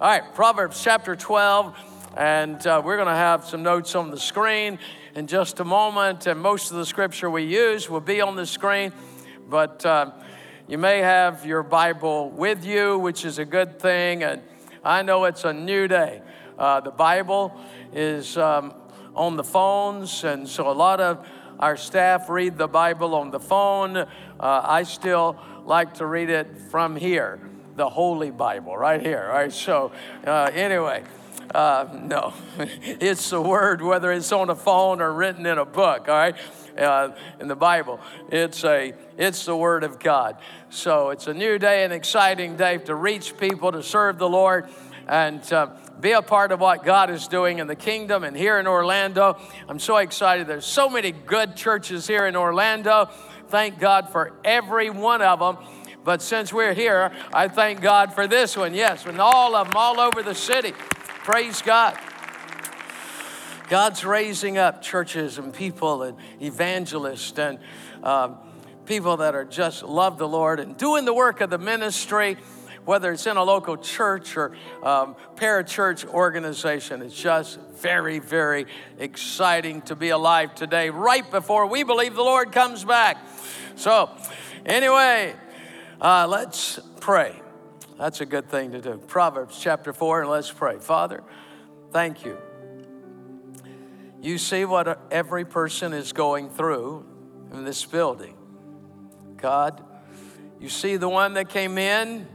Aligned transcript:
All 0.00 0.08
right, 0.08 0.34
Proverbs 0.34 0.82
chapter 0.82 1.14
12, 1.14 1.72
and 2.16 2.66
uh, 2.66 2.82
we're 2.84 2.96
going 2.96 3.06
to 3.06 3.14
have 3.14 3.44
some 3.44 3.62
notes 3.62 3.94
on 3.94 4.10
the 4.10 4.18
screen 4.18 4.80
in 5.14 5.28
just 5.28 5.60
a 5.60 5.64
moment. 5.64 6.26
And 6.26 6.40
most 6.40 6.72
of 6.72 6.78
the 6.78 6.84
scripture 6.84 7.30
we 7.30 7.44
use 7.44 7.88
will 7.88 8.00
be 8.00 8.20
on 8.20 8.34
the 8.34 8.44
screen, 8.44 8.92
but 9.48 9.86
uh, 9.86 10.10
you 10.66 10.78
may 10.78 10.98
have 10.98 11.46
your 11.46 11.62
Bible 11.62 12.30
with 12.30 12.64
you, 12.64 12.98
which 12.98 13.24
is 13.24 13.38
a 13.38 13.44
good 13.44 13.78
thing. 13.78 14.24
And 14.24 14.42
I 14.82 15.02
know 15.02 15.26
it's 15.26 15.44
a 15.44 15.52
new 15.52 15.86
day. 15.86 16.22
Uh, 16.58 16.80
the 16.80 16.90
Bible 16.90 17.56
is 17.92 18.36
um, 18.36 18.74
on 19.14 19.36
the 19.36 19.44
phones, 19.44 20.24
and 20.24 20.48
so 20.48 20.68
a 20.68 20.74
lot 20.74 20.98
of 20.98 21.24
our 21.60 21.76
staff 21.76 22.28
read 22.28 22.58
the 22.58 22.66
Bible 22.66 23.14
on 23.14 23.30
the 23.30 23.38
phone. 23.38 23.96
Uh, 23.96 24.06
I 24.40 24.82
still 24.82 25.38
like 25.64 25.94
to 25.94 26.06
read 26.06 26.30
it 26.30 26.58
from 26.58 26.96
here, 26.96 27.38
the 27.76 27.88
Holy 27.88 28.30
Bible, 28.30 28.76
right 28.76 29.00
here. 29.00 29.24
All 29.28 29.38
right, 29.38 29.52
so 29.52 29.92
uh, 30.26 30.50
anyway. 30.52 31.02
Uh, 31.54 31.86
no, 31.92 32.32
it's 32.58 33.30
the 33.30 33.40
word, 33.40 33.82
whether 33.82 34.10
it's 34.10 34.32
on 34.32 34.48
a 34.50 34.54
phone 34.54 35.00
or 35.00 35.12
written 35.12 35.44
in 35.44 35.58
a 35.58 35.64
book, 35.64 36.08
all 36.08 36.14
right, 36.14 36.34
uh, 36.78 37.10
in 37.38 37.48
the 37.48 37.54
Bible. 37.54 38.00
It's, 38.30 38.64
a, 38.64 38.94
it's 39.18 39.44
the 39.44 39.54
word 39.54 39.84
of 39.84 40.00
God. 40.00 40.36
So 40.70 41.10
it's 41.10 41.26
a 41.26 41.34
new 41.34 41.58
day, 41.58 41.84
an 41.84 41.92
exciting 41.92 42.56
day 42.56 42.78
to 42.78 42.94
reach 42.94 43.36
people, 43.36 43.70
to 43.72 43.82
serve 43.82 44.18
the 44.18 44.28
Lord, 44.28 44.68
and 45.06 45.52
uh, 45.52 45.68
be 46.00 46.12
a 46.12 46.22
part 46.22 46.50
of 46.50 46.60
what 46.60 46.84
God 46.84 47.10
is 47.10 47.28
doing 47.28 47.58
in 47.58 47.66
the 47.66 47.76
kingdom 47.76 48.24
and 48.24 48.36
here 48.36 48.58
in 48.58 48.66
Orlando. 48.66 49.38
I'm 49.68 49.78
so 49.78 49.98
excited. 49.98 50.46
There's 50.46 50.66
so 50.66 50.88
many 50.88 51.12
good 51.12 51.56
churches 51.56 52.06
here 52.06 52.26
in 52.26 52.36
Orlando. 52.36 53.10
Thank 53.48 53.78
God 53.78 54.10
for 54.10 54.32
every 54.44 54.90
one 54.90 55.22
of 55.22 55.38
them. 55.38 55.64
But 56.04 56.20
since 56.20 56.52
we're 56.52 56.74
here, 56.74 57.10
I 57.32 57.48
thank 57.48 57.80
God 57.80 58.12
for 58.14 58.26
this 58.26 58.56
one. 58.56 58.74
Yes, 58.74 59.06
and 59.06 59.20
all 59.20 59.56
of 59.56 59.68
them 59.68 59.76
all 59.76 59.98
over 59.98 60.22
the 60.22 60.34
city. 60.34 60.72
Praise 60.72 61.62
God. 61.62 61.98
God's 63.70 64.04
raising 64.04 64.58
up 64.58 64.82
churches 64.82 65.38
and 65.38 65.52
people 65.52 66.02
and 66.02 66.18
evangelists 66.40 67.38
and 67.38 67.58
um, 68.02 68.36
people 68.84 69.16
that 69.16 69.34
are 69.34 69.46
just 69.46 69.82
love 69.82 70.18
the 70.18 70.28
Lord 70.28 70.60
and 70.60 70.76
doing 70.76 71.06
the 71.06 71.14
work 71.14 71.40
of 71.40 71.48
the 71.48 71.58
ministry 71.58 72.36
whether 72.84 73.12
it's 73.12 73.26
in 73.26 73.36
a 73.36 73.42
local 73.42 73.76
church 73.76 74.36
or 74.36 74.52
um, 74.82 75.16
parachurch 75.36 76.06
organization. 76.06 77.02
It's 77.02 77.14
just 77.14 77.58
very, 77.76 78.18
very 78.18 78.66
exciting 78.98 79.82
to 79.82 79.96
be 79.96 80.10
alive 80.10 80.54
today, 80.54 80.90
right 80.90 81.28
before 81.30 81.66
we 81.66 81.82
believe 81.82 82.14
the 82.14 82.22
Lord 82.22 82.52
comes 82.52 82.84
back. 82.84 83.16
So, 83.76 84.10
anyway, 84.66 85.34
uh, 86.04 86.26
let's 86.28 86.78
pray. 87.00 87.40
That's 87.98 88.20
a 88.20 88.26
good 88.26 88.50
thing 88.50 88.72
to 88.72 88.80
do. 88.82 88.98
Proverbs 89.06 89.58
chapter 89.58 89.94
4, 89.94 90.20
and 90.20 90.30
let's 90.30 90.52
pray. 90.52 90.78
Father, 90.78 91.24
thank 91.92 92.26
you. 92.26 92.36
You 94.20 94.36
see 94.36 94.66
what 94.66 95.00
every 95.10 95.46
person 95.46 95.94
is 95.94 96.12
going 96.12 96.50
through 96.50 97.06
in 97.52 97.64
this 97.64 97.86
building. 97.86 98.36
God, 99.38 99.82
you 100.60 100.68
see 100.68 100.96
the 100.98 101.08
one 101.08 101.34
that 101.34 101.48
came 101.48 101.78
in 101.78 102.26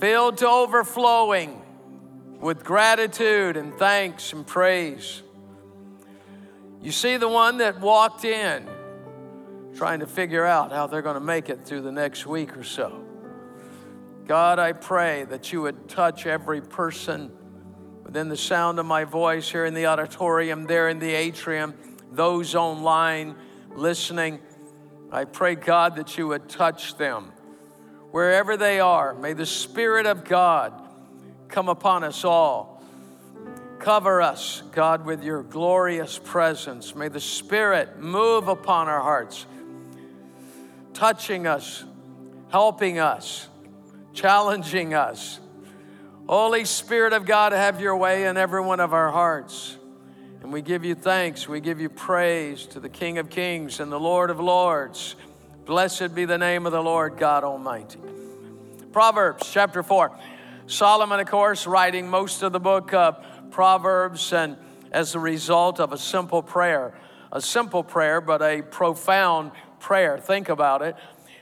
filled 0.00 0.38
to 0.38 0.48
overflowing 0.48 1.60
with 2.40 2.64
gratitude 2.64 3.58
and 3.58 3.74
thanks 3.74 4.32
and 4.32 4.46
praise. 4.46 5.22
You 6.80 6.90
see 6.90 7.18
the 7.18 7.28
one 7.28 7.58
that 7.58 7.80
walked 7.80 8.24
in 8.24 8.66
trying 9.76 10.00
to 10.00 10.06
figure 10.06 10.44
out 10.44 10.72
how 10.72 10.86
they're 10.86 11.02
going 11.02 11.14
to 11.14 11.20
make 11.20 11.48
it 11.48 11.64
through 11.64 11.82
the 11.82 11.92
next 11.92 12.26
week 12.26 12.56
or 12.56 12.64
so. 12.64 13.04
God, 14.26 14.58
I 14.58 14.72
pray 14.72 15.24
that 15.24 15.52
you 15.52 15.62
would 15.62 15.88
touch 15.88 16.26
every 16.26 16.60
person 16.60 17.32
within 18.04 18.28
the 18.28 18.36
sound 18.36 18.78
of 18.78 18.86
my 18.86 19.04
voice 19.04 19.50
here 19.50 19.64
in 19.64 19.74
the 19.74 19.86
auditorium, 19.86 20.66
there 20.66 20.88
in 20.88 20.98
the 20.98 21.12
atrium, 21.12 21.74
those 22.12 22.54
online 22.54 23.34
listening. 23.74 24.38
I 25.10 25.24
pray, 25.24 25.54
God, 25.54 25.96
that 25.96 26.16
you 26.16 26.28
would 26.28 26.48
touch 26.48 26.96
them 26.96 27.32
wherever 28.10 28.56
they 28.56 28.80
are. 28.80 29.14
May 29.14 29.32
the 29.32 29.46
Spirit 29.46 30.06
of 30.06 30.24
God 30.24 30.72
come 31.48 31.68
upon 31.68 32.04
us 32.04 32.24
all. 32.24 32.82
Cover 33.78 34.22
us, 34.22 34.62
God, 34.72 35.04
with 35.04 35.24
your 35.24 35.42
glorious 35.42 36.16
presence. 36.16 36.94
May 36.94 37.08
the 37.08 37.20
Spirit 37.20 37.98
move 37.98 38.46
upon 38.46 38.88
our 38.88 39.00
hearts, 39.00 39.46
touching 41.02 41.48
us, 41.48 41.82
helping 42.52 43.00
us, 43.00 43.48
challenging 44.12 44.94
us. 44.94 45.40
Holy 46.28 46.64
Spirit 46.64 47.12
of 47.12 47.26
God, 47.26 47.50
have 47.50 47.80
your 47.80 47.96
way 47.96 48.26
in 48.26 48.36
every 48.36 48.60
one 48.60 48.78
of 48.78 48.92
our 48.92 49.10
hearts. 49.10 49.76
And 50.42 50.52
we 50.52 50.62
give 50.62 50.84
you 50.84 50.94
thanks, 50.94 51.48
we 51.48 51.58
give 51.58 51.80
you 51.80 51.88
praise 51.88 52.66
to 52.66 52.78
the 52.78 52.88
King 52.88 53.18
of 53.18 53.30
Kings 53.30 53.80
and 53.80 53.90
the 53.90 53.98
Lord 53.98 54.30
of 54.30 54.38
Lords. 54.38 55.16
Blessed 55.64 56.14
be 56.14 56.24
the 56.24 56.38
name 56.38 56.66
of 56.66 56.72
the 56.72 56.80
Lord 56.80 57.16
God 57.16 57.42
Almighty. 57.42 57.98
Proverbs 58.92 59.50
chapter 59.50 59.82
4. 59.82 60.16
Solomon, 60.68 61.18
of 61.18 61.26
course, 61.26 61.66
writing 61.66 62.08
most 62.08 62.44
of 62.44 62.52
the 62.52 62.60
book 62.60 62.94
of 62.94 63.20
Proverbs, 63.50 64.32
and 64.32 64.56
as 64.92 65.16
a 65.16 65.18
result 65.18 65.80
of 65.80 65.92
a 65.92 65.98
simple 65.98 66.44
prayer, 66.44 66.96
a 67.32 67.40
simple 67.40 67.82
prayer, 67.82 68.20
but 68.20 68.40
a 68.40 68.62
profound 68.62 69.50
prayer. 69.82 70.16
Think 70.16 70.48
about 70.48 70.80
it. 70.80 70.96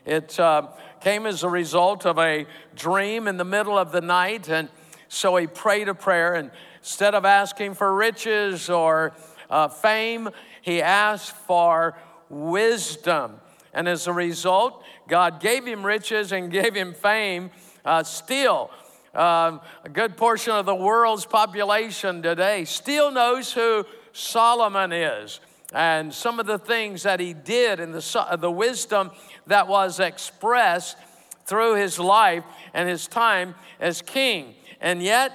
It 0.07 0.41
uh, 0.41 0.69
came 1.03 1.27
as 1.27 1.45
a 1.45 1.49
result 1.49 2.07
of 2.07 2.19
a 2.19 2.47
dream 2.75 3.29
in 3.29 3.37
the 3.37 3.45
middle 3.45 3.79
of 3.79 3.93
the 3.93 4.01
night, 4.01 4.49
and 4.49 4.71
so 5.09 5.37
he 5.37 5.47
prayed 5.47 5.89
a 5.89 5.95
prayer, 5.95 6.35
and 6.35 6.51
instead 6.79 7.15
of 7.15 7.27
asking 7.27 7.75
for 7.75 7.95
riches 7.95 8.71
or 8.71 9.13
uh, 9.51 9.69
fame, 9.69 10.31
he 10.63 10.81
asked 10.81 11.37
for 11.37 11.97
wisdom. 12.31 13.37
And 13.75 13.87
as 13.87 14.07
a 14.07 14.13
result, 14.13 14.83
God 15.07 15.39
gave 15.41 15.67
him 15.67 15.85
riches 15.85 16.33
and 16.33 16.51
gave 16.61 16.75
him 16.75 16.95
fame. 16.95 17.51
Uh, 17.85 18.03
still, 18.03 18.71
uh, 19.15 19.59
a 19.85 19.89
good 19.91 20.17
portion 20.17 20.55
of 20.55 20.65
the 20.65 20.75
world's 20.75 21.27
population 21.27 22.23
today 22.23 22.65
still 22.65 23.11
knows 23.11 23.53
who 23.53 23.85
Solomon 24.13 24.93
is 24.93 25.41
and 25.73 26.13
some 26.13 26.41
of 26.41 26.47
the 26.47 26.59
things 26.59 27.05
that 27.05 27.21
he 27.21 27.33
did 27.33 27.81
and 27.81 27.95
the, 27.95 28.39
the 28.39 28.51
wisdom 28.51 29.11
that 29.47 29.69
was 29.69 30.01
expressed 30.01 30.97
through 31.45 31.77
his 31.77 31.99
life 31.99 32.45
and 32.75 32.89
his 32.89 33.07
time 33.07 33.55
as 33.81 34.03
king. 34.03 34.55
And 34.81 35.03
yet, 35.03 35.33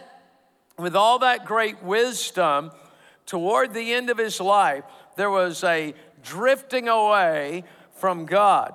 with 0.77 0.95
all 0.95 1.19
that 1.19 1.45
great 1.45 1.81
wisdom, 1.83 2.71
toward 3.25 3.73
the 3.73 3.93
end 3.93 4.09
of 4.09 4.17
his 4.17 4.39
life, 4.41 4.83
there 5.15 5.29
was 5.29 5.63
a 5.63 5.93
drifting 6.23 6.87
away 6.87 7.63
from 7.93 8.25
God, 8.25 8.73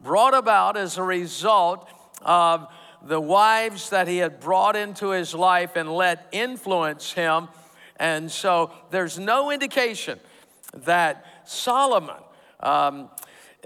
brought 0.00 0.34
about 0.34 0.76
as 0.76 0.96
a 0.96 1.02
result 1.02 1.88
of 2.22 2.68
the 3.02 3.20
wives 3.20 3.90
that 3.90 4.06
he 4.06 4.18
had 4.18 4.40
brought 4.40 4.76
into 4.76 5.10
his 5.10 5.34
life 5.34 5.74
and 5.74 5.90
let 5.90 6.28
influence 6.32 7.12
him. 7.12 7.48
And 7.96 8.30
so 8.30 8.72
there's 8.90 9.18
no 9.18 9.50
indication 9.50 10.20
that 10.74 11.24
Solomon 11.44 12.22
um, 12.60 13.10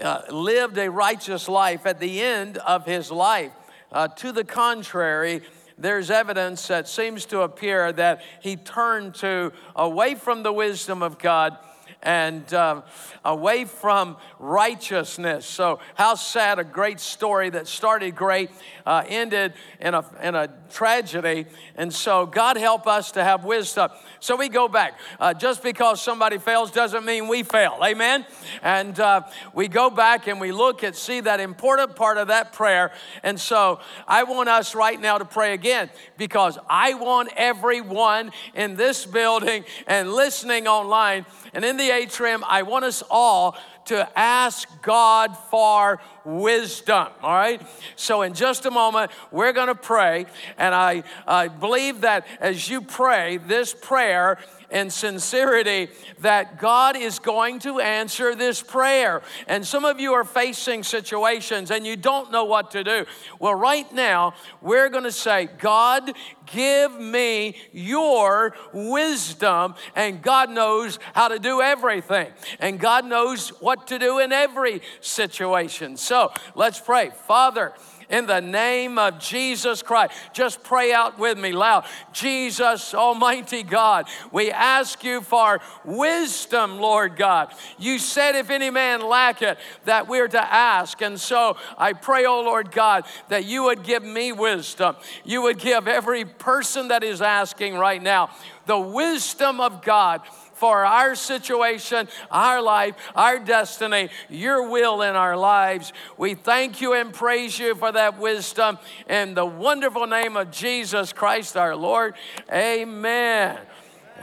uh, 0.01 0.21
lived 0.31 0.77
a 0.77 0.89
righteous 0.89 1.47
life 1.47 1.85
at 1.85 1.99
the 1.99 2.21
end 2.21 2.57
of 2.57 2.85
his 2.85 3.11
life. 3.11 3.51
Uh, 3.91 4.07
to 4.09 4.31
the 4.31 4.43
contrary, 4.43 5.41
there's 5.77 6.09
evidence 6.09 6.67
that 6.67 6.87
seems 6.87 7.25
to 7.25 7.41
appear 7.41 7.91
that 7.91 8.21
he 8.41 8.55
turned 8.55 9.15
to 9.15 9.51
away 9.75 10.15
from 10.15 10.43
the 10.43 10.51
wisdom 10.51 11.01
of 11.01 11.17
God 11.17 11.57
and 12.05 12.53
uh, 12.53 12.83
away 13.25 13.65
from 13.65 14.15
righteousness. 14.39 15.45
So, 15.45 15.79
how 15.95 16.15
sad 16.15 16.59
a 16.59 16.63
great 16.63 16.99
story 16.99 17.49
that 17.49 17.67
started 17.67 18.15
great 18.15 18.51
uh, 18.85 19.03
ended 19.07 19.53
in 19.81 19.95
a, 19.95 20.05
in 20.21 20.35
a 20.35 20.49
tragedy. 20.69 21.47
And 21.75 21.91
so, 21.91 22.27
God 22.27 22.57
help 22.57 22.85
us 22.85 23.11
to 23.13 23.23
have 23.23 23.43
wisdom. 23.43 23.89
So, 24.19 24.35
we 24.35 24.47
go 24.47 24.67
back. 24.67 24.99
Uh, 25.19 25.33
just 25.33 25.63
because 25.63 26.01
somebody 26.01 26.37
fails 26.37 26.71
doesn't 26.71 27.03
mean 27.03 27.27
we 27.27 27.41
fail. 27.41 27.79
Amen? 27.83 28.25
And 28.61 28.97
uh, 28.99 29.21
we 29.53 29.67
go 29.67 29.89
back 29.89 30.27
and 30.27 30.39
we 30.39 30.51
look 30.51 30.83
and 30.83 30.95
see 30.95 31.21
that 31.21 31.39
important 31.39 31.95
part 31.95 32.17
of 32.17 32.27
that 32.27 32.53
prayer. 32.53 32.91
And 33.23 33.39
so, 33.39 33.79
I 34.07 34.23
want 34.23 34.47
us 34.47 34.75
right 34.75 35.01
now 35.01 35.17
to 35.17 35.25
pray 35.25 35.53
again 35.53 35.89
because 36.17 36.59
I 36.69 36.93
want 36.93 37.29
everyone 37.35 38.31
in 38.53 38.75
this 38.75 39.05
building 39.07 39.65
and 39.87 40.13
listening 40.13 40.67
online 40.67 41.25
and 41.53 41.65
in 41.65 41.77
the 41.77 41.94
atrium, 41.95 42.43
I 42.47 42.61
want 42.63 42.85
us 42.85 43.03
all 43.09 43.57
to 43.85 44.07
ask 44.17 44.67
God 44.81 45.37
for 45.49 45.99
wisdom. 46.23 47.07
All 47.21 47.33
right? 47.33 47.61
So, 47.95 48.23
in 48.23 48.33
just 48.33 48.65
a 48.65 48.71
moment, 48.71 49.11
we're 49.31 49.53
going 49.53 49.67
to 49.67 49.75
pray. 49.75 50.25
And 50.57 50.73
I, 50.73 51.03
I 51.27 51.47
believe 51.47 52.01
that 52.01 52.25
as 52.39 52.69
you 52.69 52.81
pray 52.81 53.37
this 53.37 53.73
prayer, 53.73 54.39
and 54.75 54.91
sincerity 54.91 55.87
that 56.19 56.59
God 56.59 56.97
is 56.97 57.17
going 57.17 57.59
to 57.59 57.79
answer 57.79 58.35
this 58.35 58.61
prayer. 58.61 59.21
And 59.47 59.65
some 59.65 59.85
of 59.85 60.01
you 60.01 60.13
are 60.13 60.25
facing 60.25 60.83
situations 60.83 61.71
and 61.71 61.87
you 61.87 61.95
don't 61.95 62.29
know 62.29 62.43
what 62.43 62.71
to 62.71 62.83
do. 62.83 63.05
Well, 63.39 63.55
right 63.55 63.91
now, 63.93 64.33
we're 64.61 64.89
going 64.89 65.05
to 65.05 65.13
say, 65.13 65.47
God, 65.57 66.11
give 66.47 66.99
me 66.99 67.55
your 67.71 68.53
wisdom. 68.73 69.75
And 69.95 70.21
God 70.21 70.49
knows 70.49 70.99
how 71.13 71.29
to 71.29 71.39
do 71.39 71.61
everything. 71.61 72.33
And 72.59 72.77
God 72.77 73.05
knows 73.05 73.49
what 73.61 73.87
to 73.87 73.97
do 73.97 74.19
in 74.19 74.33
every 74.33 74.81
situation. 74.99 75.95
So 75.95 76.33
let's 76.53 76.81
pray. 76.81 77.11
Father, 77.27 77.73
in 78.09 78.25
the 78.25 78.41
name 78.41 78.97
of 78.97 79.19
Jesus 79.19 79.81
Christ. 79.81 80.13
Just 80.33 80.63
pray 80.63 80.93
out 80.93 81.17
with 81.19 81.37
me 81.37 81.51
loud. 81.51 81.85
Jesus, 82.13 82.93
Almighty 82.93 83.63
God, 83.63 84.07
we 84.31 84.51
ask 84.51 85.03
you 85.03 85.21
for 85.21 85.59
wisdom, 85.83 86.79
Lord 86.79 87.15
God. 87.15 87.53
You 87.77 87.99
said, 87.99 88.35
if 88.35 88.49
any 88.49 88.69
man 88.69 89.01
lack 89.01 89.41
it, 89.41 89.57
that 89.85 90.07
we're 90.07 90.27
to 90.27 90.53
ask. 90.53 91.01
And 91.01 91.19
so 91.19 91.57
I 91.77 91.93
pray, 91.93 92.25
oh 92.25 92.41
Lord 92.41 92.71
God, 92.71 93.05
that 93.29 93.45
you 93.45 93.63
would 93.63 93.83
give 93.83 94.03
me 94.03 94.31
wisdom. 94.31 94.95
You 95.23 95.41
would 95.43 95.59
give 95.59 95.87
every 95.87 96.25
person 96.25 96.89
that 96.89 97.03
is 97.03 97.21
asking 97.21 97.75
right 97.75 98.01
now 98.01 98.29
the 98.65 98.79
wisdom 98.79 99.59
of 99.61 99.83
God 99.83 100.21
for 100.55 100.85
our 100.85 101.15
situation, 101.15 102.07
our 102.31 102.61
life, 102.61 102.95
our 103.15 103.39
destiny, 103.39 104.09
your 104.29 104.69
will 104.69 105.01
in 105.01 105.15
our 105.15 105.37
lives. 105.37 105.93
We 106.17 106.33
thank 106.33 106.81
you 106.81 106.93
and 106.93 107.13
praise 107.13 107.59
you 107.59 107.75
for 107.75 107.91
that 107.91 108.19
wisdom 108.19 108.79
in 109.07 109.35
the 109.35 109.45
wonderful 109.45 110.07
name 110.07 110.35
of 110.35 110.51
Jesus 110.51 111.13
Christ 111.13 111.55
our 111.55 111.75
Lord. 111.75 112.15
Amen. 112.51 113.59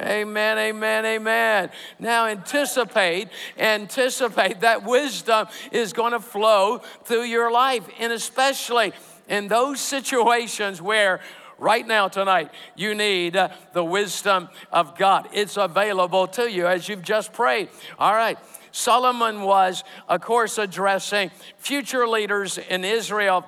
Amen, 0.01 0.57
amen, 0.57 1.05
amen. 1.05 1.71
Now 1.99 2.27
anticipate, 2.27 3.29
anticipate 3.59 4.61
that 4.61 4.85
wisdom 4.85 5.49
is 5.71 5.93
going 5.93 6.13
to 6.13 6.21
flow 6.21 6.79
through 7.05 7.25
your 7.25 7.53
life, 7.53 7.87
and 8.01 8.11
especially 8.11 8.95
in 9.29 9.49
those 9.49 9.81
situations 9.81 10.81
where 10.81 11.21
right 11.63 11.87
now, 11.87 12.09
tonight, 12.09 12.51
you 12.75 12.95
need 12.95 13.37
uh, 13.37 13.49
the 13.73 13.85
wisdom 13.85 14.49
of 14.73 14.99
God. 14.99 15.29
It's 15.33 15.57
available 15.57 16.27
to 16.29 16.51
you 16.51 16.67
as 16.67 16.89
you've 16.89 17.03
just 17.03 17.33
prayed. 17.33 17.69
All 17.99 18.13
right. 18.13 18.39
Solomon 18.73 19.43
was, 19.43 19.85
of 20.09 20.23
course, 20.23 20.59
addressing 20.59 21.31
future 21.59 22.09
leaders 22.09 22.59
in 22.59 22.85
Israel 22.85 23.47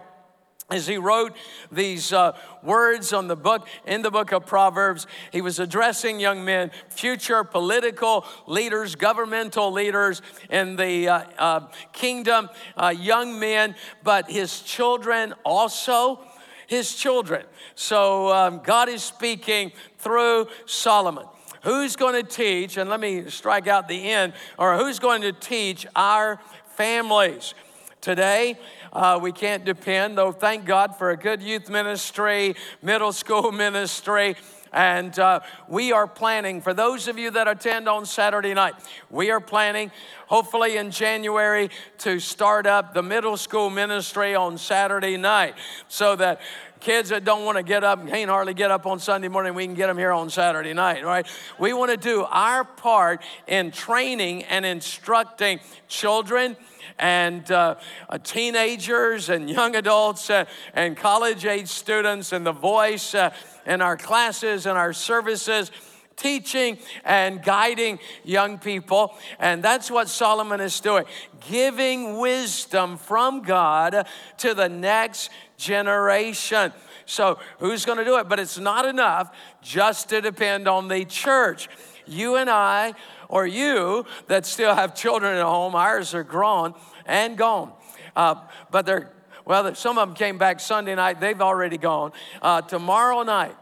as 0.71 0.87
he 0.87 0.97
wrote 0.97 1.37
these 1.71 2.13
uh, 2.13 2.33
words 2.63 3.13
on 3.13 3.29
the 3.29 3.37
book 3.37 3.69
in 3.87 4.01
the 4.01 4.11
book 4.11 4.33
of 4.33 4.47
proverbs 4.47 5.07
he 5.31 5.43
was 5.43 5.59
addressing 5.59 6.19
young 6.19 6.43
men 6.43 6.71
future 6.89 7.45
political 7.45 8.25
leaders 8.47 8.95
governmental 8.95 9.71
leaders 9.71 10.23
in 10.49 10.75
the 10.77 11.07
uh, 11.07 11.23
uh, 11.39 11.61
kingdom 11.93 12.49
uh, 12.79 12.89
young 12.89 13.39
men 13.39 13.75
but 14.03 14.31
his 14.31 14.63
children 14.63 15.35
also 15.45 16.19
his 16.67 16.95
children. 16.95 17.45
So 17.75 18.33
um, 18.33 18.61
God 18.65 18.89
is 18.89 19.03
speaking 19.03 19.73
through 19.99 20.49
Solomon. 20.67 21.27
Who's 21.63 21.97
going 21.97 22.15
to 22.23 22.29
teach, 22.29 22.77
and 22.77 22.91
let 22.91 23.01
me 23.01 23.31
strike 23.31 23.67
out 23.67 23.89
the 23.89 24.11
end, 24.11 24.35
or 24.59 24.77
who's 24.77 24.99
going 24.99 25.23
to 25.23 25.33
teach 25.33 25.87
our 25.97 26.39
families? 26.77 27.55
Today, 28.03 28.59
uh, 28.93 29.19
we 29.23 29.33
can't 29.33 29.65
depend, 29.65 30.19
though, 30.19 30.31
thank 30.31 30.67
God 30.67 30.95
for 30.97 31.11
a 31.11 31.17
good 31.17 31.43
youth 31.43 31.71
ministry, 31.71 32.55
middle 32.83 33.13
school 33.13 33.51
ministry. 33.51 34.37
And 34.75 35.17
uh, 35.21 35.39
we 35.69 35.93
are 35.93 36.09
planning, 36.09 36.61
for 36.61 36.75
those 36.75 37.07
of 37.07 37.17
you 37.17 37.31
that 37.31 37.47
attend 37.47 37.89
on 37.89 38.05
Saturday 38.05 38.55
night, 38.55 38.75
we 39.09 39.31
are 39.31 39.41
planning, 39.41 39.93
hopefully 40.27 40.77
in 40.79 40.91
January, 40.91 41.71
to 41.99 42.19
start 42.19 42.67
up 42.67 42.93
the 42.93 43.03
middle 43.03 43.37
school 43.37 43.71
ministry 43.71 44.35
on 44.35 44.59
Saturday 44.59 45.17
night 45.17 45.55
so 45.87 46.17
that 46.17 46.41
kids 46.85 47.09
that 47.09 47.25
don't 47.25 47.47
want 47.47 47.57
to 47.57 47.63
get 47.63 47.83
up 47.83 48.07
can't 48.07 48.29
hardly 48.29 48.53
get 48.53 48.71
up 48.71 48.85
on 48.85 48.99
Sunday 49.01 49.29
morning, 49.29 49.55
we 49.55 49.65
can 49.65 49.75
get 49.75 49.87
them 49.87 49.97
here 49.97 50.13
on 50.13 50.29
Saturday 50.29 50.75
night, 50.75 51.03
right? 51.03 51.27
We 51.59 51.73
want 51.73 51.91
to 51.91 51.97
do 51.97 52.25
our 52.29 52.63
part 52.63 53.23
in 53.47 53.71
training 53.71 54.45
and 54.45 54.67
instructing 54.67 55.61
children 55.89 56.59
and 56.99 57.51
uh, 57.51 57.77
uh, 58.11 58.19
teenagers 58.19 59.31
and 59.31 59.49
young 59.49 59.75
adults 59.77 60.29
uh, 60.29 60.45
and 60.75 60.95
college 60.95 61.47
age 61.47 61.69
students 61.69 62.33
and 62.33 62.45
the 62.45 62.53
voice 62.53 63.15
uh, 63.15 63.33
in 63.65 63.81
our 63.81 63.97
classes 63.97 64.67
and 64.67 64.77
our 64.77 64.93
services 64.93 65.71
teaching 66.17 66.79
and 67.05 67.43
guiding 67.43 67.99
young 68.25 68.59
people. 68.59 69.15
And 69.39 69.63
that's 69.63 69.91
what 69.91 70.09
Solomon 70.09 70.61
is 70.61 70.81
doing 70.81 71.05
giving 71.49 72.19
wisdom 72.19 72.97
from 72.97 73.43
God 73.43 74.07
to 74.39 74.55
the 74.55 74.69
next 74.69 75.31
generation. 75.57 76.73
So, 77.07 77.39
who's 77.59 77.85
going 77.85 77.99
to 77.99 78.05
do 78.05 78.19
it? 78.19 78.29
But 78.29 78.41
it's 78.41 78.59
not 78.59 78.87
enough 78.87 79.35
just 79.63 80.09
to 80.09 80.21
depend 80.21 80.67
on 80.69 80.89
the 80.89 81.05
church. 81.05 81.69
You 82.07 82.37
and 82.37 82.49
I, 82.49 82.95
or 83.29 83.47
you 83.47 84.07
that 84.29 84.47
still 84.47 84.75
have 84.75 84.95
children 84.95 85.37
at 85.37 85.43
home, 85.43 85.75
ours 85.75 86.15
are 86.15 86.25
grown 86.25 86.75
and 87.07 87.37
gone. 87.37 87.73
Uh, 88.17 88.37
but 88.71 88.87
they're, 88.87 89.11
well, 89.45 89.75
some 89.75 89.99
of 89.99 90.09
them 90.09 90.17
came 90.17 90.39
back 90.39 90.61
Sunday 90.61 90.95
night, 90.95 91.21
they've 91.21 91.41
already 91.41 91.79
gone. 91.79 92.13
Uh, 92.41 92.63
tomorrow 92.63 93.23
night, 93.23 93.55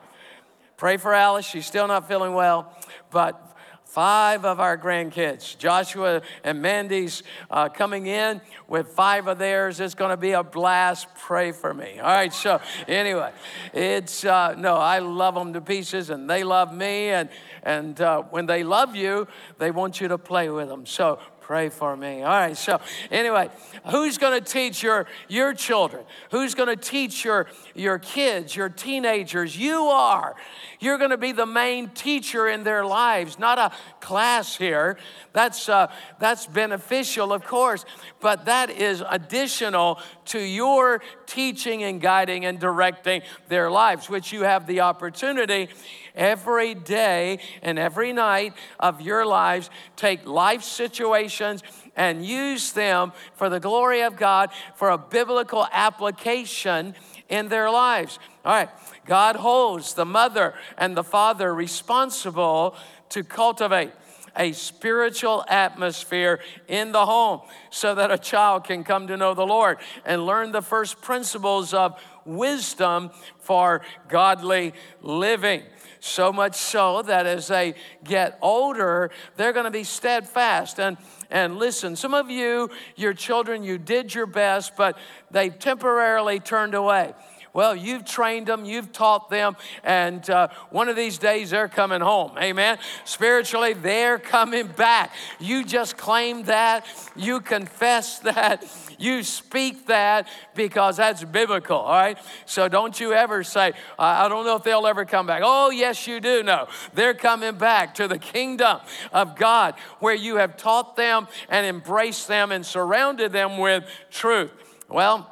pray 0.82 0.96
for 0.96 1.14
Alice, 1.14 1.46
she's 1.46 1.64
still 1.64 1.86
not 1.86 2.08
feeling 2.08 2.34
well, 2.34 2.76
but 3.12 3.56
five 3.84 4.44
of 4.44 4.58
our 4.58 4.76
grandkids. 4.76 5.56
Joshua 5.56 6.22
and 6.42 6.60
Mandy's 6.60 7.22
uh, 7.52 7.68
coming 7.68 8.06
in 8.06 8.40
with 8.66 8.88
five 8.88 9.28
of 9.28 9.38
theirs. 9.38 9.78
It's 9.78 9.94
going 9.94 10.10
to 10.10 10.16
be 10.16 10.32
a 10.32 10.42
blast. 10.42 11.06
Pray 11.20 11.52
for 11.52 11.72
me. 11.72 12.00
All 12.00 12.12
right. 12.12 12.32
So 12.32 12.60
anyway, 12.88 13.30
it's 13.72 14.24
uh, 14.24 14.56
no. 14.58 14.74
I 14.74 14.98
love 14.98 15.36
them 15.36 15.52
to 15.52 15.60
pieces, 15.60 16.10
and 16.10 16.28
they 16.28 16.42
love 16.42 16.74
me. 16.74 17.10
And 17.10 17.28
and 17.62 18.00
uh, 18.00 18.22
when 18.30 18.46
they 18.46 18.64
love 18.64 18.96
you, 18.96 19.28
they 19.58 19.70
want 19.70 20.00
you 20.00 20.08
to 20.08 20.18
play 20.18 20.50
with 20.50 20.66
them. 20.66 20.84
So 20.84 21.20
pray 21.42 21.68
for 21.68 21.96
me. 21.96 22.22
All 22.22 22.30
right. 22.30 22.56
So 22.56 22.80
anyway, 23.10 23.50
who's 23.90 24.16
going 24.16 24.42
to 24.42 24.52
teach 24.52 24.82
your 24.82 25.06
your 25.28 25.52
children? 25.52 26.04
Who's 26.30 26.54
going 26.54 26.68
to 26.68 26.76
teach 26.76 27.24
your 27.24 27.46
your 27.74 27.98
kids, 27.98 28.54
your 28.56 28.68
teenagers? 28.68 29.56
You 29.56 29.84
are. 29.86 30.34
You're 30.80 30.98
going 30.98 31.10
to 31.10 31.16
be 31.16 31.32
the 31.32 31.46
main 31.46 31.90
teacher 31.90 32.48
in 32.48 32.64
their 32.64 32.84
lives, 32.84 33.38
not 33.38 33.58
a 33.58 33.72
class 34.00 34.56
here. 34.56 34.98
That's 35.32 35.68
uh, 35.68 35.92
that's 36.18 36.46
beneficial, 36.46 37.32
of 37.32 37.44
course, 37.44 37.84
but 38.20 38.46
that 38.46 38.70
is 38.70 39.02
additional 39.08 40.00
to 40.26 40.38
your 40.38 41.02
teaching 41.26 41.82
and 41.82 42.00
guiding 42.00 42.44
and 42.44 42.58
directing 42.58 43.22
their 43.48 43.70
lives, 43.70 44.08
which 44.08 44.32
you 44.32 44.42
have 44.42 44.66
the 44.66 44.80
opportunity 44.80 45.68
every 46.14 46.74
day 46.74 47.38
and 47.62 47.78
every 47.78 48.12
night 48.12 48.54
of 48.78 49.00
your 49.00 49.24
lives. 49.26 49.70
Take 49.96 50.26
life 50.26 50.62
situations 50.62 51.62
and 51.96 52.24
use 52.24 52.72
them 52.72 53.12
for 53.34 53.48
the 53.48 53.60
glory 53.60 54.02
of 54.02 54.16
God 54.16 54.50
for 54.76 54.90
a 54.90 54.98
biblical 54.98 55.66
application 55.72 56.94
in 57.28 57.48
their 57.48 57.70
lives. 57.70 58.18
All 58.44 58.52
right, 58.52 58.68
God 59.06 59.36
holds 59.36 59.94
the 59.94 60.04
mother 60.04 60.54
and 60.76 60.96
the 60.96 61.04
father 61.04 61.54
responsible 61.54 62.76
to 63.10 63.22
cultivate 63.22 63.92
a 64.36 64.52
spiritual 64.52 65.44
atmosphere 65.48 66.40
in 66.68 66.92
the 66.92 67.04
home 67.06 67.40
so 67.70 67.94
that 67.94 68.10
a 68.10 68.18
child 68.18 68.64
can 68.64 68.84
come 68.84 69.06
to 69.06 69.16
know 69.16 69.34
the 69.34 69.46
Lord 69.46 69.78
and 70.04 70.24
learn 70.24 70.52
the 70.52 70.62
first 70.62 71.00
principles 71.02 71.74
of 71.74 72.00
wisdom 72.24 73.10
for 73.38 73.82
godly 74.08 74.74
living. 75.00 75.62
So 76.00 76.32
much 76.32 76.56
so 76.56 77.02
that 77.02 77.26
as 77.26 77.46
they 77.46 77.74
get 78.02 78.36
older, 78.42 79.10
they're 79.36 79.52
going 79.52 79.66
to 79.66 79.70
be 79.70 79.84
steadfast. 79.84 80.80
And, 80.80 80.96
and 81.30 81.58
listen, 81.58 81.94
some 81.94 82.12
of 82.12 82.28
you, 82.28 82.70
your 82.96 83.14
children, 83.14 83.62
you 83.62 83.78
did 83.78 84.12
your 84.12 84.26
best, 84.26 84.76
but 84.76 84.98
they 85.30 85.48
temporarily 85.48 86.40
turned 86.40 86.74
away. 86.74 87.12
Well, 87.54 87.76
you've 87.76 88.06
trained 88.06 88.46
them, 88.46 88.64
you've 88.64 88.92
taught 88.92 89.28
them, 89.28 89.56
and 89.84 90.28
uh, 90.30 90.48
one 90.70 90.88
of 90.88 90.96
these 90.96 91.18
days 91.18 91.50
they're 91.50 91.68
coming 91.68 92.00
home. 92.00 92.32
Amen. 92.38 92.78
Spiritually, 93.04 93.74
they're 93.74 94.18
coming 94.18 94.68
back. 94.68 95.12
You 95.38 95.62
just 95.64 95.98
claim 95.98 96.44
that, 96.44 96.86
you 97.14 97.40
confess 97.40 98.20
that, 98.20 98.64
you 98.98 99.22
speak 99.22 99.86
that 99.88 100.28
because 100.54 100.96
that's 100.96 101.24
biblical, 101.24 101.76
all 101.76 101.92
right? 101.92 102.18
So 102.46 102.68
don't 102.68 102.98
you 102.98 103.12
ever 103.12 103.44
say, 103.44 103.74
I 103.98 104.28
don't 104.28 104.46
know 104.46 104.56
if 104.56 104.62
they'll 104.62 104.86
ever 104.86 105.04
come 105.04 105.26
back. 105.26 105.42
Oh, 105.44 105.70
yes, 105.70 106.06
you 106.06 106.20
do 106.20 106.42
No, 106.42 106.68
They're 106.94 107.12
coming 107.14 107.56
back 107.56 107.96
to 107.96 108.08
the 108.08 108.18
kingdom 108.18 108.78
of 109.12 109.36
God 109.36 109.74
where 109.98 110.14
you 110.14 110.36
have 110.36 110.56
taught 110.56 110.96
them 110.96 111.28
and 111.50 111.66
embraced 111.66 112.28
them 112.28 112.50
and 112.50 112.64
surrounded 112.64 113.32
them 113.32 113.58
with 113.58 113.84
truth. 114.10 114.52
Well, 114.88 115.28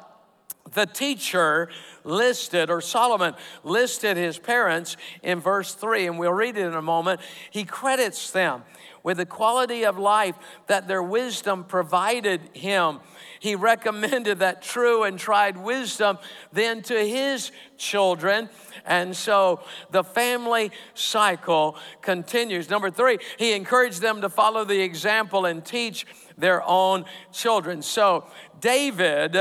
the 0.73 0.85
teacher 0.85 1.69
listed, 2.03 2.69
or 2.69 2.81
Solomon 2.81 3.33
listed 3.63 4.17
his 4.17 4.37
parents 4.37 4.97
in 5.23 5.39
verse 5.39 5.73
3, 5.73 6.07
and 6.07 6.19
we'll 6.19 6.33
read 6.33 6.57
it 6.57 6.65
in 6.65 6.73
a 6.73 6.81
moment. 6.81 7.21
He 7.49 7.63
credits 7.63 8.31
them 8.31 8.63
with 9.03 9.17
the 9.17 9.25
quality 9.25 9.83
of 9.83 9.97
life 9.97 10.35
that 10.67 10.87
their 10.87 11.03
wisdom 11.03 11.63
provided 11.63 12.41
him. 12.53 12.99
He 13.39 13.55
recommended 13.55 14.39
that 14.39 14.61
true 14.61 15.03
and 15.03 15.17
tried 15.17 15.57
wisdom 15.57 16.19
then 16.51 16.81
to 16.83 16.93
his 16.93 17.51
children. 17.77 18.49
And 18.85 19.15
so 19.15 19.61
the 19.89 20.03
family 20.03 20.71
cycle 20.93 21.77
continues. 22.01 22.69
Number 22.69 22.91
three, 22.91 23.17
he 23.37 23.53
encouraged 23.53 24.01
them 24.01 24.21
to 24.21 24.29
follow 24.29 24.63
the 24.63 24.81
example 24.81 25.45
and 25.45 25.65
teach 25.65 26.05
their 26.37 26.61
own 26.63 27.05
children. 27.31 27.81
So, 27.81 28.25
David, 28.59 29.35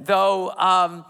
though, 0.00 0.50
um, 0.50 1.04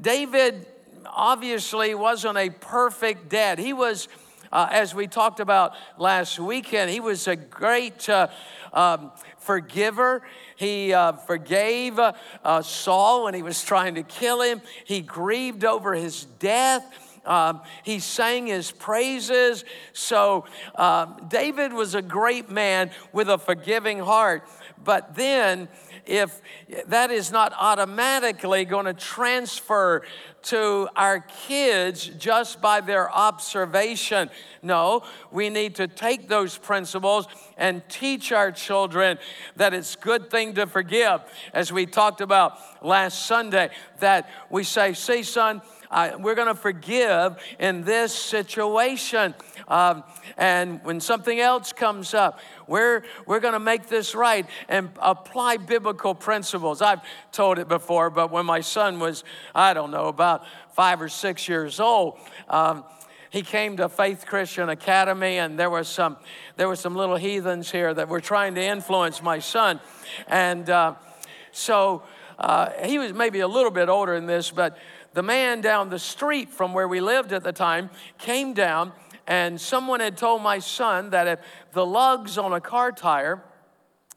David 0.00 0.66
obviously 1.06 1.94
wasn't 1.94 2.38
a 2.38 2.50
perfect 2.50 3.28
dad. 3.28 3.58
He 3.58 3.72
was, 3.72 4.08
uh, 4.50 4.68
as 4.70 4.94
we 4.94 5.06
talked 5.06 5.40
about 5.40 5.74
last 5.98 6.38
weekend, 6.38 6.90
he 6.90 7.00
was 7.00 7.28
a 7.28 7.36
great 7.36 8.08
uh, 8.08 8.28
um, 8.72 9.12
forgiver. 9.38 10.22
He 10.56 10.92
uh, 10.92 11.12
forgave 11.12 11.98
uh, 11.98 12.12
uh, 12.44 12.62
Saul 12.62 13.24
when 13.24 13.34
he 13.34 13.42
was 13.42 13.62
trying 13.62 13.96
to 13.96 14.02
kill 14.02 14.40
him. 14.40 14.62
He 14.84 15.00
grieved 15.00 15.64
over 15.64 15.94
his 15.94 16.24
death. 16.38 16.84
Um, 17.24 17.60
he 17.84 18.00
sang 18.00 18.48
his 18.48 18.72
praises. 18.72 19.64
So, 19.92 20.44
um, 20.74 21.26
David 21.28 21.72
was 21.72 21.94
a 21.94 22.02
great 22.02 22.50
man 22.50 22.90
with 23.12 23.28
a 23.28 23.38
forgiving 23.38 24.00
heart. 24.00 24.48
But 24.82 25.14
then, 25.14 25.68
if 26.06 26.40
that 26.86 27.10
is 27.10 27.30
not 27.30 27.52
automatically 27.58 28.64
going 28.64 28.86
to 28.86 28.94
transfer 28.94 30.02
to 30.42 30.88
our 30.96 31.20
kids 31.20 32.06
just 32.18 32.60
by 32.60 32.80
their 32.80 33.10
observation. 33.10 34.28
No, 34.62 35.04
we 35.30 35.48
need 35.50 35.76
to 35.76 35.86
take 35.86 36.28
those 36.28 36.58
principles 36.58 37.26
and 37.56 37.82
teach 37.88 38.32
our 38.32 38.50
children 38.50 39.18
that 39.56 39.72
it's 39.72 39.94
good 39.94 40.30
thing 40.30 40.54
to 40.54 40.66
forgive. 40.66 41.20
As 41.54 41.72
we 41.72 41.86
talked 41.86 42.20
about 42.20 42.84
last 42.84 43.26
Sunday, 43.26 43.70
that 44.00 44.28
we 44.50 44.64
say, 44.64 44.94
see, 44.94 45.22
son, 45.22 45.62
We're 46.18 46.34
going 46.34 46.48
to 46.48 46.54
forgive 46.54 47.36
in 47.58 47.84
this 47.84 48.14
situation. 48.14 49.34
Um, 49.68 50.04
and 50.36 50.82
when 50.84 51.00
something 51.00 51.38
else 51.38 51.72
comes 51.72 52.14
up, 52.14 52.40
we're, 52.66 53.04
we're 53.26 53.40
going 53.40 53.52
to 53.52 53.60
make 53.60 53.88
this 53.88 54.14
right 54.14 54.46
and 54.68 54.90
apply 55.00 55.58
biblical 55.58 56.14
principles. 56.14 56.80
I've 56.80 57.00
told 57.30 57.58
it 57.58 57.68
before, 57.68 58.10
but 58.10 58.30
when 58.30 58.46
my 58.46 58.60
son 58.60 59.00
was, 59.00 59.24
I 59.54 59.74
don't 59.74 59.90
know, 59.90 60.06
about 60.06 60.44
five 60.74 61.02
or 61.02 61.08
six 61.08 61.48
years 61.48 61.78
old, 61.78 62.18
um, 62.48 62.84
he 63.30 63.42
came 63.42 63.78
to 63.78 63.88
Faith 63.88 64.26
Christian 64.26 64.68
Academy, 64.68 65.38
and 65.38 65.58
there 65.58 65.70
was 65.70 65.88
some 65.88 66.18
there 66.56 66.68
were 66.68 66.76
some 66.76 66.94
little 66.94 67.16
heathens 67.16 67.70
here 67.70 67.94
that 67.94 68.08
were 68.08 68.20
trying 68.20 68.54
to 68.56 68.62
influence 68.62 69.22
my 69.22 69.38
son, 69.38 69.80
and 70.28 70.68
uh, 70.68 70.96
so 71.50 72.02
uh, 72.38 72.70
he 72.84 72.98
was 72.98 73.14
maybe 73.14 73.40
a 73.40 73.48
little 73.48 73.70
bit 73.70 73.88
older 73.88 74.14
than 74.16 74.26
this, 74.26 74.50
but 74.50 74.76
the 75.14 75.22
man 75.22 75.60
down 75.60 75.90
the 75.90 75.98
street 75.98 76.48
from 76.50 76.74
where 76.74 76.88
we 76.88 77.00
lived 77.00 77.32
at 77.32 77.44
the 77.44 77.52
time 77.52 77.90
came 78.18 78.54
down, 78.54 78.92
and 79.26 79.60
someone 79.60 80.00
had 80.00 80.16
told 80.16 80.42
my 80.42 80.58
son 80.58 81.10
that 81.10 81.26
if 81.26 81.38
the 81.72 81.86
lugs 81.86 82.38
on 82.38 82.52
a 82.52 82.60
car 82.60 82.92
tire 82.92 83.42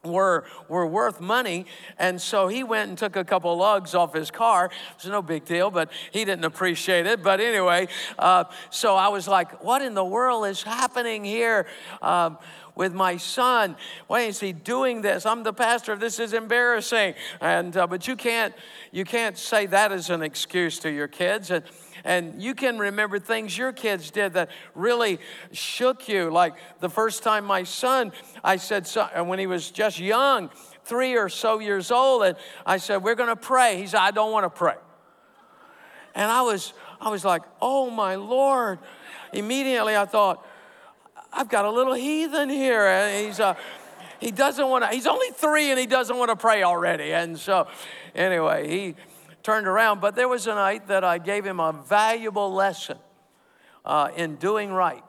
were, 0.06 0.44
were 0.68 0.86
worth 0.86 1.20
money. 1.20 1.66
And 1.98 2.20
so 2.20 2.48
he 2.48 2.62
went 2.62 2.88
and 2.88 2.98
took 2.98 3.16
a 3.16 3.24
couple 3.24 3.52
of 3.52 3.58
lugs 3.58 3.94
off 3.94 4.14
his 4.14 4.30
car. 4.30 4.66
It 4.66 5.02
was 5.02 5.10
no 5.10 5.22
big 5.22 5.44
deal, 5.44 5.70
but 5.70 5.90
he 6.12 6.24
didn't 6.24 6.44
appreciate 6.44 7.06
it. 7.06 7.22
But 7.22 7.40
anyway, 7.40 7.88
uh, 8.18 8.44
so 8.70 8.94
I 8.94 9.08
was 9.08 9.28
like, 9.28 9.62
what 9.62 9.82
in 9.82 9.94
the 9.94 10.04
world 10.04 10.46
is 10.46 10.62
happening 10.62 11.24
here? 11.24 11.66
Um, 12.00 12.38
with 12.76 12.94
my 12.94 13.16
son. 13.16 13.74
Why 14.06 14.20
is 14.20 14.38
he 14.38 14.52
doing 14.52 15.00
this? 15.00 15.26
I'm 15.26 15.42
the 15.42 15.52
pastor. 15.52 15.96
This 15.96 16.20
is 16.20 16.32
embarrassing. 16.32 17.14
And 17.40 17.76
uh, 17.76 17.88
but 17.88 18.06
you 18.06 18.14
can't 18.14 18.54
you 18.92 19.04
can't 19.04 19.36
say 19.36 19.66
that 19.66 19.90
as 19.90 20.10
an 20.10 20.22
excuse 20.22 20.78
to 20.80 20.90
your 20.90 21.08
kids. 21.08 21.50
And 21.50 21.64
and 22.04 22.40
you 22.40 22.54
can 22.54 22.78
remember 22.78 23.18
things 23.18 23.58
your 23.58 23.72
kids 23.72 24.12
did 24.12 24.34
that 24.34 24.50
really 24.76 25.18
shook 25.50 26.08
you. 26.08 26.30
Like 26.30 26.54
the 26.78 26.88
first 26.88 27.24
time 27.24 27.44
my 27.44 27.64
son, 27.64 28.12
I 28.44 28.58
said, 28.58 28.86
so, 28.86 29.08
when 29.24 29.40
he 29.40 29.48
was 29.48 29.72
just 29.72 29.98
young, 29.98 30.50
three 30.84 31.16
or 31.16 31.28
so 31.28 31.58
years 31.58 31.90
old, 31.90 32.22
and 32.22 32.36
I 32.64 32.76
said, 32.76 32.98
We're 32.98 33.16
going 33.16 33.30
to 33.30 33.36
pray. 33.36 33.78
He 33.78 33.88
said, 33.88 34.00
I 34.00 34.12
don't 34.12 34.30
want 34.30 34.44
to 34.44 34.50
pray. 34.50 34.76
And 36.14 36.30
I 36.30 36.42
was, 36.42 36.74
I 37.00 37.10
was 37.10 37.24
like, 37.24 37.42
Oh 37.60 37.90
my 37.90 38.14
Lord. 38.14 38.78
Immediately 39.32 39.96
I 39.96 40.04
thought, 40.04 40.45
I've 41.36 41.48
got 41.48 41.64
a 41.64 41.70
little 41.70 41.94
heathen 41.94 42.48
here. 42.48 42.86
And 42.86 43.26
he's, 43.26 43.38
uh, 43.38 43.54
he 44.18 44.30
doesn't 44.30 44.68
want 44.68 44.84
to, 44.84 44.90
he's 44.90 45.06
only 45.06 45.30
three 45.30 45.70
and 45.70 45.78
he 45.78 45.86
doesn't 45.86 46.16
want 46.16 46.30
to 46.30 46.36
pray 46.36 46.62
already. 46.62 47.12
And 47.12 47.38
so, 47.38 47.68
anyway, 48.14 48.68
he, 48.68 48.94
turned 49.46 49.68
around. 49.68 50.00
But 50.00 50.16
there 50.16 50.26
was 50.26 50.48
a 50.48 50.54
night 50.56 50.88
that 50.88 51.04
I 51.04 51.18
gave 51.18 51.46
him 51.46 51.60
a 51.60 51.72
valuable 51.72 52.52
lesson 52.52 52.98
uh, 53.84 54.08
in 54.16 54.34
doing 54.34 54.72
right. 54.72 55.04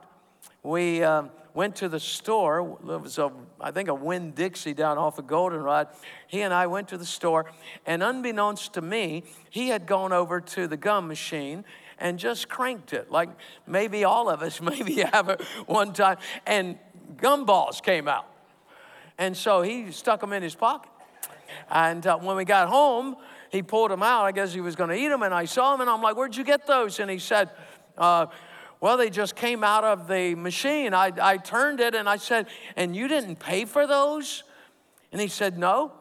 We 0.62 1.02
uh, 1.02 1.24
went 1.54 1.74
to 1.76 1.88
the 1.88 1.98
store. 1.98 2.60
It 2.60 3.00
was, 3.00 3.18
a, 3.18 3.32
I 3.60 3.72
think, 3.72 3.88
a 3.88 3.94
Winn 3.94 4.30
Dixie 4.30 4.74
down 4.74 4.96
off 4.96 5.18
of 5.18 5.26
Goldenrod. 5.26 5.88
He 6.28 6.42
and 6.42 6.54
I 6.54 6.68
went 6.68 6.86
to 6.90 6.96
the 6.96 7.04
store, 7.04 7.50
and 7.84 8.00
unbeknownst 8.00 8.74
to 8.74 8.80
me, 8.80 9.24
he 9.50 9.70
had 9.70 9.86
gone 9.86 10.12
over 10.12 10.40
to 10.40 10.68
the 10.68 10.76
gum 10.76 11.08
machine 11.08 11.64
and 11.98 12.18
just 12.18 12.48
cranked 12.48 12.92
it, 12.92 13.10
like 13.10 13.28
maybe 13.66 14.04
all 14.04 14.28
of 14.28 14.42
us 14.42 14.60
maybe 14.62 14.96
have 15.02 15.28
it 15.28 15.40
one 15.66 15.92
time, 15.92 16.18
and 16.46 16.78
gumballs 17.16 17.82
came 17.82 18.08
out. 18.08 18.26
And 19.18 19.36
so 19.36 19.62
he 19.62 19.90
stuck 19.90 20.20
them 20.20 20.32
in 20.32 20.42
his 20.42 20.54
pocket. 20.54 20.90
And 21.70 22.06
uh, 22.06 22.18
when 22.18 22.36
we 22.36 22.44
got 22.44 22.68
home, 22.68 23.16
he 23.50 23.62
pulled 23.62 23.90
them 23.90 24.02
out. 24.02 24.24
I 24.24 24.32
guess 24.32 24.52
he 24.52 24.60
was 24.60 24.76
going 24.76 24.90
to 24.90 24.96
eat 24.96 25.08
them. 25.08 25.22
And 25.22 25.34
I 25.34 25.44
saw 25.44 25.74
him 25.74 25.80
and 25.80 25.90
I'm 25.90 26.02
like, 26.02 26.16
Where'd 26.16 26.36
you 26.36 26.44
get 26.44 26.66
those? 26.66 27.00
And 27.00 27.10
he 27.10 27.18
said, 27.18 27.50
uh, 27.96 28.26
Well, 28.80 28.96
they 28.96 29.10
just 29.10 29.34
came 29.34 29.64
out 29.64 29.84
of 29.84 30.06
the 30.06 30.34
machine. 30.34 30.94
I, 30.94 31.12
I 31.20 31.36
turned 31.38 31.80
it 31.80 31.94
and 31.94 32.08
I 32.08 32.16
said, 32.16 32.46
And 32.76 32.94
you 32.94 33.08
didn't 33.08 33.36
pay 33.36 33.64
for 33.64 33.86
those? 33.86 34.44
And 35.10 35.20
he 35.20 35.28
said, 35.28 35.58
No. 35.58 35.92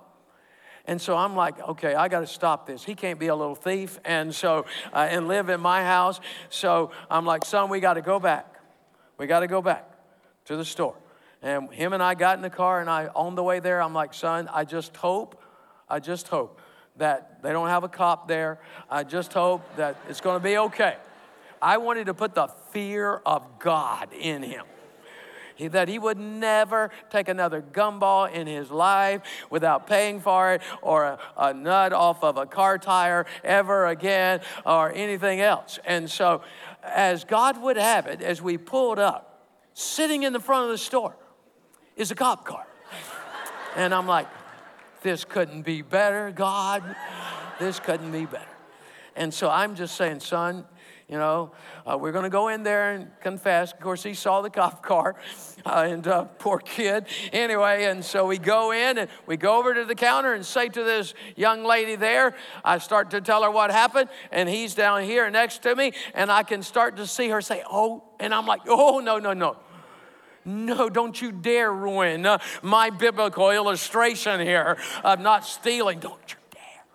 And 0.88 1.02
so 1.02 1.18
I'm 1.18 1.36
like, 1.36 1.60
okay, 1.60 1.96
I 1.96 2.08
got 2.08 2.22
to 2.22 2.28
stop 2.28 2.66
this. 2.66 2.84
He 2.84 2.96
can't 2.96 3.20
be 3.20 3.28
a 3.28 3.36
little 3.36 3.56
thief 3.56 4.00
and 4.06 4.34
so 4.34 4.66
uh, 4.94 5.08
and 5.10 5.28
live 5.28 5.50
in 5.50 5.60
my 5.60 5.84
house. 5.84 6.22
So 6.50 6.92
I'm 7.12 7.26
like, 7.26 7.44
son, 7.44 7.70
we 7.70 7.82
got 7.82 7.96
to 7.96 8.02
go 8.02 8.20
back. 8.20 8.56
We 9.18 9.28
got 9.28 9.42
to 9.42 9.48
go 9.48 9.62
back 9.62 9.92
to 10.46 10.56
the 10.56 10.64
store. 10.64 10.96
And 11.42 11.72
him 11.72 11.94
and 11.94 12.02
I 12.02 12.16
got 12.16 12.38
in 12.38 12.42
the 12.42 12.50
car, 12.50 12.82
and 12.82 12.90
I 12.90 13.08
on 13.08 13.36
the 13.36 13.44
way 13.44 13.60
there, 13.60 13.82
I'm 13.82 13.94
like, 13.94 14.14
son, 14.14 14.50
I 14.52 14.64
just 14.64 14.96
hope, 14.98 15.42
I 15.88 16.00
just 16.00 16.30
hope 16.30 16.60
that 16.96 17.44
they 17.44 17.52
don't 17.52 17.68
have 17.68 17.84
a 17.84 17.90
cop 17.90 18.28
there. 18.28 18.60
I 18.90 19.04
just 19.04 19.34
hope 19.34 19.62
that 19.76 19.98
it's 20.10 20.22
going 20.22 20.40
to 20.40 20.44
be 20.44 20.58
okay. 20.58 20.96
I 21.62 21.78
wanted 21.78 22.06
to 22.06 22.14
put 22.14 22.34
the 22.34 22.48
fear 22.72 23.22
of 23.26 23.60
God 23.60 24.14
in 24.14 24.42
him. 24.42 24.66
He, 25.58 25.68
that 25.70 25.88
he 25.88 25.98
would 25.98 26.20
never 26.20 26.92
take 27.10 27.28
another 27.28 27.62
gumball 27.62 28.32
in 28.32 28.46
his 28.46 28.70
life 28.70 29.22
without 29.50 29.88
paying 29.88 30.20
for 30.20 30.54
it 30.54 30.62
or 30.82 31.04
a, 31.04 31.20
a 31.36 31.54
nut 31.54 31.94
off 31.94 32.24
of 32.24 32.38
a 32.38 32.46
car 32.46 32.78
tire 32.78 33.26
ever 33.44 33.88
again 33.88 34.42
or 34.66 34.92
anything 34.94 35.42
else. 35.42 35.80
And 35.84 36.10
so, 36.10 36.42
as 36.84 37.24
God 37.24 37.62
would 37.62 37.78
have 37.78 38.06
it, 38.06 38.22
as 38.22 38.42
we 38.42 38.58
pulled 38.58 39.00
up, 39.00 39.44
sitting 39.74 40.24
in 40.24 40.32
the 40.32 40.40
front 40.40 40.66
of 40.66 40.72
the 40.72 40.78
store 40.78 41.16
is 41.96 42.12
a 42.12 42.16
cop 42.16 42.46
car. 42.46 42.66
And 43.76 43.94
I'm 43.94 44.08
like, 44.08 44.28
this 45.02 45.26
couldn't 45.26 45.64
be 45.64 45.82
better, 45.82 46.32
God. 46.32 46.84
This 47.60 47.80
couldn't 47.80 48.12
be 48.12 48.26
better. 48.26 48.46
And 49.16 49.34
so 49.34 49.50
I'm 49.50 49.76
just 49.76 49.96
saying, 49.96 50.20
son, 50.20 50.66
you 51.10 51.18
know, 51.18 51.52
uh, 51.86 51.98
we're 51.98 52.12
going 52.12 52.26
to 52.26 52.30
go 52.30 52.50
in 52.50 52.64
there 52.64 52.92
and 52.92 53.08
confess. 53.22 53.72
Of 53.72 53.80
course, 53.80 54.04
he 54.04 54.14
saw 54.14 54.42
the 54.42 54.50
cop 54.50 54.84
car, 54.84 55.16
uh, 55.66 55.86
and 55.88 56.06
uh, 56.06 56.26
poor 56.26 56.60
kid. 56.60 57.06
Anyway, 57.32 57.86
and 57.86 58.04
so 58.04 58.26
we 58.26 58.38
go 58.38 58.72
in 58.72 58.98
and 58.98 59.10
we 59.26 59.38
go 59.38 59.58
over 59.58 59.74
to 59.74 59.86
the 59.86 59.96
counter 59.96 60.34
and 60.34 60.46
say 60.46 60.68
to 60.68 60.84
this 60.84 61.14
young 61.38 61.64
lady 61.64 61.96
there, 61.96 62.36
I 62.64 62.80
start 62.80 63.12
to 63.12 63.22
tell 63.22 63.44
her 63.44 63.52
what 63.52 63.72
happened, 63.72 64.10
and 64.32 64.50
he's 64.50 64.76
down 64.76 65.04
here 65.04 65.30
next 65.30 65.64
to 65.64 65.76
me, 65.76 65.94
and 66.14 66.30
I 66.30 66.44
can 66.44 66.62
start 66.62 66.98
to 66.98 67.08
see 67.08 67.30
her 67.30 67.40
say, 67.40 67.64
Oh, 67.72 68.04
and 68.20 68.34
I'm 68.34 68.46
like, 68.46 68.62
Oh, 68.68 69.00
no, 69.00 69.18
no, 69.18 69.32
no. 69.32 69.56
No, 70.44 70.88
don't 70.88 71.22
you 71.22 71.34
dare 71.34 71.72
ruin 71.74 72.26
uh, 72.26 72.38
my 72.62 72.90
biblical 72.90 73.52
illustration 73.52 74.40
here 74.40 74.78
of 75.04 75.20
not 75.20 75.46
stealing. 75.46 76.00
Don't 76.00 76.22
you 76.30 76.38
dare. 76.52 76.86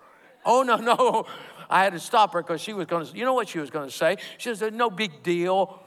Oh, 0.46 0.62
no, 0.62 0.76
no. 0.76 1.26
I 1.72 1.84
had 1.84 1.94
to 1.94 2.00
stop 2.00 2.34
her 2.34 2.42
because 2.42 2.60
she 2.60 2.74
was 2.74 2.86
going 2.86 3.06
to, 3.06 3.16
you 3.16 3.24
know 3.24 3.32
what 3.32 3.48
she 3.48 3.58
was 3.58 3.70
going 3.70 3.88
to 3.88 3.94
say? 3.94 4.18
She 4.36 4.54
said, 4.54 4.74
no 4.74 4.90
big 4.90 5.22
deal. 5.22 5.82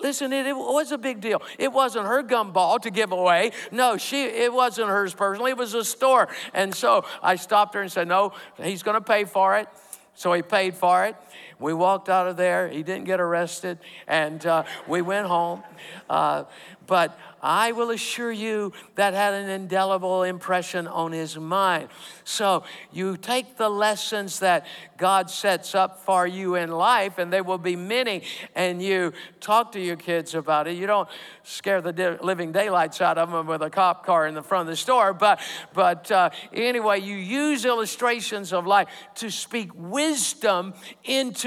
Listen, 0.00 0.32
it, 0.32 0.46
it, 0.46 0.56
was 0.56 0.92
a 0.92 0.98
big 0.98 1.20
deal. 1.20 1.42
It 1.58 1.70
wasn't 1.70 2.06
her 2.06 2.22
gumball 2.22 2.80
to 2.80 2.90
give 2.90 3.12
away. 3.12 3.52
No, 3.70 3.98
she 3.98 4.24
it 4.24 4.50
wasn't 4.50 4.88
hers 4.88 5.12
personally. 5.12 5.50
It 5.50 5.58
was 5.58 5.74
a 5.74 5.84
store. 5.84 6.28
And 6.54 6.74
so 6.74 7.04
I 7.22 7.36
stopped 7.36 7.74
her 7.74 7.82
and 7.82 7.92
said, 7.92 8.08
"No, 8.08 8.32
he's 8.62 8.82
going 8.82 8.96
to 8.96 9.02
pay 9.02 9.24
for 9.24 9.58
it." 9.58 9.68
So 10.14 10.32
he 10.32 10.40
paid 10.40 10.74
for 10.74 11.04
it. 11.04 11.16
We 11.58 11.72
walked 11.72 12.08
out 12.08 12.26
of 12.26 12.36
there. 12.36 12.68
He 12.68 12.82
didn't 12.82 13.04
get 13.04 13.20
arrested, 13.20 13.78
and 14.06 14.44
uh, 14.44 14.64
we 14.88 15.02
went 15.02 15.26
home. 15.26 15.62
Uh, 16.08 16.44
but 16.86 17.18
I 17.42 17.72
will 17.72 17.90
assure 17.90 18.32
you 18.32 18.72
that 18.94 19.12
had 19.12 19.34
an 19.34 19.50
indelible 19.50 20.22
impression 20.22 20.86
on 20.86 21.12
his 21.12 21.36
mind. 21.36 21.88
So 22.24 22.64
you 22.90 23.18
take 23.18 23.56
the 23.56 23.68
lessons 23.68 24.38
that 24.38 24.66
God 24.96 25.30
sets 25.30 25.74
up 25.74 26.00
for 26.04 26.26
you 26.26 26.54
in 26.54 26.70
life, 26.70 27.18
and 27.18 27.32
there 27.32 27.44
will 27.44 27.58
be 27.58 27.76
many, 27.76 28.22
and 28.54 28.82
you 28.82 29.12
talk 29.40 29.72
to 29.72 29.80
your 29.80 29.96
kids 29.96 30.34
about 30.34 30.66
it. 30.68 30.76
You 30.76 30.86
don't 30.86 31.08
scare 31.42 31.82
the 31.82 32.18
living 32.22 32.50
daylights 32.52 33.02
out 33.02 33.18
of 33.18 33.30
them 33.30 33.46
with 33.46 33.60
a 33.60 33.70
cop 33.70 34.06
car 34.06 34.26
in 34.26 34.34
the 34.34 34.42
front 34.42 34.68
of 34.68 34.72
the 34.72 34.76
store, 34.76 35.12
but, 35.12 35.40
but 35.74 36.10
uh, 36.10 36.30
anyway, 36.52 37.00
you 37.00 37.16
use 37.16 37.66
illustrations 37.66 38.54
of 38.54 38.66
life 38.66 38.88
to 39.16 39.30
speak 39.30 39.70
wisdom 39.74 40.72
into 41.04 41.43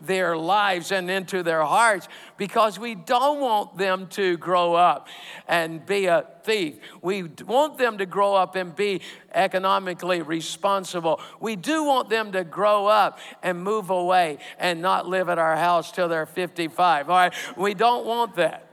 their 0.00 0.36
lives 0.36 0.92
and 0.92 1.10
into 1.10 1.42
their 1.42 1.62
hearts 1.62 2.08
because 2.36 2.78
we 2.78 2.94
don't 2.94 3.40
want 3.40 3.76
them 3.76 4.06
to 4.08 4.36
grow 4.36 4.74
up 4.74 5.08
and 5.46 5.84
be 5.84 6.06
a 6.06 6.26
thief. 6.42 6.76
We 7.02 7.24
want 7.24 7.78
them 7.78 7.98
to 7.98 8.06
grow 8.06 8.34
up 8.34 8.56
and 8.56 8.74
be 8.74 9.00
economically 9.34 10.22
responsible. 10.22 11.20
We 11.40 11.56
do 11.56 11.84
want 11.84 12.08
them 12.08 12.32
to 12.32 12.44
grow 12.44 12.86
up 12.86 13.18
and 13.42 13.62
move 13.62 13.90
away 13.90 14.38
and 14.58 14.80
not 14.80 15.06
live 15.06 15.28
at 15.28 15.38
our 15.38 15.56
house 15.56 15.92
till 15.92 16.08
they're 16.08 16.26
55. 16.26 17.10
All 17.10 17.16
right, 17.16 17.34
we 17.56 17.74
don't 17.74 18.06
want 18.06 18.36
that. 18.36 18.67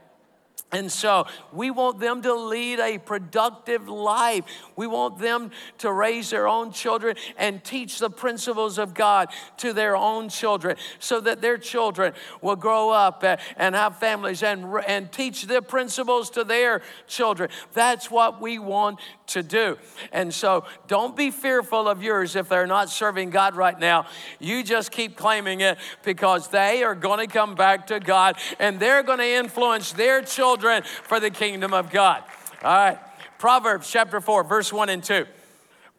And 0.72 0.90
so 0.90 1.26
we 1.52 1.70
want 1.70 2.00
them 2.00 2.22
to 2.22 2.34
lead 2.34 2.80
a 2.80 2.98
productive 2.98 3.88
life. 3.88 4.44
We 4.74 4.88
want 4.88 5.18
them 5.18 5.52
to 5.78 5.92
raise 5.92 6.30
their 6.30 6.48
own 6.48 6.72
children 6.72 7.16
and 7.38 7.62
teach 7.62 8.00
the 8.00 8.10
principles 8.10 8.76
of 8.76 8.92
God 8.92 9.28
to 9.58 9.72
their 9.72 9.96
own 9.96 10.28
children 10.28 10.76
so 10.98 11.20
that 11.20 11.40
their 11.40 11.56
children 11.56 12.14
will 12.42 12.56
grow 12.56 12.90
up 12.90 13.24
and 13.56 13.76
have 13.76 13.98
families 13.98 14.42
and, 14.42 14.66
and 14.88 15.12
teach 15.12 15.46
the 15.46 15.62
principles 15.62 16.30
to 16.30 16.42
their 16.42 16.82
children. 17.06 17.48
That's 17.72 18.10
what 18.10 18.40
we 18.40 18.58
want 18.58 18.98
to 19.28 19.42
do. 19.42 19.76
And 20.12 20.32
so 20.32 20.64
don't 20.86 21.16
be 21.16 21.30
fearful 21.30 21.88
of 21.88 22.02
yours 22.02 22.36
if 22.36 22.48
they're 22.48 22.66
not 22.66 22.90
serving 22.90 23.30
God 23.30 23.56
right 23.56 23.78
now. 23.78 24.06
You 24.38 24.62
just 24.62 24.90
keep 24.90 25.16
claiming 25.16 25.60
it 25.60 25.78
because 26.04 26.48
they 26.48 26.82
are 26.82 26.94
going 26.94 27.26
to 27.26 27.32
come 27.32 27.54
back 27.54 27.88
to 27.88 28.00
God 28.00 28.36
and 28.58 28.78
they're 28.78 29.02
going 29.02 29.18
to 29.18 29.28
influence 29.28 29.92
their 29.92 30.22
children 30.22 30.82
for 30.82 31.20
the 31.20 31.30
kingdom 31.30 31.74
of 31.74 31.90
God. 31.90 32.22
All 32.62 32.74
right. 32.74 32.98
Proverbs 33.38 33.90
chapter 33.90 34.20
4, 34.20 34.44
verse 34.44 34.72
1 34.72 34.88
and 34.88 35.04
2. 35.04 35.26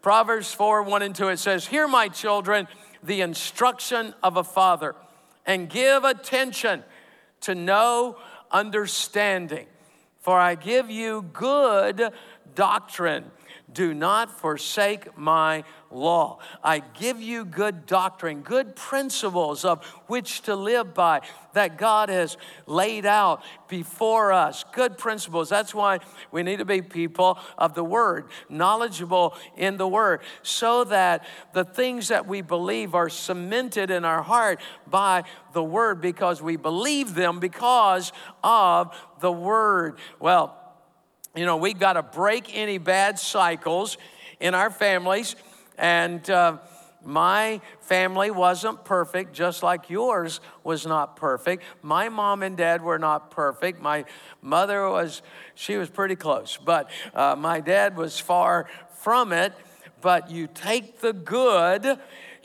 Proverbs 0.02 0.52
4, 0.52 0.82
1 0.82 1.02
and 1.02 1.14
2, 1.14 1.28
it 1.28 1.38
says, 1.38 1.66
Hear, 1.66 1.86
my 1.86 2.08
children, 2.08 2.66
the 3.02 3.20
instruction 3.20 4.14
of 4.22 4.36
a 4.36 4.44
father, 4.44 4.94
and 5.46 5.68
give 5.68 6.04
attention 6.04 6.82
to 7.42 7.54
know 7.54 8.16
understanding. 8.50 9.66
For 10.20 10.38
I 10.38 10.56
give 10.56 10.90
you 10.90 11.22
good 11.32 12.12
doctrine. 12.58 13.30
Do 13.72 13.94
not 13.94 14.32
forsake 14.40 15.16
my 15.16 15.62
law. 15.92 16.40
I 16.64 16.80
give 16.80 17.22
you 17.22 17.44
good 17.44 17.86
doctrine, 17.86 18.40
good 18.40 18.74
principles 18.74 19.64
of 19.64 19.84
which 20.08 20.42
to 20.42 20.56
live 20.56 20.92
by 20.92 21.20
that 21.52 21.78
God 21.78 22.08
has 22.08 22.36
laid 22.66 23.06
out 23.06 23.44
before 23.68 24.32
us. 24.32 24.64
Good 24.72 24.98
principles. 24.98 25.48
That's 25.48 25.72
why 25.72 26.00
we 26.32 26.42
need 26.42 26.58
to 26.58 26.64
be 26.64 26.82
people 26.82 27.38
of 27.56 27.74
the 27.74 27.84
Word, 27.84 28.26
knowledgeable 28.48 29.36
in 29.56 29.76
the 29.76 29.86
Word, 29.86 30.22
so 30.42 30.82
that 30.84 31.24
the 31.52 31.64
things 31.64 32.08
that 32.08 32.26
we 32.26 32.40
believe 32.40 32.96
are 32.96 33.08
cemented 33.08 33.92
in 33.92 34.04
our 34.04 34.22
heart 34.22 34.60
by 34.88 35.22
the 35.52 35.62
Word 35.62 36.00
because 36.00 36.42
we 36.42 36.56
believe 36.56 37.14
them 37.14 37.38
because 37.38 38.12
of 38.42 38.98
the 39.20 39.32
Word. 39.32 39.98
Well, 40.18 40.57
you 41.38 41.46
know, 41.46 41.56
we've 41.56 41.78
got 41.78 41.92
to 41.92 42.02
break 42.02 42.56
any 42.56 42.78
bad 42.78 43.18
cycles 43.18 43.96
in 44.40 44.54
our 44.54 44.70
families. 44.70 45.36
And 45.76 46.28
uh, 46.28 46.58
my 47.04 47.60
family 47.80 48.30
wasn't 48.30 48.84
perfect, 48.84 49.32
just 49.32 49.62
like 49.62 49.88
yours 49.88 50.40
was 50.64 50.84
not 50.84 51.16
perfect. 51.16 51.62
My 51.80 52.08
mom 52.08 52.42
and 52.42 52.56
dad 52.56 52.82
were 52.82 52.98
not 52.98 53.30
perfect. 53.30 53.80
My 53.80 54.04
mother 54.42 54.88
was, 54.88 55.22
she 55.54 55.76
was 55.76 55.88
pretty 55.88 56.16
close, 56.16 56.58
but 56.62 56.90
uh, 57.14 57.36
my 57.38 57.60
dad 57.60 57.96
was 57.96 58.18
far 58.18 58.68
from 58.90 59.32
it. 59.32 59.52
But 60.00 60.30
you 60.30 60.46
take 60.46 61.00
the 61.00 61.12
good 61.12 61.98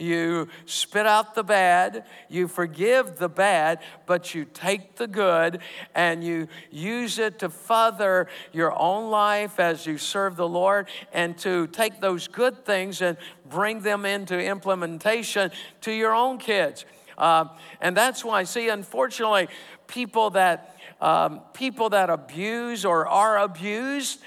you 0.03 0.47
spit 0.65 1.05
out 1.05 1.35
the 1.35 1.43
bad, 1.43 2.05
you 2.29 2.47
forgive 2.47 3.17
the 3.17 3.29
bad, 3.29 3.79
but 4.05 4.35
you 4.35 4.45
take 4.45 4.97
the 4.97 5.07
good 5.07 5.59
and 5.95 6.23
you 6.23 6.47
use 6.69 7.17
it 7.19 7.39
to 7.39 7.49
further 7.49 8.27
your 8.51 8.77
own 8.77 9.09
life 9.09 9.59
as 9.59 9.85
you 9.85 9.97
serve 9.97 10.35
the 10.35 10.47
Lord 10.47 10.87
and 11.11 11.37
to 11.39 11.67
take 11.67 11.99
those 12.01 12.27
good 12.27 12.65
things 12.65 13.01
and 13.01 13.17
bring 13.49 13.81
them 13.81 14.05
into 14.05 14.37
implementation 14.39 15.51
to 15.81 15.91
your 15.91 16.13
own 16.13 16.37
kids. 16.37 16.85
Uh, 17.17 17.45
and 17.79 17.95
that's 17.95 18.25
why, 18.25 18.43
see, 18.43 18.69
unfortunately, 18.69 19.47
people 19.87 20.31
that 20.31 20.69
um, 21.03 21.41
people 21.53 21.89
that 21.89 22.09
abuse 22.09 22.85
or 22.85 23.05
are 23.05 23.37
abused, 23.39 24.21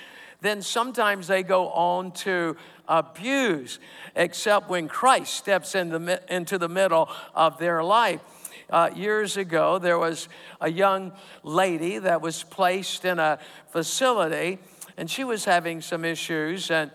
then 0.47 0.63
sometimes 0.63 1.27
they 1.27 1.43
go 1.43 1.69
on 1.71 2.13
to 2.13 2.57
abuse, 2.89 3.79
except 4.15 4.69
when 4.69 4.89
Christ 4.89 5.35
steps 5.35 5.75
in 5.75 5.89
the, 5.89 6.23
into 6.29 6.59
the 6.59 6.69
middle 6.69 7.09
of 7.35 7.59
their 7.59 7.83
life. 7.83 8.21
Uh, 8.69 8.91
years 8.95 9.37
ago, 9.37 9.79
there 9.79 9.99
was 9.99 10.29
a 10.61 10.71
young 10.71 11.13
lady 11.43 11.99
that 11.99 12.21
was 12.21 12.43
placed 12.43 13.05
in 13.05 13.19
a 13.19 13.39
facility, 13.69 14.59
and 14.97 15.11
she 15.11 15.25
was 15.25 15.45
having 15.45 15.81
some 15.81 16.05
issues. 16.05 16.71
And, 16.71 16.91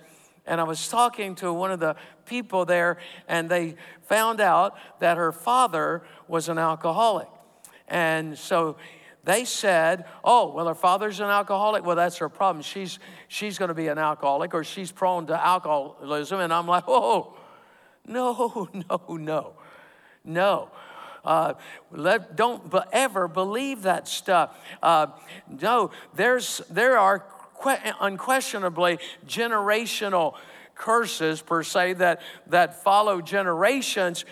and 0.46 0.60
I 0.60 0.64
was 0.64 0.90
talking 0.90 1.36
to 1.36 1.54
one 1.54 1.72
of 1.72 1.80
the 1.80 1.96
people 2.26 2.66
there, 2.66 2.98
and 3.28 3.50
they 3.50 3.76
found 4.02 4.42
out 4.42 4.76
that 5.00 5.18
her 5.18 5.32
father 5.32 6.02
was 6.28 6.50
an 6.50 6.58
alcoholic. 6.58 7.28
And 7.88 8.38
so 8.38 8.78
they 9.24 9.46
said, 9.46 10.06
oh, 10.24 10.52
well, 10.54 10.68
her 10.68 10.76
father's 10.76 11.20
an 11.20 11.28
alcoholic. 11.28 11.86
Well, 11.86 11.96
that's 11.96 12.18
her 12.18 12.30
problem. 12.30 12.64
She's, 12.64 12.98
she's 13.28 13.58
going 13.58 13.70
to 13.70 13.76
be 13.76 13.88
an 13.88 14.00
alcoholic 14.00 14.54
or 14.54 14.64
she's 14.64 14.92
prone 14.92 15.28
to 15.28 15.46
alcoholism. 15.46 16.40
And 16.40 16.52
I'm 16.52 16.68
like, 16.68 16.86
oh, 16.88 17.36
no, 18.06 18.68
no, 18.74 19.18
no, 19.18 19.54
no. 20.24 20.72
Uh, 21.24 21.54
let, 21.92 22.36
don't 22.36 22.74
ever 22.92 23.28
believe 23.28 23.84
that 23.84 24.08
stuff. 24.08 24.58
Uh, 24.82 25.08
no, 25.48 25.92
there's, 26.16 26.62
there 26.70 26.98
are 26.98 27.24
que- 27.62 27.94
unquestionably 28.00 28.98
generational 29.28 30.36
curses, 30.74 31.44
per 31.44 31.62
se, 31.62 31.94
that, 31.94 32.22
that 32.48 32.84
follow 32.84 33.22
generations 33.22 34.26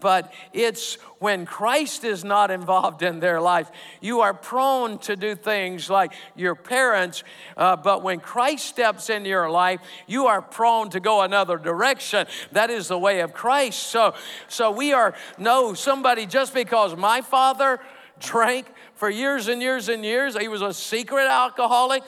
but 0.00 0.32
it's 0.52 0.94
when 1.18 1.46
Christ 1.46 2.04
is 2.04 2.24
not 2.24 2.50
involved 2.50 3.02
in 3.02 3.20
their 3.20 3.40
life. 3.40 3.70
You 4.00 4.20
are 4.20 4.34
prone 4.34 4.98
to 5.00 5.16
do 5.16 5.34
things 5.34 5.88
like 5.88 6.12
your 6.34 6.54
parents, 6.54 7.24
uh, 7.56 7.76
but 7.76 8.02
when 8.02 8.20
Christ 8.20 8.66
steps 8.66 9.10
into 9.10 9.28
your 9.28 9.50
life, 9.50 9.80
you 10.06 10.26
are 10.26 10.42
prone 10.42 10.90
to 10.90 11.00
go 11.00 11.22
another 11.22 11.58
direction. 11.58 12.26
That 12.52 12.70
is 12.70 12.88
the 12.88 12.98
way 12.98 13.20
of 13.20 13.32
Christ. 13.32 13.84
So, 13.84 14.14
so 14.48 14.70
we 14.70 14.92
are 14.92 15.14
no 15.38 15.74
somebody 15.74 16.26
just 16.26 16.54
because 16.54 16.96
my 16.96 17.20
father 17.20 17.80
drank 18.18 18.66
for 18.94 19.10
years 19.10 19.48
and 19.48 19.60
years 19.60 19.88
and 19.88 20.04
years, 20.04 20.36
he 20.36 20.48
was 20.48 20.62
a 20.62 20.72
secret 20.72 21.26
alcoholic. 21.26 22.02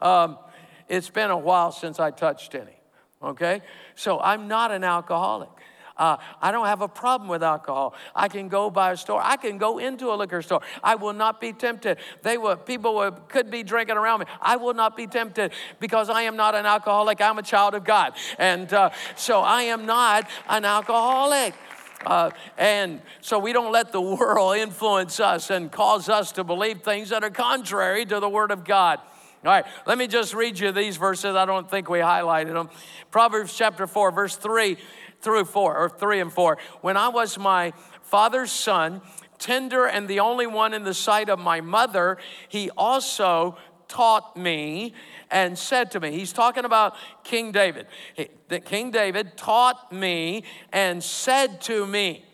Um, 0.00 0.38
it's 0.88 1.10
been 1.10 1.30
a 1.30 1.38
while 1.38 1.72
since 1.72 2.00
I 2.00 2.10
touched 2.10 2.54
any. 2.54 2.76
Okay, 3.22 3.62
so 3.94 4.18
I'm 4.18 4.48
not 4.48 4.72
an 4.72 4.82
alcoholic. 4.82 5.50
Uh, 6.02 6.16
I 6.40 6.50
don't 6.50 6.66
have 6.66 6.80
a 6.80 6.88
problem 6.88 7.30
with 7.30 7.44
alcohol. 7.44 7.94
I 8.12 8.26
can 8.26 8.48
go 8.48 8.70
by 8.70 8.90
a 8.90 8.96
store. 8.96 9.20
I 9.22 9.36
can 9.36 9.56
go 9.56 9.78
into 9.78 10.12
a 10.12 10.16
liquor 10.16 10.42
store. 10.42 10.60
I 10.82 10.96
will 10.96 11.12
not 11.12 11.40
be 11.40 11.52
tempted. 11.52 11.98
They 12.22 12.36
will, 12.36 12.56
people 12.56 13.08
could 13.28 13.52
be 13.52 13.62
drinking 13.62 13.96
around 13.96 14.18
me. 14.18 14.26
I 14.40 14.56
will 14.56 14.74
not 14.74 14.96
be 14.96 15.06
tempted 15.06 15.52
because 15.78 16.10
I 16.10 16.22
am 16.22 16.34
not 16.34 16.56
an 16.56 16.66
alcoholic. 16.66 17.20
I'm 17.20 17.38
a 17.38 17.42
child 17.42 17.76
of 17.76 17.84
God. 17.84 18.14
And 18.36 18.72
uh, 18.72 18.90
so 19.14 19.42
I 19.42 19.62
am 19.62 19.86
not 19.86 20.28
an 20.48 20.64
alcoholic. 20.64 21.54
Uh, 22.04 22.30
and 22.58 23.00
so 23.20 23.38
we 23.38 23.52
don't 23.52 23.70
let 23.70 23.92
the 23.92 24.00
world 24.00 24.56
influence 24.56 25.20
us 25.20 25.50
and 25.50 25.70
cause 25.70 26.08
us 26.08 26.32
to 26.32 26.42
believe 26.42 26.82
things 26.82 27.10
that 27.10 27.22
are 27.22 27.30
contrary 27.30 28.04
to 28.06 28.18
the 28.18 28.28
Word 28.28 28.50
of 28.50 28.64
God. 28.64 28.98
All 29.44 29.50
right, 29.50 29.64
let 29.86 29.98
me 29.98 30.08
just 30.08 30.34
read 30.34 30.58
you 30.58 30.72
these 30.72 30.96
verses. 30.96 31.36
I 31.36 31.44
don't 31.46 31.68
think 31.70 31.88
we 31.88 31.98
highlighted 31.98 32.54
them. 32.54 32.70
Proverbs 33.12 33.56
chapter 33.56 33.86
4, 33.86 34.10
verse 34.10 34.34
3 34.36 34.76
through 35.22 35.46
4, 35.46 35.76
or 35.76 35.88
3 35.88 36.20
and 36.20 36.32
4. 36.32 36.58
When 36.80 36.96
I 36.96 37.08
was 37.08 37.38
my 37.38 37.72
father's 38.02 38.52
son, 38.52 39.00
tender 39.38 39.86
and 39.86 40.06
the 40.06 40.20
only 40.20 40.46
one 40.46 40.74
in 40.74 40.84
the 40.84 40.94
sight 40.94 41.28
of 41.28 41.38
my 41.38 41.60
mother, 41.60 42.18
he 42.48 42.70
also 42.76 43.56
taught 43.88 44.36
me 44.36 44.94
and 45.30 45.58
said 45.58 45.90
to 45.90 46.00
me, 46.00 46.12
he's 46.12 46.32
talking 46.32 46.64
about 46.64 46.94
King 47.24 47.52
David. 47.52 47.86
That 48.48 48.64
King 48.64 48.90
David 48.90 49.36
taught 49.36 49.92
me 49.92 50.44
and 50.72 51.02
said 51.02 51.60
to 51.62 51.86
me, 51.86 52.24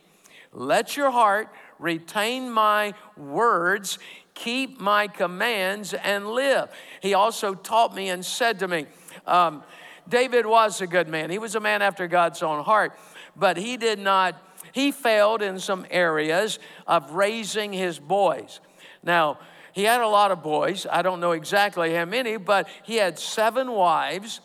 Let 0.53 0.96
your 0.96 1.11
heart 1.11 1.48
retain 1.79 2.51
my 2.51 2.94
words, 3.16 3.98
keep 4.35 4.81
my 4.81 5.09
commands, 5.09 5.94
and 5.94 6.29
live. 6.29 6.70
He 7.01 7.14
also 7.14 7.55
taught 7.55 7.94
me 7.94 8.09
and 8.09 8.24
said 8.24 8.59
to 8.61 8.68
me, 8.68 8.87
um, 9.27 9.62
David 10.09 10.47
was 10.47 10.81
a 10.81 10.87
good 10.87 11.09
man. 11.09 11.31
He 11.31 11.38
was 11.38 11.55
a 11.55 11.61
man 11.61 11.83
after 11.83 12.07
God's 12.07 12.42
own 12.42 12.64
heart, 12.64 12.99
but 13.37 13.57
he 13.57 13.77
did 13.77 13.99
not, 13.99 14.40
he 14.73 14.90
failed 14.90 15.42
in 15.42 15.59
some 15.59 15.87
areas 15.90 16.59
of 16.87 17.12
raising 17.12 17.73
his 17.73 17.99
boys. 17.99 18.61
Now, 19.03 19.38
he 19.73 19.85
had 19.85 20.01
a 20.01 20.09
lot 20.09 20.33
of 20.33 20.42
boys. 20.42 20.87
I 20.90 21.03
don't 21.03 21.21
know 21.21 21.33
exactly 21.33 21.94
how 21.94 22.05
many, 22.05 22.37
but 22.37 22.68
he 22.83 22.97
had 22.97 23.18
seven 23.18 23.71
wives, 23.71 24.40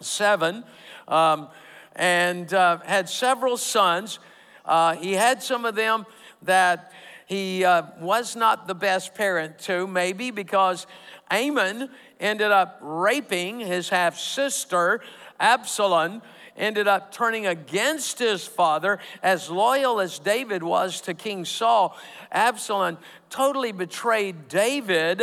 seven, 0.00 0.64
um, 1.08 1.48
and 1.96 2.52
uh, 2.52 2.78
had 2.84 3.08
several 3.08 3.56
sons. 3.56 4.18
Uh, 4.64 4.94
he 4.96 5.12
had 5.12 5.42
some 5.42 5.64
of 5.64 5.74
them 5.74 6.06
that 6.42 6.92
he 7.26 7.64
uh, 7.64 7.82
was 8.00 8.36
not 8.36 8.66
the 8.66 8.74
best 8.74 9.14
parent 9.14 9.58
to, 9.60 9.86
maybe 9.86 10.30
because 10.30 10.86
Amnon 11.30 11.90
ended 12.20 12.50
up 12.50 12.78
raping 12.80 13.60
his 13.60 13.88
half 13.88 14.18
sister, 14.18 15.00
Absalom. 15.38 16.22
Ended 16.56 16.86
up 16.86 17.10
turning 17.10 17.48
against 17.48 18.20
his 18.20 18.46
father, 18.46 19.00
as 19.24 19.50
loyal 19.50 19.98
as 19.98 20.20
David 20.20 20.62
was 20.62 21.00
to 21.00 21.12
King 21.12 21.44
Saul. 21.44 21.98
Absalom 22.30 22.98
totally 23.28 23.72
betrayed 23.72 24.46
David 24.46 25.20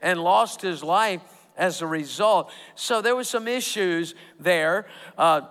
and 0.00 0.20
lost 0.20 0.60
his 0.60 0.82
life 0.82 1.20
as 1.56 1.82
a 1.82 1.86
result. 1.86 2.50
So 2.74 3.00
there 3.00 3.14
were 3.14 3.22
some 3.22 3.46
issues 3.46 4.16
there. 4.40 4.86
Uh, 5.16 5.42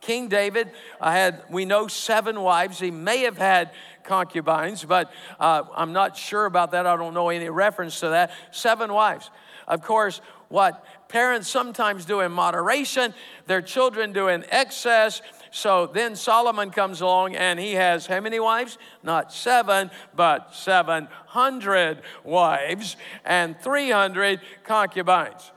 King 0.00 0.28
David 0.28 0.72
uh, 1.00 1.12
had, 1.12 1.44
we 1.50 1.64
know, 1.64 1.86
seven 1.86 2.40
wives. 2.40 2.80
He 2.80 2.90
may 2.90 3.20
have 3.20 3.38
had 3.38 3.70
concubines, 4.02 4.84
but 4.84 5.12
uh, 5.38 5.62
I'm 5.74 5.92
not 5.92 6.16
sure 6.16 6.46
about 6.46 6.72
that. 6.72 6.86
I 6.86 6.96
don't 6.96 7.14
know 7.14 7.28
any 7.28 7.48
reference 7.48 8.00
to 8.00 8.08
that. 8.08 8.32
Seven 8.50 8.92
wives. 8.92 9.30
Of 9.68 9.82
course, 9.82 10.20
what 10.50 10.84
parents 11.08 11.48
sometimes 11.48 12.04
do 12.04 12.20
in 12.20 12.30
moderation, 12.32 13.14
their 13.46 13.62
children 13.62 14.12
do 14.12 14.28
in 14.28 14.44
excess. 14.50 15.22
So 15.50 15.86
then 15.86 16.14
Solomon 16.14 16.70
comes 16.70 17.00
along 17.00 17.36
and 17.36 17.58
he 17.58 17.72
has 17.72 18.06
how 18.06 18.20
many 18.20 18.38
wives? 18.38 18.76
Not 19.02 19.32
seven, 19.32 19.90
but 20.14 20.54
700 20.54 22.02
wives 22.24 22.96
and 23.24 23.58
300 23.60 24.40
concubines. 24.64 25.50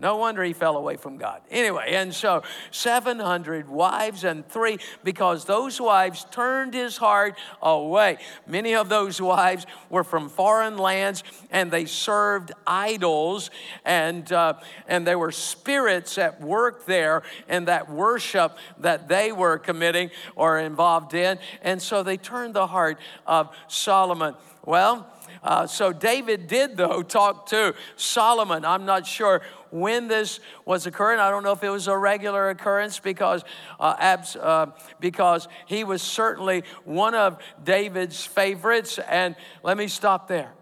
No 0.00 0.16
wonder 0.16 0.42
he 0.42 0.54
fell 0.54 0.78
away 0.78 0.96
from 0.96 1.18
God. 1.18 1.42
Anyway, 1.50 1.92
and 1.92 2.14
so 2.14 2.42
700 2.70 3.68
wives 3.68 4.24
and 4.24 4.48
three, 4.48 4.78
because 5.04 5.44
those 5.44 5.78
wives 5.78 6.26
turned 6.30 6.72
his 6.72 6.96
heart 6.96 7.38
away. 7.60 8.16
Many 8.46 8.74
of 8.74 8.88
those 8.88 9.20
wives 9.20 9.66
were 9.90 10.02
from 10.02 10.30
foreign 10.30 10.78
lands 10.78 11.22
and 11.50 11.70
they 11.70 11.84
served 11.84 12.50
idols, 12.66 13.50
and, 13.84 14.32
uh, 14.32 14.54
and 14.88 15.06
there 15.06 15.18
were 15.18 15.32
spirits 15.32 16.16
at 16.16 16.40
work 16.40 16.86
there 16.86 17.22
in 17.46 17.66
that 17.66 17.90
worship 17.90 18.56
that 18.78 19.06
they 19.08 19.32
were 19.32 19.58
committing 19.58 20.10
or 20.34 20.58
involved 20.58 21.12
in. 21.12 21.38
And 21.60 21.82
so 21.82 22.02
they 22.02 22.16
turned 22.16 22.54
the 22.54 22.68
heart 22.68 22.98
of 23.26 23.54
Solomon. 23.68 24.34
Well, 24.64 25.06
uh, 25.42 25.66
so 25.66 25.92
David 25.92 26.46
did, 26.46 26.76
though, 26.76 27.02
talk 27.02 27.46
to 27.46 27.74
Solomon. 27.96 28.64
I'm 28.64 28.84
not 28.84 29.06
sure 29.06 29.40
when 29.70 30.08
this 30.08 30.40
was 30.64 30.86
occurring. 30.86 31.18
I 31.18 31.30
don't 31.30 31.42
know 31.42 31.52
if 31.52 31.62
it 31.62 31.70
was 31.70 31.88
a 31.88 31.96
regular 31.96 32.50
occurrence 32.50 32.98
because, 32.98 33.44
uh, 33.78 33.94
abs, 33.98 34.36
uh, 34.36 34.66
because 35.00 35.48
he 35.66 35.84
was 35.84 36.02
certainly 36.02 36.64
one 36.84 37.14
of 37.14 37.38
David's 37.62 38.24
favorites. 38.24 38.98
And 38.98 39.36
let 39.62 39.76
me 39.76 39.88
stop 39.88 40.28
there. 40.28 40.52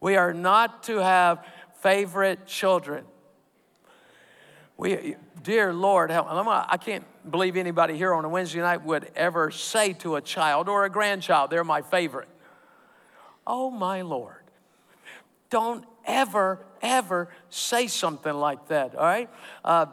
We 0.00 0.16
are 0.16 0.32
not 0.32 0.84
to 0.84 0.98
have 0.98 1.44
favorite 1.80 2.46
children. 2.46 3.04
We, 4.76 5.16
dear 5.42 5.72
Lord, 5.72 6.10
I 6.12 6.76
can't 6.76 7.04
believe 7.28 7.56
anybody 7.56 7.96
here 7.96 8.14
on 8.14 8.24
a 8.24 8.28
Wednesday 8.28 8.60
night 8.60 8.84
would 8.84 9.10
ever 9.16 9.50
say 9.50 9.92
to 9.94 10.16
a 10.16 10.20
child 10.20 10.68
or 10.68 10.84
a 10.84 10.90
grandchild, 10.90 11.50
they're 11.50 11.64
my 11.64 11.82
favorite. 11.82 12.28
Oh, 13.44 13.70
my 13.70 14.02
Lord. 14.02 14.44
Don't 15.50 15.84
ever, 16.08 16.58
ever 16.82 17.28
say 17.50 17.86
something 17.86 18.32
like 18.32 18.66
that, 18.68 18.96
all 18.96 19.04
right? 19.04 19.30
Uh, 19.64 19.86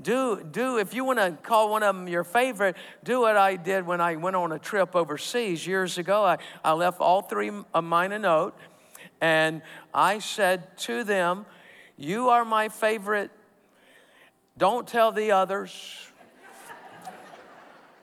do, 0.00 0.42
do, 0.48 0.78
if 0.78 0.94
you 0.94 1.04
want 1.04 1.18
to 1.18 1.36
call 1.42 1.70
one 1.70 1.82
of 1.82 1.94
them 1.94 2.06
your 2.06 2.22
favorite, 2.22 2.76
do 3.02 3.20
what 3.20 3.36
I 3.36 3.56
did 3.56 3.84
when 3.84 4.00
I 4.00 4.14
went 4.14 4.36
on 4.36 4.52
a 4.52 4.58
trip 4.58 4.94
overseas 4.94 5.66
years 5.66 5.98
ago. 5.98 6.24
I, 6.24 6.38
I 6.64 6.72
left 6.72 7.00
all 7.00 7.20
three 7.20 7.50
of 7.74 7.84
mine 7.84 8.12
a 8.12 8.18
note, 8.18 8.56
and 9.20 9.60
I 9.92 10.20
said 10.20 10.78
to 10.78 11.02
them, 11.02 11.46
You 11.96 12.28
are 12.28 12.44
my 12.44 12.68
favorite. 12.68 13.32
Don't 14.56 14.86
tell 14.86 15.10
the 15.10 15.32
others. 15.32 15.72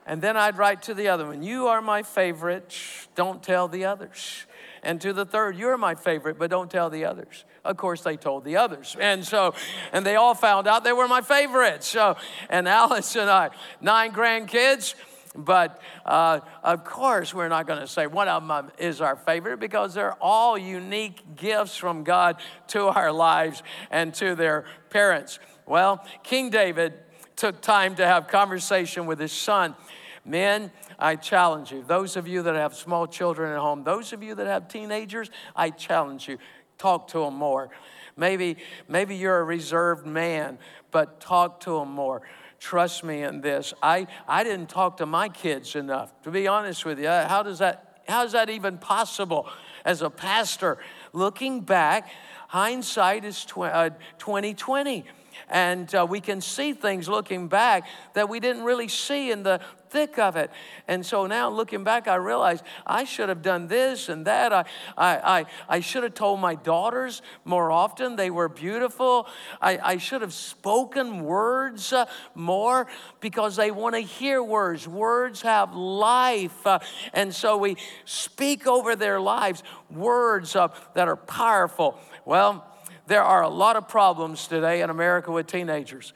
and 0.06 0.22
then 0.22 0.36
I'd 0.36 0.58
write 0.58 0.84
to 0.84 0.94
the 0.94 1.08
other 1.08 1.28
one, 1.28 1.44
You 1.44 1.68
are 1.68 1.82
my 1.82 2.04
favorite. 2.04 2.78
Don't 3.15 3.41
tell 3.41 3.70
the 3.70 3.86
others 3.86 4.46
and 4.86 5.02
to 5.02 5.12
the 5.12 5.26
third, 5.26 5.58
You're 5.58 5.78
my 5.78 5.95
favorite, 5.95 6.38
but 6.38 6.50
don't 6.50 6.71
tell 6.71 6.89
the 6.89 7.04
others. 7.06 7.43
Of 7.65 7.76
course, 7.76 8.02
they 8.02 8.15
told 8.15 8.45
the 8.45 8.58
others. 8.58 8.95
And 9.00 9.26
so, 9.26 9.56
and 9.91 10.06
they 10.06 10.15
all 10.15 10.36
found 10.36 10.67
out 10.67 10.84
they 10.84 10.93
were 10.93 11.08
my 11.08 11.21
favorites. 11.21 11.88
So, 11.88 12.15
and 12.50 12.67
Alice 12.67 13.15
and 13.15 13.30
I, 13.30 13.50
nine 13.82 14.12
grandkids. 14.12 14.95
But 15.38 15.82
uh, 16.06 16.39
of 16.63 16.86
course, 16.86 17.34
we're 17.34 17.50
not 17.50 17.67
going 17.67 17.82
to 17.82 17.88
say 17.88 18.08
one 18.08 18.30
of 18.30 18.48
them 18.48 18.71
is 18.78 19.02
our 19.02 19.17
favorite 19.17 19.60
because 19.60 19.93
they're 19.93 20.15
all 20.21 20.58
unique 20.58 21.36
gifts 21.36 21.76
from 21.76 22.04
God 22.06 22.38
to 22.67 22.86
our 22.86 23.12
lives 23.12 23.62
and 23.91 24.13
to 24.15 24.36
their 24.36 24.65
parents. 24.91 25.39
Well, 25.65 26.06
King 26.24 26.52
David 26.52 26.93
took 27.36 27.60
time 27.60 27.95
to 27.95 28.06
have 28.06 28.28
conversation 28.28 29.08
with 29.08 29.19
his 29.19 29.34
son. 29.34 29.76
Men, 30.24 30.71
I 30.99 31.15
challenge 31.15 31.71
you. 31.71 31.84
Those 31.86 32.15
of 32.15 32.27
you 32.27 32.43
that 32.43 32.55
have 32.55 32.75
small 32.75 33.08
children 33.08 33.51
at 33.51 33.60
home, 33.60 33.84
those 33.84 34.13
of 34.13 34.23
you 34.23 34.36
that 34.36 34.47
have 34.47 34.67
teenagers, 34.67 35.29
I 35.55 35.69
challenge 35.69 36.27
you. 36.27 36.38
Talk 36.77 37.08
to 37.10 37.19
them 37.19 37.36
more. 37.36 37.69
Maybe, 38.17 38.58
maybe 38.88 39.15
you're 39.15 39.39
a 39.39 39.43
reserved 39.43 40.05
man, 40.05 40.58
but 40.91 41.19
talk 41.19 41.62
to 41.62 41.79
them 41.79 41.91
more. 41.91 42.21
Trust 42.60 43.03
me 43.03 43.23
in 43.23 43.41
this. 43.41 43.73
I, 43.84 44.08
I 44.27 44.43
didn't 44.43 44.69
talk 44.69 44.97
to 44.97 45.05
my 45.05 45.29
kids 45.29 45.75
enough. 45.75 46.12
To 46.23 46.31
be 46.31 46.47
honest 46.47 46.86
with 46.86 46.99
you, 46.99 47.10
how 47.10 47.43
does 47.43 47.60
that, 47.60 48.01
how 48.08 48.23
is 48.23 48.31
that 48.31 48.49
even 48.49 48.77
possible 48.77 49.49
as 49.84 50.01
a 50.01 50.10
pastor? 50.10 50.77
Looking 51.12 51.62
back, 51.62 52.10
hindsight 52.47 53.25
is 53.25 53.43
2020. 53.45 54.99
Uh, 54.99 55.12
and 55.49 55.93
uh, 55.93 56.08
we 56.10 56.21
can 56.21 56.41
see 56.41 56.73
things 56.73 57.08
looking 57.08 57.47
back 57.47 57.88
that 58.13 58.29
we 58.29 58.39
didn't 58.39 58.63
really 58.63 58.88
see 58.88 59.31
in 59.31 59.43
the 59.43 59.60
thick 59.95 60.19
of 60.19 60.36
it. 60.36 60.51
And 60.89 61.05
so 61.05 61.25
now 61.25 61.49
looking 61.49 61.86
back, 61.86 62.10
I 62.10 62.15
realize 62.15 62.62
I 62.86 63.05
should 63.05 63.29
have 63.29 63.41
done 63.41 63.69
this 63.69 64.10
and 64.10 64.27
that. 64.27 64.51
I, 64.51 64.65
I, 64.97 65.39
I, 65.39 65.45
I 65.69 65.79
should 65.79 66.03
have 66.03 66.13
told 66.13 66.41
my 66.41 66.55
daughters 66.55 67.21
more 67.45 67.71
often. 67.71 68.17
They 68.17 68.29
were 68.29 68.49
beautiful. 68.49 69.25
I, 69.62 69.79
I 69.81 69.97
should 69.97 70.21
have 70.21 70.34
spoken 70.34 71.23
words 71.23 71.93
uh, 71.93 72.08
more 72.34 72.88
because 73.21 73.55
they 73.55 73.71
want 73.71 73.95
to 73.95 74.01
hear 74.01 74.43
words. 74.43 74.86
Words 74.86 75.41
have 75.43 75.73
life. 75.73 76.67
Uh, 76.67 76.79
and 77.13 77.34
so 77.34 77.55
we 77.55 77.77
speak 78.03 78.67
over 78.67 78.97
their 78.97 79.21
lives 79.21 79.63
words 79.89 80.58
uh, 80.58 80.67
that 80.95 81.08
are 81.08 81.15
powerful. 81.15 81.97
Well, 82.25 82.67
there 83.08 83.23
are 83.23 83.43
a 83.43 83.49
lot 83.49 83.77
of 83.77 83.88
problems 83.88 84.45
today 84.47 84.81
in 84.81 84.89
America 84.89 85.31
with 85.31 85.47
teenagers. 85.47 86.12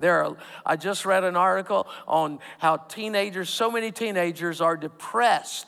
There 0.00 0.24
are, 0.24 0.36
I 0.66 0.76
just 0.76 1.04
read 1.04 1.24
an 1.24 1.36
article 1.36 1.86
on 2.08 2.40
how 2.58 2.78
teenagers, 2.78 3.50
so 3.50 3.70
many 3.70 3.92
teenagers 3.92 4.60
are 4.60 4.76
depressed. 4.76 5.66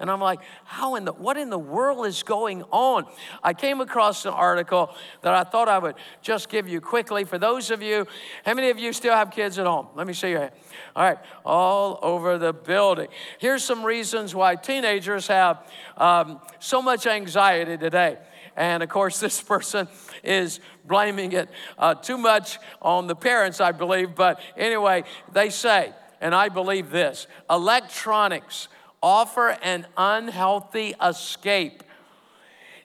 And 0.00 0.10
I'm 0.10 0.20
like, 0.20 0.40
how 0.64 0.94
in 0.94 1.04
the, 1.04 1.12
what 1.12 1.36
in 1.36 1.50
the 1.50 1.58
world 1.58 2.06
is 2.06 2.22
going 2.22 2.62
on? 2.70 3.06
I 3.42 3.52
came 3.52 3.80
across 3.80 4.24
an 4.26 4.32
article 4.32 4.94
that 5.22 5.34
I 5.34 5.42
thought 5.42 5.68
I 5.68 5.78
would 5.78 5.96
just 6.22 6.48
give 6.48 6.68
you 6.68 6.80
quickly. 6.80 7.24
For 7.24 7.36
those 7.36 7.72
of 7.72 7.82
you, 7.82 8.06
how 8.44 8.54
many 8.54 8.70
of 8.70 8.78
you 8.78 8.92
still 8.92 9.14
have 9.14 9.32
kids 9.32 9.58
at 9.58 9.66
home? 9.66 9.88
Let 9.96 10.06
me 10.06 10.12
see 10.12 10.30
your 10.30 10.40
hand. 10.40 10.52
All 10.94 11.02
right, 11.02 11.18
all 11.44 11.98
over 12.02 12.38
the 12.38 12.52
building. 12.52 13.08
Here's 13.38 13.64
some 13.64 13.84
reasons 13.84 14.36
why 14.36 14.54
teenagers 14.54 15.26
have 15.26 15.66
um, 15.96 16.40
so 16.60 16.80
much 16.80 17.06
anxiety 17.06 17.76
today. 17.76 18.18
And 18.58 18.82
of 18.82 18.88
course, 18.90 19.20
this 19.26 19.40
person 19.40 19.88
is 20.22 20.60
blaming 20.84 21.32
it 21.32 21.48
uh, 21.78 21.94
too 21.94 22.18
much 22.18 22.58
on 22.82 23.06
the 23.06 23.16
parents, 23.16 23.60
I 23.60 23.72
believe. 23.72 24.14
But 24.14 24.40
anyway, 24.56 25.04
they 25.32 25.48
say, 25.48 25.94
and 26.20 26.34
I 26.34 26.50
believe 26.50 26.90
this 26.90 27.26
electronics 27.48 28.68
offer 29.00 29.50
an 29.62 29.86
unhealthy 29.96 30.94
escape. 31.02 31.84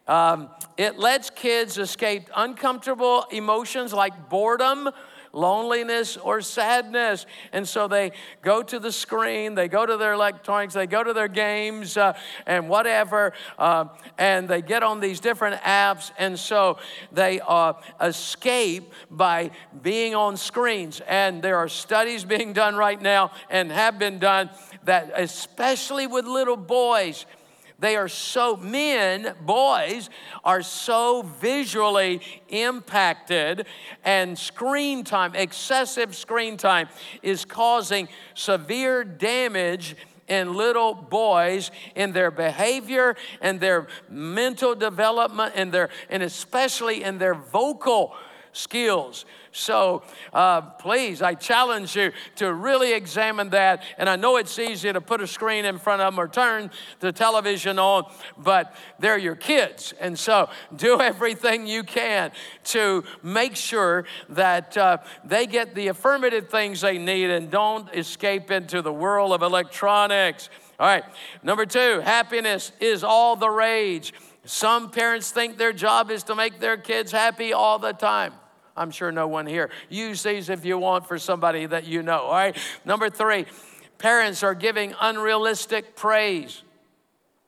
Um, 0.08 0.50
it 0.78 1.00
lets 1.00 1.30
kids 1.30 1.78
escape 1.78 2.30
uncomfortable 2.36 3.26
emotions 3.32 3.94
like 3.94 4.30
boredom 4.30 4.90
loneliness, 5.34 6.16
or 6.16 6.42
sadness. 6.42 7.26
And 7.52 7.68
so 7.68 7.88
they 7.88 8.12
go 8.42 8.64
to 8.64 8.80
the 8.80 8.92
screen, 8.92 9.56
they 9.56 9.68
go 9.68 9.86
to 9.86 9.98
their 9.98 10.14
electronics, 10.14 10.76
they 10.76 10.88
go 10.88 11.04
to 11.04 11.12
their 11.12 11.28
games 11.28 11.98
uh, 11.98 12.14
and 12.46 12.70
whatever, 12.70 13.34
uh, 13.58 13.86
and 14.18 14.48
they 14.48 14.62
get 14.62 14.84
on 14.84 15.00
these 15.00 15.20
different 15.20 15.60
apps. 15.62 16.12
And 16.18 16.40
so 16.40 16.78
they 17.12 17.42
uh, 17.42 17.74
escape 18.00 18.94
by 19.10 19.52
being 19.82 20.16
on 20.16 20.38
screens. 20.38 21.02
And 21.08 21.42
there 21.42 21.58
are 21.58 21.68
studies 21.68 22.24
being 22.24 22.54
done 22.54 22.76
right 22.76 23.02
now 23.02 23.32
and 23.50 23.72
have 23.72 23.98
been 24.00 24.20
done 24.20 24.52
that, 24.84 25.12
especially 25.16 26.08
with 26.08 26.26
little 26.26 26.58
boys, 26.58 27.26
they 27.84 27.98
are 27.98 28.08
so, 28.08 28.56
men, 28.56 29.36
boys, 29.42 30.10
are 30.46 30.62
so 30.62 31.22
visually 31.22 32.22
impacted, 32.48 33.66
and 34.06 34.40
screen 34.40 35.04
time, 35.04 35.36
excessive 35.36 36.16
screen 36.16 36.56
time, 36.56 36.88
is 37.22 37.44
causing 37.44 38.08
severe 38.36 39.04
damage 39.04 39.98
in 40.30 40.54
little 40.54 40.94
boys 40.94 41.72
in 41.94 42.14
their 42.14 42.32
behavior 42.32 43.18
and 43.42 43.60
their 43.60 43.88
mental 44.10 44.76
development 44.76 45.52
and 45.54 45.74
their 45.74 45.90
and 46.10 46.24
especially 46.24 47.04
in 47.04 47.18
their 47.18 47.36
vocal 47.36 48.16
skills 48.54 49.26
so 49.54 50.02
uh, 50.34 50.62
please, 50.62 51.22
I 51.22 51.36
challenge 51.36 51.96
you 51.96 52.12
to 52.38 52.54
really 52.54 52.94
examine 52.94 53.52
that. 53.52 53.84
And 53.98 54.10
I 54.10 54.16
know 54.16 54.38
it's 54.38 54.58
easy 54.58 54.92
to 54.92 55.00
put 55.00 55.22
a 55.22 55.28
screen 55.28 55.64
in 55.64 55.78
front 55.78 56.02
of 56.02 56.14
them 56.14 56.20
or 56.20 56.28
turn 56.28 56.72
the 57.00 57.12
television 57.12 57.78
on, 57.78 58.12
but 58.38 58.76
they're 59.00 59.18
your 59.18 59.36
kids. 59.36 59.94
And 60.00 60.18
so 60.18 60.50
do 60.76 61.00
everything 61.02 61.68
you 61.68 61.84
can 61.84 62.32
to 62.66 63.04
make 63.22 63.56
sure 63.56 64.06
that 64.30 64.76
uh, 64.76 64.98
they 65.24 65.46
get 65.46 65.76
the 65.76 65.88
affirmative 65.88 66.50
things 66.50 66.82
they 66.82 66.98
need 66.98 67.30
and 67.30 67.52
don't 67.52 67.94
escape 67.94 68.50
into 68.50 68.82
the 68.82 68.94
world 68.94 69.34
of 69.34 69.44
electronics. 69.44 70.50
All 70.80 70.88
right, 70.88 71.04
number 71.44 71.68
two, 71.68 72.02
happiness 72.04 72.72
is 72.80 73.04
all 73.04 73.36
the 73.36 73.50
rage. 73.50 74.14
Some 74.46 74.90
parents 74.90 75.32
think 75.32 75.58
their 75.58 75.72
job 75.72 76.10
is 76.10 76.24
to 76.24 76.36
make 76.36 76.60
their 76.60 76.76
kids 76.76 77.12
happy 77.12 77.54
all 77.54 77.78
the 77.78 77.94
time. 77.94 78.34
I'm 78.76 78.92
sure 78.92 79.12
no 79.12 79.28
one 79.28 79.46
here. 79.46 79.70
Use 79.90 80.24
these 80.24 80.50
if 80.50 80.66
you 80.66 80.78
want 80.78 81.08
for 81.08 81.20
somebody 81.20 81.66
that 81.66 81.86
you 81.86 82.02
know, 82.02 82.22
all 82.22 82.34
right? 82.34 82.58
Number 82.86 83.10
three, 83.10 83.46
parents 83.98 84.44
are 84.44 84.56
giving 84.56 84.96
unrealistic 85.00 85.96
praise. 85.96 86.64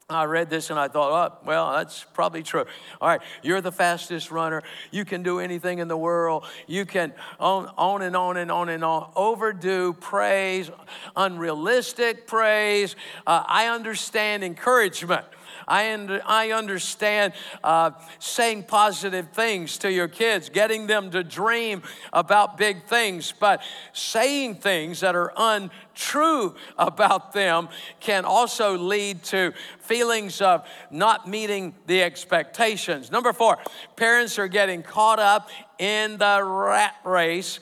I 0.08 0.26
read 0.26 0.52
this 0.52 0.70
and 0.70 0.78
I 0.78 0.88
thought, 0.88 1.34
oh, 1.34 1.48
well, 1.48 1.72
that's 1.74 2.06
probably 2.14 2.44
true. 2.44 2.66
All 3.02 3.10
right, 3.10 3.22
you're 3.42 3.62
the 3.62 3.72
fastest 3.72 4.30
runner. 4.30 4.62
You 4.92 5.04
can 5.04 5.24
do 5.24 5.40
anything 5.40 5.80
in 5.80 5.88
the 5.88 5.98
world. 5.98 6.46
You 6.68 6.86
can 6.86 7.12
on, 7.40 7.72
on 7.76 8.04
and 8.04 8.16
on 8.16 8.38
and 8.38 8.52
on 8.52 8.70
and 8.70 8.84
on. 8.84 9.12
Overdo 9.16 9.94
praise, 9.94 10.70
unrealistic 11.16 12.28
praise. 12.28 12.96
Uh, 13.26 13.44
I 13.48 13.70
understand 13.70 14.44
encouragement. 14.44 15.26
I, 15.68 16.22
I 16.26 16.52
understand 16.52 17.34
uh, 17.64 17.92
saying 18.20 18.64
positive 18.64 19.30
things 19.32 19.78
to 19.80 19.92
your 19.92 20.08
kids, 20.08 20.50
getting 20.50 20.88
them 20.88 21.12
to 21.12 21.24
dream 21.24 21.82
about 22.14 22.58
big 22.58 22.86
things, 22.86 23.34
but 23.40 23.62
saying 23.94 24.56
things 24.56 25.00
that 25.00 25.16
are 25.16 25.34
untrue 25.38 26.56
about 26.78 27.34
them 27.34 27.70
can 28.00 28.26
also 28.26 28.78
lead 28.78 29.24
to 29.24 29.54
feelings 29.80 30.42
of 30.42 30.68
not 30.92 31.28
meeting 31.28 31.74
the 31.88 32.04
expectations. 32.04 33.12
Number 33.12 33.34
four, 33.34 33.58
parents 33.96 34.38
are 34.40 34.48
getting 34.48 34.84
caught 34.84 35.20
up 35.20 35.50
in 35.80 36.18
the 36.18 36.44
rat 36.44 36.96
race. 37.04 37.60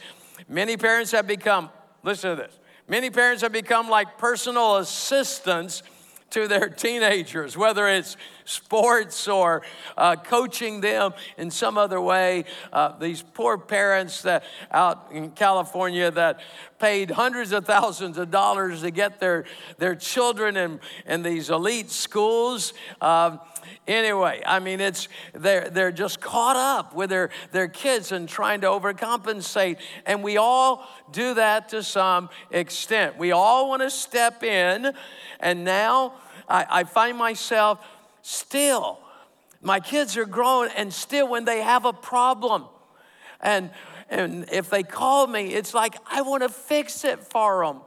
Many 0.48 0.78
parents 0.78 1.12
have 1.12 1.28
become, 1.28 1.70
listen 2.04 2.36
to 2.36 2.36
this, 2.36 2.60
many 2.88 3.10
parents 3.10 3.42
have 3.44 3.52
become 3.52 3.90
like 3.90 4.18
personal 4.18 4.78
assistants 4.78 5.84
to 6.34 6.48
their 6.48 6.68
teenagers, 6.68 7.56
whether 7.56 7.88
it's 7.88 8.18
sports 8.46 9.28
or 9.28 9.62
uh, 9.98 10.16
coaching 10.16 10.82
them 10.82 11.14
in 11.38 11.52
some 11.52 11.78
other 11.78 12.02
way. 12.02 12.46
Uh, 12.72 12.98
these 12.98 13.22
poor 13.22 13.58
parents 13.58 14.24
that 14.24 14.44
out 14.72 15.10
in 15.12 15.30
California 15.32 16.10
that 16.10 16.40
paid 16.84 17.12
hundreds 17.12 17.54
of 17.54 17.66
thousands 17.66 18.18
of 18.18 18.30
dollars 18.30 18.82
to 18.82 18.92
get 18.92 19.18
their, 19.18 19.46
their 19.78 19.96
children 19.96 20.58
in, 20.58 20.82
in 21.06 21.24
these 21.24 21.50
elite 21.50 21.90
schools. 21.90 22.74
Um, 23.00 23.40
anyway, 23.88 24.44
I 24.46 24.60
mean, 24.60 24.82
it's 24.82 25.08
they're 25.32 25.70
they're 25.70 25.94
just 25.94 26.20
caught 26.20 26.58
up 26.58 26.94
with 26.94 27.10
their 27.10 27.30
their 27.54 27.70
kids 27.70 28.12
and 28.12 28.28
trying 28.28 28.60
to 28.62 28.68
overcompensate, 28.68 29.78
and 30.06 30.22
we 30.22 30.36
all 30.36 30.86
do 31.14 31.36
that 31.36 31.70
to 31.70 31.84
some 31.84 32.30
extent. 32.52 33.18
We 33.18 33.32
all 33.32 33.70
want 33.70 33.82
to 33.82 33.90
step 33.90 34.44
in, 34.44 34.92
and 35.40 35.64
now 35.64 36.16
I, 36.50 36.66
I 36.70 36.84
find 36.84 37.18
myself 37.18 37.80
still. 38.24 39.00
My 39.62 39.80
kids 39.80 40.18
are 40.18 40.26
grown, 40.26 40.68
and 40.76 40.94
still, 40.94 41.30
when 41.30 41.46
they 41.46 41.62
have 41.62 41.86
a 41.86 41.94
problem, 41.94 42.66
and 43.40 43.70
and 44.14 44.46
if 44.52 44.70
they 44.70 44.84
call 44.84 45.26
me, 45.26 45.54
it's 45.54 45.74
like 45.74 45.96
I 46.06 46.22
want 46.22 46.44
to 46.44 46.50
fix 46.50 47.04
it 47.04 47.24
for 47.24 47.66
them. 47.66 47.82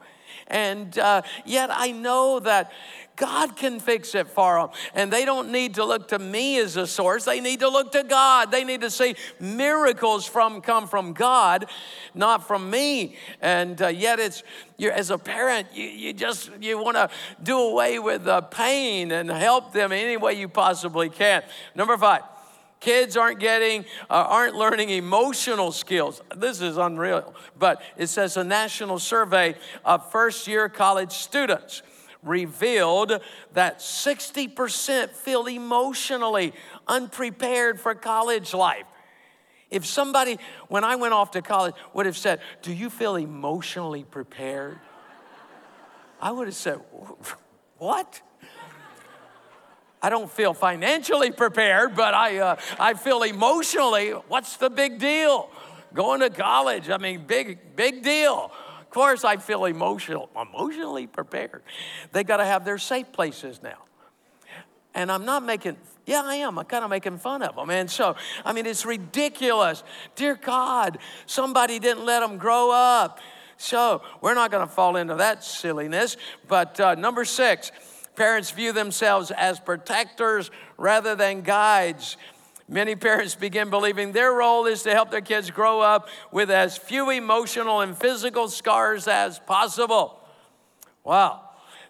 And 0.48 0.96
uh, 0.98 1.22
yet 1.44 1.70
I 1.72 1.92
know 1.92 2.40
that 2.40 2.72
God 3.14 3.56
can 3.56 3.78
fix 3.80 4.14
it 4.14 4.26
for 4.26 4.58
them. 4.58 4.68
And 4.94 5.12
they 5.12 5.24
don't 5.24 5.50
need 5.50 5.74
to 5.76 5.84
look 5.84 6.08
to 6.08 6.18
me 6.18 6.58
as 6.58 6.76
a 6.76 6.86
source. 6.86 7.24
They 7.24 7.40
need 7.40 7.60
to 7.60 7.68
look 7.68 7.92
to 7.92 8.02
God. 8.02 8.50
They 8.50 8.64
need 8.64 8.80
to 8.80 8.90
see 8.90 9.14
miracles 9.40 10.26
from 10.26 10.60
come 10.60 10.88
from 10.88 11.12
God, 11.12 11.66
not 12.12 12.46
from 12.46 12.70
me. 12.70 13.16
And 13.40 13.80
uh, 13.80 13.88
yet 13.88 14.18
it's 14.18 14.42
you're, 14.78 14.92
as 14.92 15.10
a 15.10 15.18
parent, 15.18 15.68
you, 15.74 15.86
you 15.86 16.12
just 16.12 16.50
you 16.60 16.82
want 16.82 16.96
to 16.96 17.08
do 17.42 17.56
away 17.58 18.00
with 18.00 18.24
the 18.24 18.42
pain 18.42 19.12
and 19.12 19.30
help 19.30 19.72
them 19.72 19.92
any 19.92 20.16
way 20.16 20.34
you 20.34 20.48
possibly 20.48 21.08
can. 21.08 21.44
Number 21.74 21.96
five. 21.96 22.22
Kids 22.86 23.16
aren't 23.16 23.40
getting, 23.40 23.84
uh, 24.08 24.26
aren't 24.28 24.54
learning 24.54 24.90
emotional 24.90 25.72
skills. 25.72 26.22
This 26.36 26.60
is 26.60 26.76
unreal. 26.76 27.34
But 27.58 27.82
it 27.96 28.06
says 28.06 28.36
a 28.36 28.44
national 28.44 29.00
survey 29.00 29.56
of 29.84 30.08
first 30.12 30.46
year 30.46 30.68
college 30.68 31.10
students 31.10 31.82
revealed 32.22 33.20
that 33.54 33.80
60% 33.80 35.10
feel 35.10 35.46
emotionally 35.46 36.52
unprepared 36.86 37.80
for 37.80 37.92
college 37.96 38.54
life. 38.54 38.86
If 39.68 39.84
somebody, 39.84 40.38
when 40.68 40.84
I 40.84 40.94
went 40.94 41.12
off 41.12 41.32
to 41.32 41.42
college, 41.42 41.74
would 41.92 42.06
have 42.06 42.16
said, 42.16 42.38
Do 42.62 42.72
you 42.72 42.88
feel 42.88 43.16
emotionally 43.16 44.04
prepared? 44.04 44.78
I 46.22 46.30
would 46.30 46.46
have 46.46 46.54
said, 46.54 46.78
What? 47.78 48.22
I 50.06 50.08
don't 50.08 50.30
feel 50.30 50.54
financially 50.54 51.32
prepared, 51.32 51.96
but 51.96 52.14
I, 52.14 52.38
uh, 52.38 52.56
I 52.78 52.94
feel 52.94 53.24
emotionally. 53.24 54.10
What's 54.10 54.56
the 54.56 54.70
big 54.70 55.00
deal? 55.00 55.50
Going 55.94 56.20
to 56.20 56.30
college, 56.30 56.90
I 56.90 56.98
mean, 56.98 57.26
big, 57.26 57.74
big 57.74 58.04
deal 58.04 58.52
Of 58.82 58.90
course, 58.90 59.24
I 59.24 59.38
feel 59.38 59.64
emotional, 59.64 60.30
emotionally 60.40 61.08
prepared. 61.08 61.64
They 62.12 62.22
got 62.22 62.36
to 62.36 62.44
have 62.44 62.64
their 62.64 62.78
safe 62.78 63.10
places 63.10 63.60
now. 63.64 63.78
And 64.94 65.10
I'm 65.10 65.24
not 65.24 65.42
making, 65.44 65.76
yeah, 66.06 66.22
I 66.24 66.36
am. 66.36 66.56
I'm 66.60 66.66
kind 66.66 66.84
of 66.84 66.90
making 66.90 67.18
fun 67.18 67.42
of 67.42 67.56
them. 67.56 67.68
And 67.70 67.90
so, 67.90 68.14
I 68.44 68.52
mean, 68.52 68.64
it's 68.64 68.86
ridiculous. 68.86 69.82
Dear 70.14 70.36
God, 70.36 70.98
somebody 71.26 71.80
didn't 71.80 72.04
let 72.04 72.20
them 72.20 72.38
grow 72.38 72.70
up. 72.70 73.18
So, 73.56 74.02
we're 74.20 74.34
not 74.34 74.52
going 74.52 74.64
to 74.64 74.72
fall 74.72 74.94
into 74.96 75.16
that 75.16 75.42
silliness. 75.42 76.16
But 76.46 76.78
uh, 76.78 76.94
number 76.94 77.24
six, 77.24 77.72
parents 78.16 78.50
view 78.50 78.72
themselves 78.72 79.30
as 79.30 79.60
protectors 79.60 80.50
rather 80.76 81.14
than 81.14 81.42
guides. 81.42 82.16
Many 82.68 82.96
parents 82.96 83.36
begin 83.36 83.70
believing 83.70 84.12
their 84.12 84.32
role 84.32 84.66
is 84.66 84.82
to 84.82 84.92
help 84.92 85.10
their 85.10 85.20
kids 85.20 85.50
grow 85.50 85.80
up 85.80 86.08
with 86.32 86.50
as 86.50 86.76
few 86.76 87.10
emotional 87.10 87.80
and 87.80 87.96
physical 87.96 88.48
scars 88.48 89.06
as 89.06 89.38
possible. 89.38 90.20
Wow. 91.04 91.42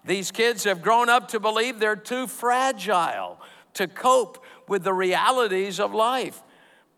These 0.05 0.31
kids 0.31 0.65
have 0.65 0.83
grown 0.83 1.09
up 1.09 1.29
to 1.29 1.41
believe 1.41 1.79
they're 1.79 1.97
too 1.97 2.27
fragile 2.27 3.41
to 3.75 3.89
cope 3.89 4.45
with 4.69 4.85
the 4.85 4.93
realities 4.93 5.81
of 5.81 5.95
life. 5.95 6.43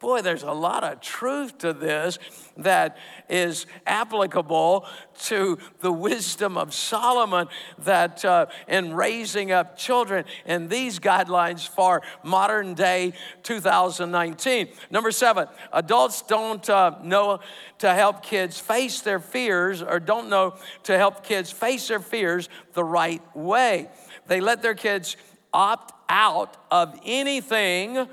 Boy, 0.01 0.23
there's 0.23 0.45
a 0.45 0.53
lot 0.53 0.85
of 0.85 1.01
truth 1.01 1.59
to 1.59 1.73
this 1.73 2.21
that 2.57 2.97
is 3.29 3.67
applicable 3.85 4.87
to 5.25 5.59
the 5.81 5.91
wisdom 5.91 6.57
of 6.57 6.73
Solomon 6.73 7.49
that 7.79 8.25
uh, 8.25 8.47
in 8.69 8.95
raising 8.95 9.51
up 9.51 9.77
children 9.77 10.25
and 10.47 10.71
these 10.71 11.01
guidelines 11.01 11.69
for 11.69 12.03
modern 12.23 12.75
day 12.75 13.13
2019. 13.43 14.69
Number 14.93 15.11
seven, 15.11 15.49
adults 15.73 16.23
don't 16.23 16.69
uh, 16.71 16.99
know 17.03 17.41
to 17.79 17.93
help 17.93 18.23
kids 18.23 18.61
face 18.61 19.01
their 19.01 19.19
fears 19.19 19.83
or 19.83 19.99
don't 19.99 20.29
know 20.29 20.55
to 20.85 20.97
help 20.97 21.25
kids 21.25 21.51
face 21.51 21.89
their 21.89 21.99
fears 21.99 22.49
the 22.75 22.85
right 22.85 23.23
way. 23.37 23.89
They 24.29 24.41
let 24.41 24.63
their 24.63 24.77
kids 24.77 25.17
opt 25.53 25.93
out 26.09 26.57
of 26.71 26.97
anything 27.05 28.07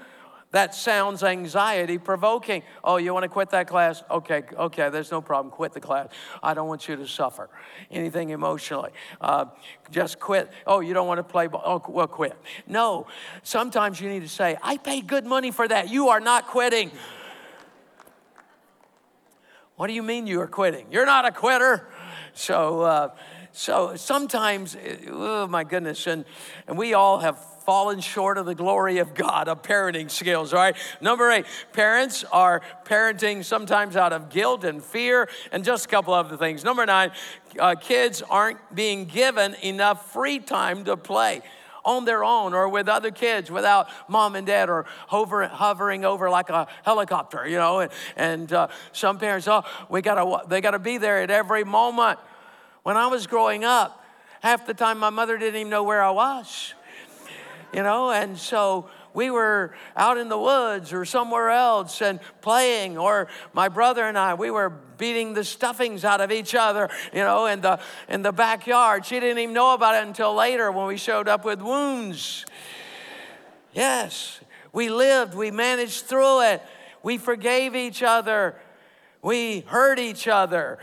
that 0.56 0.74
sounds 0.74 1.22
anxiety 1.22 1.98
provoking. 1.98 2.64
Oh, 2.82 2.96
you 2.96 3.14
want 3.14 3.24
to 3.24 3.30
quit 3.30 3.50
that 3.50 3.68
class? 3.68 4.02
Okay, 4.10 4.42
okay, 4.58 4.90
there's 4.90 5.12
no 5.12 5.20
problem. 5.20 5.52
Quit 5.52 5.74
the 5.74 5.82
class. 5.82 6.08
I 6.42 6.54
don't 6.54 6.70
want 6.70 6.88
you 6.88 6.96
to 6.96 7.06
suffer 7.06 7.50
anything 7.92 8.30
emotionally. 8.30 8.92
Uh, 9.20 9.48
just 9.92 10.18
quit. 10.18 10.50
Oh, 10.66 10.80
you 10.80 10.94
don't 10.94 11.08
want 11.08 11.18
to 11.18 11.26
play 11.26 11.48
ball? 11.48 11.62
Oh, 11.66 11.92
well, 11.92 12.08
quit. 12.08 12.38
No, 12.68 13.08
sometimes 13.44 14.00
you 14.00 14.08
need 14.08 14.22
to 14.22 14.30
say, 14.30 14.56
I 14.64 14.78
paid 14.78 15.08
good 15.08 15.26
money 15.26 15.52
for 15.52 15.68
that. 15.68 15.90
You 15.90 16.08
are 16.08 16.22
not 16.22 16.48
quitting. 16.48 16.90
What 19.76 19.88
do 19.88 19.94
you 19.94 20.04
mean 20.04 20.26
you 20.26 20.40
are 20.40 20.48
quitting? 20.48 20.88
You're 20.90 21.06
not 21.06 21.26
a 21.26 21.32
quitter. 21.32 21.86
So, 22.34 22.80
uh, 22.80 23.10
so 23.52 23.98
sometimes, 23.98 24.78
oh 25.12 25.48
my 25.48 25.66
goodness, 25.66 26.08
and, 26.08 26.24
and 26.66 26.78
we 26.78 26.94
all 26.94 27.20
have 27.20 27.46
fallen 27.66 28.00
short 28.00 28.38
of 28.38 28.46
the 28.46 28.54
glory 28.54 29.00
of 29.00 29.16
God 29.16 29.48
of 29.48 29.64
parenting 29.64 30.10
skills, 30.12 30.54
all 30.54 30.60
right? 30.60 30.78
Number 31.02 31.32
eight, 31.32 31.46
parents 31.74 32.24
are 32.32 32.62
parenting 32.86 33.44
sometimes 33.44 33.98
out 33.98 34.14
of 34.14 34.30
guilt 34.30 34.64
and 34.64 34.84
fear 34.84 35.28
and 35.52 35.64
just 35.64 35.86
a 35.86 35.88
couple 35.88 36.14
other 36.14 36.38
things. 36.38 36.64
Number 36.64 36.86
nine, 36.86 37.12
uh, 37.58 37.74
kids 37.74 38.22
aren't 38.22 38.60
being 38.74 39.06
given 39.06 39.56
enough 39.64 40.14
free 40.14 40.38
time 40.38 40.84
to 40.86 40.96
play 40.96 41.42
on 41.84 42.06
their 42.06 42.24
own 42.24 42.54
or 42.54 42.70
with 42.70 42.88
other 42.88 43.10
kids 43.10 43.50
without 43.50 43.90
mom 44.08 44.36
and 44.36 44.46
dad 44.46 44.70
or 44.70 44.86
hover, 45.08 45.48
hovering 45.48 46.06
over 46.06 46.30
like 46.30 46.50
a 46.52 46.68
helicopter, 46.84 47.48
you 47.48 47.58
know. 47.58 47.80
And, 47.80 47.92
and 48.16 48.54
uh, 48.54 48.68
some 48.92 49.18
parents, 49.18 49.48
oh, 49.48 49.64
we 49.90 50.04
gotta, 50.04 50.48
they 50.48 50.62
gotta 50.62 50.80
be 50.80 51.00
there 51.00 51.22
at 51.22 51.32
every 51.32 51.64
moment. 51.64 52.20
When 52.84 52.96
I 52.96 53.08
was 53.08 53.26
growing 53.26 53.64
up, 53.64 54.04
half 54.42 54.68
the 54.68 54.76
time 54.76 55.00
my 55.00 55.10
mother 55.10 55.40
didn't 55.40 55.60
even 55.60 55.70
know 55.72 55.84
where 55.84 56.04
I 56.04 56.12
was 56.12 56.75
you 57.74 57.84
know, 57.84 58.12
and 58.12 58.38
so 58.38 58.90
we 59.14 59.32
were 59.32 59.74
out 59.96 60.18
in 60.18 60.30
the 60.30 60.38
woods 60.38 60.94
or 60.94 61.06
somewhere 61.06 61.50
else 61.50 62.02
and 62.02 62.20
playing, 62.42 62.98
or 62.98 63.28
my 63.54 63.70
brother 63.70 64.04
and 64.04 64.18
I, 64.18 64.34
we 64.34 64.52
were 64.52 64.70
beating 64.70 65.34
the 65.34 65.44
stuffings 65.44 66.06
out 66.06 66.22
of 66.22 66.32
each 66.32 66.54
other, 66.56 66.90
you 67.14 67.22
know, 67.22 67.46
in 67.46 67.62
the 67.62 67.80
in 68.10 68.22
the 68.22 68.32
backyard. 68.32 69.06
She 69.06 69.20
didn't 69.20 69.40
even 69.40 69.54
know 69.54 69.74
about 69.74 69.96
it 69.96 70.08
until 70.08 70.34
later 70.34 70.72
when 70.72 70.88
we 70.88 70.98
showed 70.98 71.28
up 71.28 71.46
with 71.46 71.62
wounds. 71.62 72.46
Yes, 73.74 74.40
we 74.72 74.90
lived, 74.90 75.34
we 75.34 75.52
managed 75.52 76.06
through 76.06 76.42
it. 76.42 76.62
We 77.04 77.18
forgave 77.18 77.76
each 77.76 78.04
other. 78.04 78.56
We 79.22 79.62
hurt 79.62 80.00
each 80.00 80.28
other. 80.28 80.80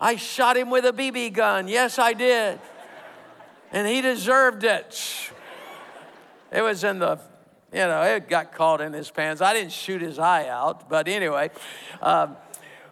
I 0.00 0.16
shot 0.16 0.56
him 0.56 0.70
with 0.70 0.84
a 0.84 0.92
BB 0.92 1.32
gun. 1.32 1.68
Yes, 1.68 1.98
I 1.98 2.12
did. 2.12 2.58
And 3.72 3.86
he 3.86 4.00
deserved 4.00 4.64
it. 4.64 5.32
It 6.52 6.62
was 6.62 6.84
in 6.84 6.98
the, 6.98 7.18
you 7.72 7.80
know, 7.80 8.02
it 8.02 8.28
got 8.28 8.52
caught 8.52 8.80
in 8.80 8.92
his 8.92 9.10
pants. 9.10 9.40
I 9.40 9.52
didn't 9.52 9.72
shoot 9.72 10.00
his 10.00 10.18
eye 10.18 10.48
out, 10.48 10.88
but 10.88 11.08
anyway. 11.08 11.50
Um, 12.00 12.36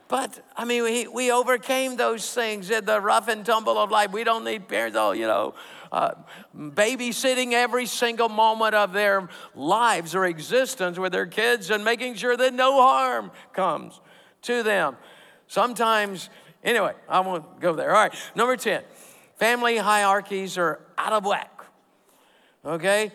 but 0.08 0.44
I 0.56 0.64
mean, 0.64 0.82
we, 0.82 1.08
we 1.08 1.32
overcame 1.32 1.96
those 1.96 2.32
things 2.32 2.70
in 2.70 2.84
the 2.84 3.00
rough 3.00 3.28
and 3.28 3.44
tumble 3.44 3.78
of 3.78 3.90
life. 3.90 4.12
We 4.12 4.24
don't 4.24 4.44
need 4.44 4.68
parents, 4.68 4.96
oh, 4.98 5.12
you 5.12 5.26
know, 5.26 5.54
uh, 5.90 6.12
babysitting 6.56 7.52
every 7.52 7.86
single 7.86 8.28
moment 8.28 8.74
of 8.74 8.92
their 8.92 9.28
lives 9.54 10.14
or 10.14 10.26
existence 10.26 10.98
with 10.98 11.12
their 11.12 11.26
kids 11.26 11.70
and 11.70 11.84
making 11.84 12.16
sure 12.16 12.36
that 12.36 12.52
no 12.52 12.82
harm 12.82 13.30
comes 13.52 14.00
to 14.42 14.62
them. 14.62 14.96
Sometimes, 15.46 16.28
anyway, 16.62 16.92
I 17.08 17.20
won't 17.20 17.60
go 17.60 17.74
there. 17.74 17.94
All 17.94 18.02
right, 18.02 18.14
number 18.34 18.56
10 18.56 18.82
family 19.36 19.76
hierarchies 19.76 20.56
are 20.58 20.80
out 20.96 21.12
of 21.12 21.24
whack. 21.24 21.64
Okay? 22.64 23.12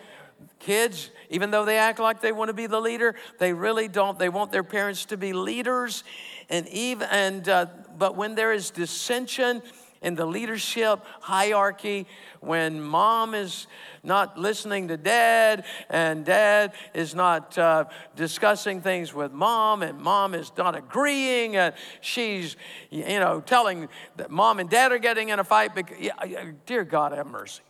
Kids, 0.60 1.10
even 1.30 1.52
though 1.52 1.66
they 1.66 1.78
act 1.78 2.00
like 2.00 2.22
they 2.22 2.32
want 2.32 2.50
to 2.50 2.54
be 2.54 2.68
the 2.68 2.80
leader, 2.80 3.16
they 3.40 3.54
really 3.54 3.88
don't. 3.88 4.20
They 4.20 4.30
want 4.30 4.52
their 4.52 4.64
parents 4.64 5.06
to 5.06 5.18
be 5.18 5.34
leaders. 5.34 6.04
And 6.50 6.68
even, 6.68 7.08
and, 7.12 7.48
uh, 7.48 7.68
but 7.98 8.16
when 8.16 8.36
there 8.36 8.52
is 8.52 8.70
dissension 8.70 9.62
in 10.02 10.16
the 10.16 10.26
leadership 10.26 11.00
hierarchy, 11.22 12.08
when 12.40 12.82
mom 12.82 13.34
is 13.34 13.68
not 14.04 14.38
listening 14.38 14.88
to 14.88 14.98
dad 14.98 15.66
and 15.90 16.26
dad 16.26 16.74
is 16.94 17.14
not 17.14 17.58
uh, 17.58 17.86
discussing 18.16 18.82
things 18.82 19.14
with 19.14 19.32
mom 19.32 19.82
and 19.82 20.00
mom 20.00 20.34
is 20.34 20.52
not 20.58 20.76
agreeing 20.76 21.58
and 21.58 21.74
she's 22.00 22.56
you 22.90 23.20
know 23.20 23.42
telling 23.42 23.90
that 24.16 24.32
mom 24.32 24.60
and 24.60 24.70
dad 24.70 24.94
are 24.94 24.98
getting 24.98 25.30
in 25.30 25.40
a 25.40 25.44
fight 25.44 25.76
because, 25.76 25.98
yeah, 26.00 26.46
dear 26.66 26.86
god 26.86 27.12
have 27.12 27.28
mercy 27.28 27.62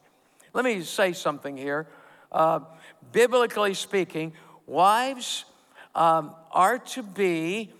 let 0.53 0.63
me 0.63 0.84
say 0.84 1.13
something 1.13 1.58
here 1.58 1.88
uh, 2.32 2.60
biblically 3.12 3.74
speaking, 3.74 4.34
wives 4.65 5.46
um, 5.96 6.36
are 6.52 6.80
to 6.80 7.04
be 7.04 7.72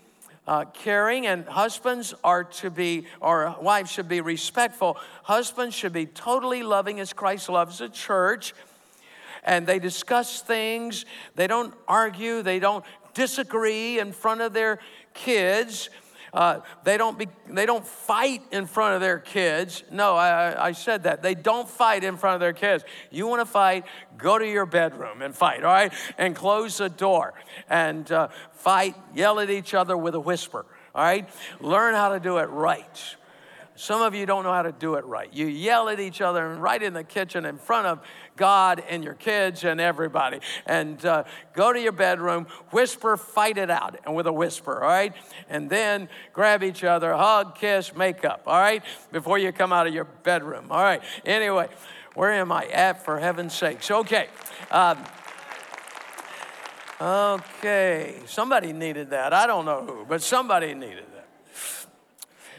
uh, 0.46 0.64
caring 0.64 1.26
and 1.26 1.46
husbands 1.46 2.12
are 2.24 2.42
to 2.42 2.70
be, 2.70 3.06
or 3.20 3.54
wives 3.62 3.90
should 3.90 4.08
be 4.08 4.20
respectful. 4.20 4.96
Husbands 5.22 5.74
should 5.74 5.92
be 5.92 6.06
totally 6.06 6.62
loving 6.62 6.98
as 6.98 7.12
Christ 7.12 7.48
loves 7.48 7.78
the 7.78 7.88
church. 7.88 8.52
And 9.44 9.66
they 9.66 9.78
discuss 9.78 10.42
things, 10.42 11.06
they 11.34 11.46
don't 11.46 11.72
argue, 11.88 12.42
they 12.42 12.58
don't 12.58 12.84
disagree 13.14 13.98
in 13.98 14.12
front 14.12 14.40
of 14.40 14.52
their 14.52 14.80
kids. 15.14 15.88
Uh, 16.32 16.60
they, 16.84 16.96
don't 16.96 17.18
be, 17.18 17.26
they 17.48 17.66
don't 17.66 17.86
fight 17.86 18.42
in 18.52 18.66
front 18.66 18.94
of 18.94 19.00
their 19.00 19.18
kids. 19.18 19.82
No, 19.90 20.16
I, 20.16 20.68
I 20.68 20.72
said 20.72 21.02
that. 21.04 21.22
They 21.22 21.34
don't 21.34 21.68
fight 21.68 22.04
in 22.04 22.16
front 22.16 22.34
of 22.34 22.40
their 22.40 22.52
kids. 22.52 22.84
You 23.10 23.26
want 23.26 23.40
to 23.40 23.46
fight, 23.46 23.84
go 24.16 24.38
to 24.38 24.46
your 24.46 24.66
bedroom 24.66 25.22
and 25.22 25.34
fight, 25.34 25.64
all 25.64 25.72
right? 25.72 25.92
And 26.18 26.36
close 26.36 26.78
the 26.78 26.88
door 26.88 27.34
and 27.68 28.10
uh, 28.12 28.28
fight, 28.52 28.94
yell 29.14 29.40
at 29.40 29.50
each 29.50 29.74
other 29.74 29.96
with 29.96 30.14
a 30.14 30.20
whisper, 30.20 30.66
all 30.94 31.02
right? 31.02 31.28
Learn 31.60 31.94
how 31.94 32.10
to 32.10 32.20
do 32.20 32.38
it 32.38 32.46
right. 32.46 33.16
Some 33.80 34.02
of 34.02 34.14
you 34.14 34.26
don't 34.26 34.44
know 34.44 34.52
how 34.52 34.60
to 34.60 34.72
do 34.72 34.96
it 34.96 35.06
right. 35.06 35.32
You 35.32 35.46
yell 35.46 35.88
at 35.88 36.00
each 36.00 36.20
other 36.20 36.52
and 36.52 36.62
right 36.62 36.82
in 36.82 36.92
the 36.92 37.02
kitchen 37.02 37.46
in 37.46 37.56
front 37.56 37.86
of 37.86 38.00
God 38.36 38.84
and 38.90 39.02
your 39.02 39.14
kids 39.14 39.64
and 39.64 39.80
everybody. 39.80 40.40
And 40.66 41.02
uh, 41.06 41.24
go 41.54 41.72
to 41.72 41.80
your 41.80 41.92
bedroom, 41.92 42.46
whisper, 42.72 43.16
fight 43.16 43.56
it 43.56 43.70
out, 43.70 43.98
and 44.04 44.14
with 44.14 44.26
a 44.26 44.32
whisper, 44.34 44.82
all 44.82 44.88
right? 44.90 45.14
And 45.48 45.70
then 45.70 46.10
grab 46.34 46.62
each 46.62 46.84
other, 46.84 47.14
hug, 47.14 47.54
kiss, 47.54 47.96
make 47.96 48.22
up, 48.22 48.42
all 48.46 48.60
right? 48.60 48.82
Before 49.12 49.38
you 49.38 49.50
come 49.50 49.72
out 49.72 49.86
of 49.86 49.94
your 49.94 50.04
bedroom, 50.04 50.66
all 50.70 50.82
right? 50.82 51.00
Anyway, 51.24 51.70
where 52.14 52.32
am 52.32 52.52
I 52.52 52.66
at 52.66 53.02
for 53.02 53.18
heaven's 53.18 53.54
sakes? 53.54 53.90
Okay. 53.90 54.26
Um, 54.70 55.02
okay. 57.00 58.16
Somebody 58.26 58.74
needed 58.74 59.08
that. 59.08 59.32
I 59.32 59.46
don't 59.46 59.64
know 59.64 59.86
who, 59.86 60.04
but 60.06 60.20
somebody 60.20 60.74
needed 60.74 61.06
that. 61.14 61.28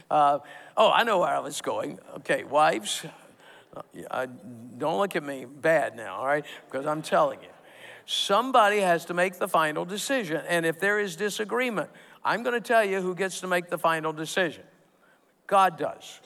Uh, 0.09 0.39
Oh, 0.77 0.91
I 0.91 1.03
know 1.03 1.19
where 1.19 1.29
I 1.29 1.39
was 1.39 1.61
going. 1.61 1.99
Okay, 2.17 2.43
wives, 2.43 3.05
uh, 4.09 4.27
don't 4.77 4.97
look 4.97 5.15
at 5.15 5.23
me 5.23 5.45
bad 5.45 5.95
now, 5.95 6.15
all 6.17 6.25
right? 6.25 6.45
Because 6.69 6.85
I'm 6.85 7.01
telling 7.01 7.41
you. 7.41 7.49
Somebody 8.05 8.79
has 8.79 9.05
to 9.05 9.13
make 9.13 9.37
the 9.37 9.47
final 9.47 9.85
decision. 9.85 10.41
And 10.47 10.65
if 10.65 10.79
there 10.79 10.99
is 10.99 11.15
disagreement, 11.15 11.89
I'm 12.23 12.43
going 12.43 12.53
to 12.53 12.65
tell 12.65 12.83
you 12.83 13.01
who 13.01 13.15
gets 13.15 13.39
to 13.41 13.47
make 13.47 13.69
the 13.69 13.77
final 13.77 14.11
decision. 14.11 14.63
God 15.47 15.77
does. 15.77 16.19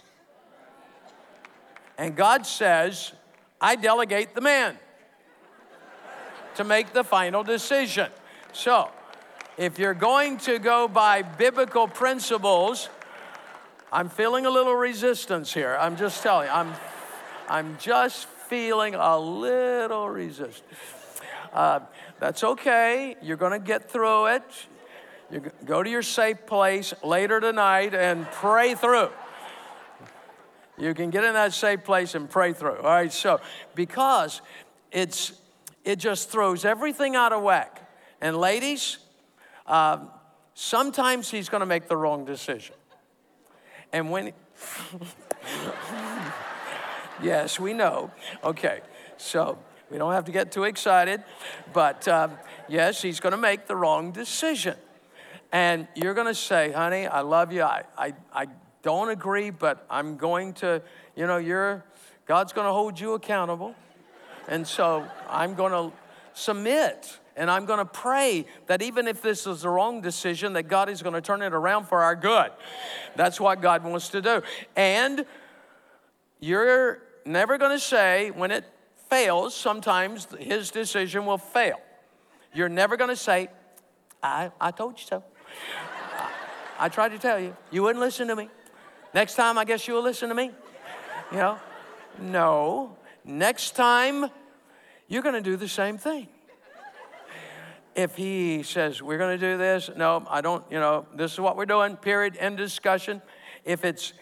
And 1.97 2.15
God 2.15 2.45
says, 2.45 3.13
I 3.59 3.75
delegate 3.75 4.35
the 4.35 4.41
man 4.41 4.77
to 6.55 6.63
make 6.63 6.93
the 6.93 7.03
final 7.03 7.43
decision. 7.43 8.09
So, 8.51 8.89
if 9.57 9.79
you're 9.79 9.93
going 9.93 10.37
to 10.39 10.59
go 10.59 10.87
by 10.87 11.21
biblical 11.21 11.87
principles, 11.87 12.89
I'm 13.95 14.09
feeling 14.09 14.45
a 14.45 14.49
little 14.49 14.75
resistance 14.75 15.53
here. 15.53 15.77
I'm 15.79 15.95
just 15.95 16.21
telling 16.21 16.47
you, 16.47 16.51
I'm, 16.53 16.73
I'm 17.47 17.77
just 17.79 18.25
feeling 18.25 18.93
a 18.93 19.17
little 19.17 20.09
resistance. 20.09 20.63
Uh, 21.53 21.79
that's 22.19 22.43
okay. 22.43 23.15
You're 23.21 23.37
going 23.37 23.53
to 23.53 23.65
get 23.65 23.89
through 23.89 24.25
it. 24.25 24.43
You 25.31 25.49
go 25.63 25.81
to 25.81 25.89
your 25.89 26.01
safe 26.01 26.45
place 26.45 26.93
later 27.05 27.39
tonight 27.39 27.93
and 27.93 28.29
pray 28.31 28.75
through. 28.75 29.11
You 30.77 30.93
can 30.93 31.09
get 31.09 31.23
in 31.23 31.33
that 31.35 31.53
safe 31.53 31.85
place 31.85 32.15
and 32.15 32.29
pray 32.29 32.51
through. 32.51 32.79
All 32.79 32.83
right, 32.83 33.13
so 33.13 33.39
because 33.75 34.41
it's 34.91 35.31
it 35.85 35.99
just 35.99 36.29
throws 36.29 36.65
everything 36.65 37.15
out 37.15 37.31
of 37.31 37.43
whack. 37.43 37.89
And 38.19 38.35
ladies, 38.35 38.97
um, 39.65 40.09
sometimes 40.53 41.31
he's 41.31 41.47
going 41.47 41.61
to 41.61 41.65
make 41.65 41.87
the 41.87 41.95
wrong 41.95 42.25
decision. 42.25 42.75
And 43.95 44.11
when, 44.11 44.33
yes, 47.23 47.57
we 47.61 47.71
know. 47.71 48.11
Okay, 48.43 48.81
so 49.15 49.57
we 49.89 49.97
don't 49.97 50.11
have 50.11 50.25
to 50.25 50.33
get 50.33 50.51
too 50.51 50.65
excited, 50.65 51.23
but 51.71 52.05
um, 52.09 52.33
yes, 52.67 53.01
he's 53.01 53.21
going 53.21 53.31
to 53.31 53.37
make 53.37 53.67
the 53.67 53.75
wrong 53.77 54.11
decision. 54.11 54.75
And 55.49 55.87
you're 55.95 56.13
going 56.13 56.27
to 56.27 56.35
say, 56.35 56.73
honey, 56.73 57.07
I 57.07 57.21
love 57.21 57.53
you. 57.53 57.61
I, 57.61 57.83
I, 57.97 58.13
I 58.33 58.47
don't 58.81 59.11
agree, 59.11 59.49
but 59.49 59.85
I'm 59.89 60.17
going 60.17 60.51
to, 60.55 60.81
you 61.15 61.25
know, 61.25 61.37
you're, 61.37 61.85
God's 62.25 62.51
going 62.51 62.67
to 62.67 62.73
hold 62.73 62.99
you 62.99 63.13
accountable. 63.13 63.75
And 64.49 64.67
so 64.67 65.07
I'm 65.29 65.53
going 65.55 65.71
to 65.71 65.95
submit 66.33 67.17
and 67.35 67.51
I'm 67.51 67.65
going 67.65 67.79
to 67.79 67.85
pray 67.85 68.45
that 68.67 68.81
even 68.81 69.07
if 69.07 69.21
this 69.21 69.45
is 69.45 69.61
the 69.61 69.69
wrong 69.69 70.01
decision, 70.01 70.53
that 70.53 70.63
God 70.63 70.89
is 70.89 71.01
going 71.01 71.13
to 71.13 71.21
turn 71.21 71.41
it 71.41 71.53
around 71.53 71.85
for 71.85 72.01
our 72.01 72.15
good. 72.15 72.51
That's 73.15 73.39
what 73.39 73.61
God 73.61 73.83
wants 73.83 74.09
to 74.09 74.21
do. 74.21 74.41
And 74.75 75.25
you're 76.39 77.01
never 77.25 77.57
going 77.57 77.71
to 77.71 77.79
say 77.79 78.31
when 78.31 78.51
it 78.51 78.63
fails, 79.09 79.53
sometimes 79.53 80.27
his 80.39 80.71
decision 80.71 81.25
will 81.25 81.37
fail. 81.37 81.79
You're 82.53 82.69
never 82.69 82.95
going 82.95 83.09
to 83.09 83.15
say, 83.15 83.49
I, 84.23 84.51
I 84.59 84.71
told 84.71 84.99
you 84.99 85.05
so. 85.05 85.23
I, 86.79 86.85
I 86.85 86.89
tried 86.89 87.09
to 87.09 87.19
tell 87.19 87.39
you. 87.39 87.55
You 87.69 87.83
wouldn't 87.83 87.99
listen 87.99 88.29
to 88.29 88.35
me. 88.35 88.49
Next 89.13 89.35
time, 89.35 89.57
I 89.57 89.65
guess 89.65 89.87
you'll 89.87 90.03
listen 90.03 90.29
to 90.29 90.35
me. 90.35 90.51
You 91.31 91.37
know? 91.37 91.59
No. 92.19 92.97
Next 93.25 93.75
time, 93.75 94.29
you're 95.07 95.21
going 95.21 95.35
to 95.35 95.41
do 95.41 95.57
the 95.57 95.67
same 95.67 95.97
thing. 95.97 96.27
If 97.95 98.15
he 98.15 98.63
says, 98.63 99.01
We're 99.01 99.17
going 99.17 99.39
to 99.39 99.51
do 99.51 99.57
this, 99.57 99.89
no, 99.95 100.25
I 100.29 100.41
don't, 100.41 100.63
you 100.69 100.79
know, 100.79 101.05
this 101.15 101.33
is 101.33 101.39
what 101.39 101.55
we're 101.55 101.65
doing, 101.65 101.95
period, 101.95 102.37
end 102.37 102.57
discussion. 102.57 103.21
If 103.63 103.85
it's 103.85 104.13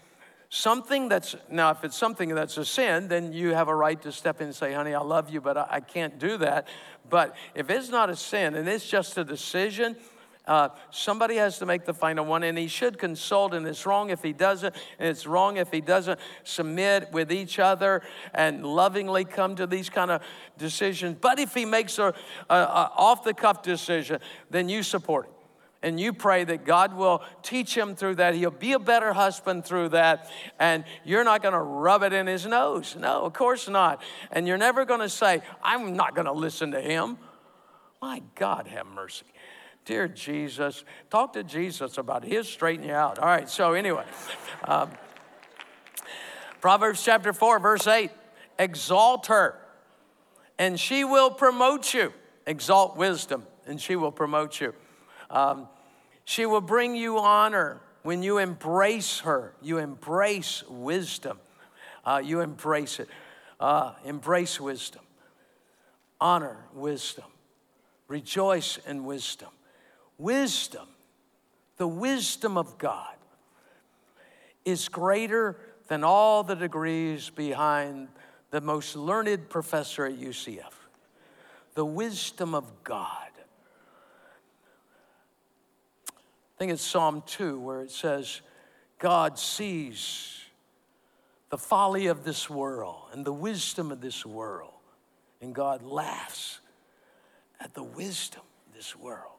something 0.49 1.09
that's, 1.09 1.35
now, 1.49 1.71
if 1.71 1.83
it's 1.83 1.97
something 1.97 2.35
that's 2.35 2.57
a 2.57 2.65
sin, 2.65 3.07
then 3.07 3.33
you 3.33 3.55
have 3.55 3.67
a 3.67 3.75
right 3.75 3.99
to 4.03 4.11
step 4.11 4.39
in 4.39 4.47
and 4.47 4.55
say, 4.55 4.73
Honey, 4.73 4.93
I 4.93 5.01
love 5.01 5.31
you, 5.31 5.41
but 5.41 5.57
I, 5.57 5.67
I 5.69 5.79
can't 5.79 6.19
do 6.19 6.37
that. 6.37 6.67
But 7.09 7.35
if 7.55 7.69
it's 7.69 7.89
not 7.89 8.09
a 8.09 8.15
sin 8.15 8.55
and 8.55 8.67
it's 8.67 8.87
just 8.87 9.17
a 9.17 9.23
decision, 9.23 9.95
uh, 10.45 10.69
somebody 10.91 11.35
has 11.35 11.59
to 11.59 11.65
make 11.65 11.85
the 11.85 11.93
final 11.93 12.25
one, 12.25 12.43
and 12.43 12.57
he 12.57 12.67
should 12.67 12.97
consult, 12.97 13.53
and 13.53 13.65
it's 13.65 13.85
wrong 13.85 14.09
if 14.09 14.21
he 14.21 14.33
doesn't, 14.33 14.75
and 14.99 15.07
it's 15.07 15.25
wrong 15.25 15.57
if 15.57 15.71
he 15.71 15.79
doesn't 15.79 16.19
submit 16.43 17.11
with 17.11 17.31
each 17.31 17.59
other 17.59 18.01
and 18.33 18.65
lovingly 18.65 19.23
come 19.23 19.55
to 19.55 19.65
these 19.65 19.89
kind 19.89 20.11
of 20.11 20.21
decisions. 20.57 21.17
But 21.21 21.39
if 21.39 21.53
he 21.53 21.65
makes 21.65 21.97
a, 21.97 22.13
a, 22.49 22.55
a 22.55 22.91
off 22.97 23.23
the 23.23 23.33
cuff 23.33 23.63
decision, 23.63 24.19
then 24.49 24.67
you 24.67 24.83
support 24.83 25.25
him. 25.25 25.33
And 25.81 25.99
you 25.99 26.13
pray 26.13 26.45
that 26.45 26.65
God 26.65 26.95
will 26.95 27.21
teach 27.41 27.75
him 27.75 27.93
through 27.93 28.15
that. 28.15 28.35
He'll 28.35 28.51
be 28.51 28.71
a 28.71 28.79
better 28.79 29.11
husband 29.11 29.65
through 29.65 29.89
that. 29.89 30.29
And 30.57 30.85
you're 31.03 31.25
not 31.25 31.41
going 31.41 31.53
to 31.53 31.59
rub 31.59 32.03
it 32.03 32.13
in 32.13 32.25
his 32.25 32.45
nose. 32.45 32.95
No, 32.97 33.23
of 33.25 33.33
course 33.33 33.67
not. 33.67 34.01
And 34.31 34.47
you're 34.47 34.57
never 34.57 34.85
going 34.85 35.01
to 35.01 35.09
say, 35.09 35.41
I'm 35.61 35.93
not 35.97 36.15
going 36.15 36.25
to 36.25 36.31
listen 36.31 36.71
to 36.71 36.79
him. 36.79 37.17
My 38.01 38.21
God, 38.35 38.67
have 38.67 38.87
mercy. 38.87 39.25
Dear 39.85 40.07
Jesus, 40.07 40.85
talk 41.09 41.33
to 41.33 41.43
Jesus 41.43 41.97
about 41.97 42.23
it. 42.23 42.29
He'll 42.29 42.45
straighten 42.45 42.85
you 42.85 42.93
out. 42.93 43.19
All 43.19 43.27
right, 43.27 43.49
so 43.49 43.73
anyway, 43.73 44.05
um, 44.63 44.89
Proverbs 46.61 47.03
chapter 47.03 47.33
4, 47.33 47.59
verse 47.59 47.85
8 47.85 48.09
exalt 48.57 49.27
her, 49.27 49.59
and 50.57 50.79
she 50.79 51.03
will 51.03 51.31
promote 51.31 51.93
you. 51.93 52.13
Exalt 52.47 52.95
wisdom, 52.95 53.45
and 53.65 53.79
she 53.79 53.97
will 53.97 54.11
promote 54.11 54.61
you. 54.61 54.73
Um, 55.29 55.67
she 56.23 56.45
will 56.45 56.61
bring 56.61 56.95
you 56.95 57.19
honor 57.19 57.81
when 58.03 58.23
you 58.23 58.37
embrace 58.37 59.19
her. 59.19 59.53
You 59.61 59.79
embrace 59.79 60.63
wisdom, 60.69 61.39
uh, 62.05 62.21
you 62.23 62.39
embrace 62.39 62.99
it. 62.99 63.09
Uh, 63.59 63.93
embrace 64.05 64.59
wisdom, 64.59 65.01
honor 66.19 66.57
wisdom, 66.73 67.25
rejoice 68.07 68.77
in 68.85 69.03
wisdom 69.05 69.49
wisdom, 70.23 70.87
the 71.77 71.87
wisdom 71.87 72.57
of 72.57 72.77
God, 72.77 73.15
is 74.63 74.87
greater 74.87 75.57
than 75.89 76.03
all 76.03 76.43
the 76.43 76.55
degrees 76.55 77.29
behind 77.29 78.07
the 78.49 78.61
most 78.61 78.95
learned 78.95 79.49
professor 79.49 80.05
at 80.05 80.17
UCF. 80.17 80.71
The 81.75 81.85
wisdom 81.85 82.55
of 82.55 82.83
God. 82.83 83.07
I 86.07 86.57
think 86.57 86.71
it's 86.71 86.81
Psalm 86.81 87.23
2 87.25 87.59
where 87.59 87.81
it 87.81 87.91
says, 87.91 88.39
God 88.99 89.37
sees 89.37 90.39
the 91.49 91.57
folly 91.57 92.07
of 92.07 92.23
this 92.23 92.49
world 92.49 93.09
and 93.11 93.25
the 93.25 93.33
wisdom 93.33 93.91
of 93.91 93.99
this 93.99 94.25
world, 94.25 94.71
and 95.41 95.53
God 95.53 95.83
laughs 95.83 96.61
at 97.59 97.73
the 97.73 97.83
wisdom 97.83 98.41
of 98.67 98.75
this 98.75 98.95
world. 98.95 99.32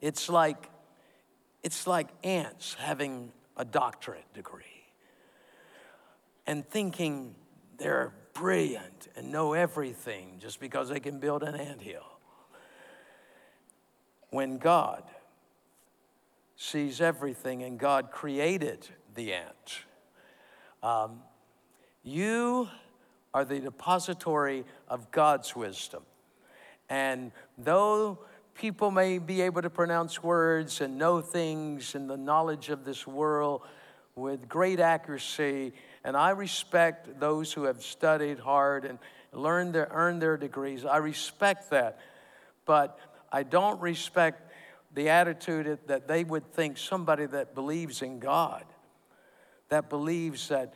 It's 0.00 0.28
like, 0.28 0.70
it's 1.62 1.86
like 1.86 2.08
ants 2.22 2.74
having 2.74 3.32
a 3.56 3.64
doctorate 3.64 4.32
degree 4.34 4.64
and 6.46 6.66
thinking 6.68 7.34
they're 7.76 8.14
brilliant 8.32 9.08
and 9.16 9.32
know 9.32 9.52
everything 9.52 10.36
just 10.38 10.60
because 10.60 10.88
they 10.88 11.00
can 11.00 11.18
build 11.18 11.42
an 11.42 11.54
anthill. 11.54 12.18
When 14.30 14.58
God 14.58 15.02
sees 16.56 17.00
everything 17.00 17.62
and 17.62 17.78
God 17.78 18.10
created 18.10 18.88
the 19.14 19.32
ant, 19.32 19.82
um, 20.82 21.22
you 22.02 22.68
are 23.34 23.44
the 23.44 23.58
depository 23.58 24.64
of 24.88 25.10
God's 25.10 25.54
wisdom. 25.54 26.02
And 26.88 27.32
though 27.56 28.20
people 28.58 28.90
may 28.90 29.18
be 29.18 29.40
able 29.42 29.62
to 29.62 29.70
pronounce 29.70 30.22
words 30.22 30.80
and 30.80 30.98
know 30.98 31.20
things 31.20 31.94
and 31.94 32.10
the 32.10 32.16
knowledge 32.16 32.70
of 32.70 32.84
this 32.84 33.06
world 33.06 33.62
with 34.16 34.48
great 34.48 34.80
accuracy. 34.80 35.72
And 36.04 36.16
I 36.16 36.30
respect 36.30 37.20
those 37.20 37.52
who 37.52 37.64
have 37.64 37.82
studied 37.82 38.40
hard 38.40 38.84
and 38.84 38.98
learned 39.32 39.74
their, 39.74 39.88
earned 39.92 40.20
their 40.20 40.36
degrees. 40.36 40.84
I 40.84 40.96
respect 40.96 41.70
that. 41.70 42.00
But 42.66 42.98
I 43.32 43.44
don't 43.44 43.80
respect 43.80 44.52
the 44.92 45.08
attitude 45.08 45.78
that 45.86 46.08
they 46.08 46.24
would 46.24 46.52
think 46.52 46.78
somebody 46.78 47.26
that 47.26 47.54
believes 47.54 48.02
in 48.02 48.18
God, 48.18 48.64
that 49.68 49.88
believes 49.88 50.48
that 50.48 50.74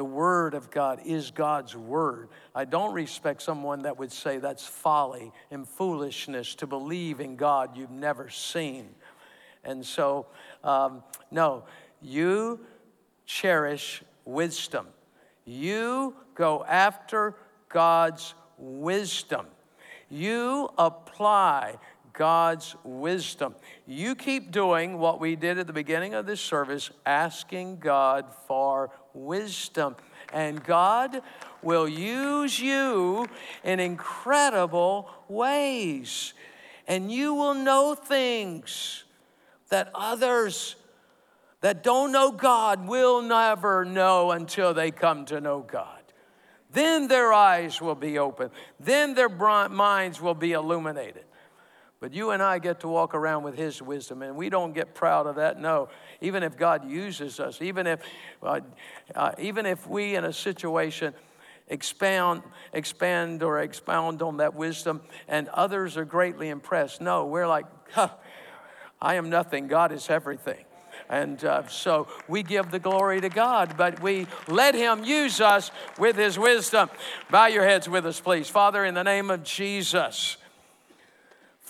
the 0.00 0.04
Word 0.04 0.54
of 0.54 0.70
God 0.70 1.02
is 1.04 1.30
God's 1.30 1.76
Word. 1.76 2.30
I 2.54 2.64
don't 2.64 2.94
respect 2.94 3.42
someone 3.42 3.82
that 3.82 3.98
would 3.98 4.10
say 4.10 4.38
that's 4.38 4.64
folly 4.64 5.30
and 5.50 5.68
foolishness 5.68 6.54
to 6.54 6.66
believe 6.66 7.20
in 7.20 7.36
God 7.36 7.76
you've 7.76 7.90
never 7.90 8.30
seen. 8.30 8.94
And 9.62 9.84
so, 9.84 10.24
um, 10.64 11.02
no, 11.30 11.64
you 12.00 12.60
cherish 13.26 14.02
wisdom. 14.24 14.86
You 15.44 16.14
go 16.34 16.64
after 16.64 17.34
God's 17.68 18.32
wisdom. 18.56 19.44
You 20.08 20.70
apply 20.78 21.76
God's 22.14 22.74
wisdom. 22.84 23.54
You 23.86 24.14
keep 24.14 24.50
doing 24.50 24.98
what 24.98 25.20
we 25.20 25.36
did 25.36 25.58
at 25.58 25.66
the 25.66 25.72
beginning 25.74 26.14
of 26.14 26.24
this 26.24 26.40
service, 26.40 26.90
asking 27.04 27.80
God 27.80 28.26
for 28.46 28.90
wisdom. 29.14 29.96
And 30.32 30.62
God 30.62 31.22
will 31.62 31.88
use 31.88 32.60
you 32.60 33.26
in 33.64 33.80
incredible 33.80 35.10
ways. 35.28 36.34
And 36.86 37.10
you 37.10 37.34
will 37.34 37.54
know 37.54 37.94
things 37.94 39.04
that 39.68 39.90
others 39.94 40.76
that 41.60 41.82
don't 41.82 42.10
know 42.10 42.32
God 42.32 42.86
will 42.86 43.22
never 43.22 43.84
know 43.84 44.30
until 44.30 44.72
they 44.72 44.90
come 44.90 45.26
to 45.26 45.40
know 45.40 45.60
God. 45.60 46.00
Then 46.72 47.08
their 47.08 47.32
eyes 47.32 47.80
will 47.80 47.94
be 47.94 48.18
open. 48.18 48.50
Then 48.78 49.14
their 49.14 49.28
minds 49.28 50.20
will 50.20 50.34
be 50.34 50.52
illuminated. 50.52 51.24
But 52.00 52.14
you 52.14 52.30
and 52.30 52.42
I 52.42 52.58
get 52.58 52.80
to 52.80 52.88
walk 52.88 53.14
around 53.14 53.42
with 53.42 53.58
His 53.58 53.82
wisdom, 53.82 54.22
and 54.22 54.34
we 54.34 54.48
don't 54.48 54.72
get 54.72 54.94
proud 54.94 55.26
of 55.26 55.36
that. 55.36 55.60
No, 55.60 55.90
even 56.22 56.42
if 56.42 56.56
God 56.56 56.88
uses 56.88 57.38
us, 57.38 57.60
even 57.60 57.86
if, 57.86 58.00
uh, 58.42 58.60
uh, 59.14 59.32
even 59.38 59.66
if 59.66 59.86
we 59.86 60.16
in 60.16 60.24
a 60.24 60.32
situation 60.32 61.12
expand, 61.68 62.42
expand 62.72 63.42
or 63.42 63.60
expound 63.60 64.22
on 64.22 64.38
that 64.38 64.54
wisdom, 64.54 65.02
and 65.28 65.48
others 65.48 65.98
are 65.98 66.06
greatly 66.06 66.48
impressed. 66.48 67.02
No, 67.02 67.26
we're 67.26 67.46
like, 67.46 67.66
huh, 67.92 68.08
I 69.00 69.16
am 69.16 69.28
nothing, 69.28 69.68
God 69.68 69.92
is 69.92 70.08
everything. 70.08 70.64
And 71.10 71.44
uh, 71.44 71.66
so 71.66 72.08
we 72.28 72.42
give 72.42 72.70
the 72.70 72.78
glory 72.78 73.20
to 73.20 73.28
God, 73.28 73.76
but 73.76 74.00
we 74.00 74.26
let 74.48 74.74
Him 74.74 75.04
use 75.04 75.40
us 75.40 75.70
with 75.98 76.16
His 76.16 76.38
wisdom. 76.38 76.88
Bow 77.30 77.46
your 77.46 77.64
heads 77.64 77.88
with 77.88 78.06
us, 78.06 78.20
please. 78.20 78.48
Father, 78.48 78.84
in 78.84 78.94
the 78.94 79.02
name 79.02 79.30
of 79.30 79.42
Jesus, 79.42 80.36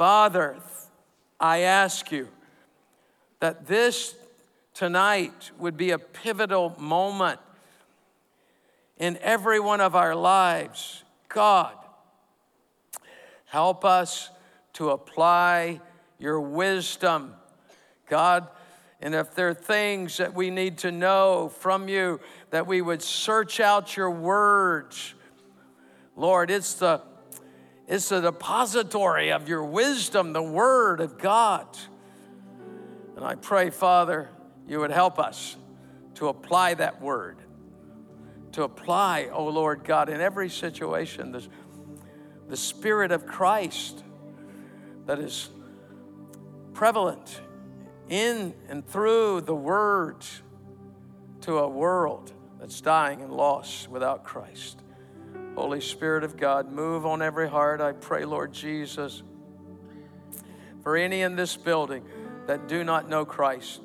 Father, 0.00 0.56
I 1.38 1.58
ask 1.58 2.10
you 2.10 2.28
that 3.40 3.66
this 3.66 4.14
tonight 4.72 5.50
would 5.58 5.76
be 5.76 5.90
a 5.90 5.98
pivotal 5.98 6.74
moment 6.78 7.38
in 8.96 9.18
every 9.18 9.60
one 9.60 9.82
of 9.82 9.94
our 9.94 10.14
lives. 10.14 11.04
God, 11.28 11.74
help 13.44 13.84
us 13.84 14.30
to 14.72 14.88
apply 14.88 15.82
your 16.18 16.40
wisdom. 16.40 17.34
God, 18.08 18.48
and 19.02 19.14
if 19.14 19.34
there 19.34 19.50
are 19.50 19.54
things 19.54 20.16
that 20.16 20.32
we 20.32 20.48
need 20.48 20.78
to 20.78 20.90
know 20.90 21.52
from 21.58 21.88
you, 21.88 22.20
that 22.48 22.66
we 22.66 22.80
would 22.80 23.02
search 23.02 23.60
out 23.60 23.98
your 23.98 24.10
words. 24.10 25.12
Lord, 26.16 26.50
it's 26.50 26.72
the, 26.72 27.02
it's 27.90 28.08
the 28.08 28.20
depository 28.20 29.32
of 29.32 29.48
your 29.48 29.64
wisdom, 29.64 30.32
the 30.32 30.40
word 30.40 31.00
of 31.00 31.18
God. 31.18 31.66
And 33.16 33.24
I 33.24 33.34
pray, 33.34 33.70
Father, 33.70 34.30
you 34.68 34.78
would 34.78 34.92
help 34.92 35.18
us 35.18 35.56
to 36.14 36.28
apply 36.28 36.74
that 36.74 37.02
word, 37.02 37.38
to 38.52 38.62
apply, 38.62 39.30
oh 39.32 39.48
Lord 39.48 39.82
God, 39.82 40.08
in 40.08 40.20
every 40.20 40.48
situation, 40.48 41.32
the, 41.32 41.44
the 42.48 42.56
Spirit 42.56 43.10
of 43.10 43.26
Christ 43.26 44.04
that 45.06 45.18
is 45.18 45.50
prevalent 46.72 47.40
in 48.08 48.54
and 48.68 48.86
through 48.86 49.40
the 49.40 49.54
word 49.56 50.24
to 51.40 51.58
a 51.58 51.68
world 51.68 52.32
that's 52.60 52.80
dying 52.80 53.20
and 53.20 53.32
lost 53.32 53.88
without 53.88 54.22
Christ. 54.22 54.80
Holy 55.60 55.80
Spirit 55.80 56.24
of 56.24 56.36
God, 56.36 56.72
move 56.72 57.04
on 57.04 57.22
every 57.22 57.48
heart. 57.48 57.80
I 57.80 57.92
pray, 57.92 58.24
Lord 58.24 58.52
Jesus, 58.52 59.22
for 60.82 60.96
any 60.96 61.22
in 61.22 61.36
this 61.36 61.56
building 61.56 62.04
that 62.46 62.66
do 62.66 62.82
not 62.84 63.08
know 63.08 63.24
Christ. 63.24 63.80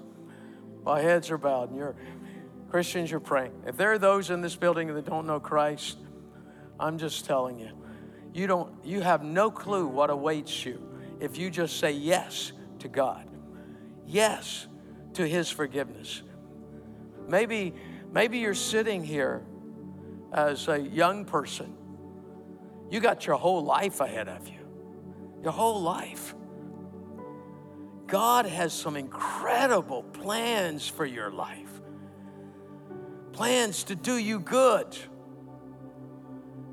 My 0.84 1.02
heads 1.02 1.30
are 1.32 1.38
bowed, 1.38 1.70
and 1.70 1.78
you're 1.78 1.96
Christians, 2.70 3.12
you're 3.12 3.20
praying. 3.20 3.52
If 3.66 3.78
there 3.78 3.92
are 3.92 4.00
those 4.00 4.30
in 4.30 4.42
this 4.42 4.56
building 4.56 4.94
that 4.94 5.06
don't 5.06 5.28
know 5.28 5.40
Christ, 5.40 5.98
I'm 6.80 6.98
just 6.98 7.26
telling 7.26 7.60
you, 7.60 7.72
you 8.34 8.48
don't 8.48 8.74
you 8.84 9.02
have 9.02 9.24
no 9.24 9.52
clue 9.52 9.88
what 9.88 10.10
awaits 10.10 10.66
you 10.66 10.82
if 11.20 11.38
you 11.38 11.50
just 11.50 11.80
say 11.80 11.92
yes 11.92 12.52
to 12.80 12.88
God 12.88 13.28
yes 14.06 14.68
to 15.14 15.28
his 15.28 15.50
forgiveness. 15.50 16.22
Maybe, 17.28 17.74
maybe 18.12 18.40
you're 18.40 18.54
sitting 18.54 19.04
here 19.04 19.44
as 20.32 20.68
a 20.68 20.80
young 20.80 21.26
person. 21.26 21.76
You 22.90 23.00
got 23.00 23.26
your 23.26 23.38
whole 23.38 23.64
life 23.64 24.00
ahead 24.00 24.28
of 24.28 24.48
you. 24.48 24.60
Your 25.44 25.52
whole 25.52 25.82
life. 25.82 26.36
God 28.08 28.46
has 28.46 28.74
some 28.74 28.96
incredible 28.96 30.04
plans 30.04 30.88
for 30.88 31.06
your 31.06 31.32
life. 31.32 31.82
Plans 33.32 33.84
to 33.86 33.96
do 33.96 34.18
you 34.18 34.40
good. 34.40 34.98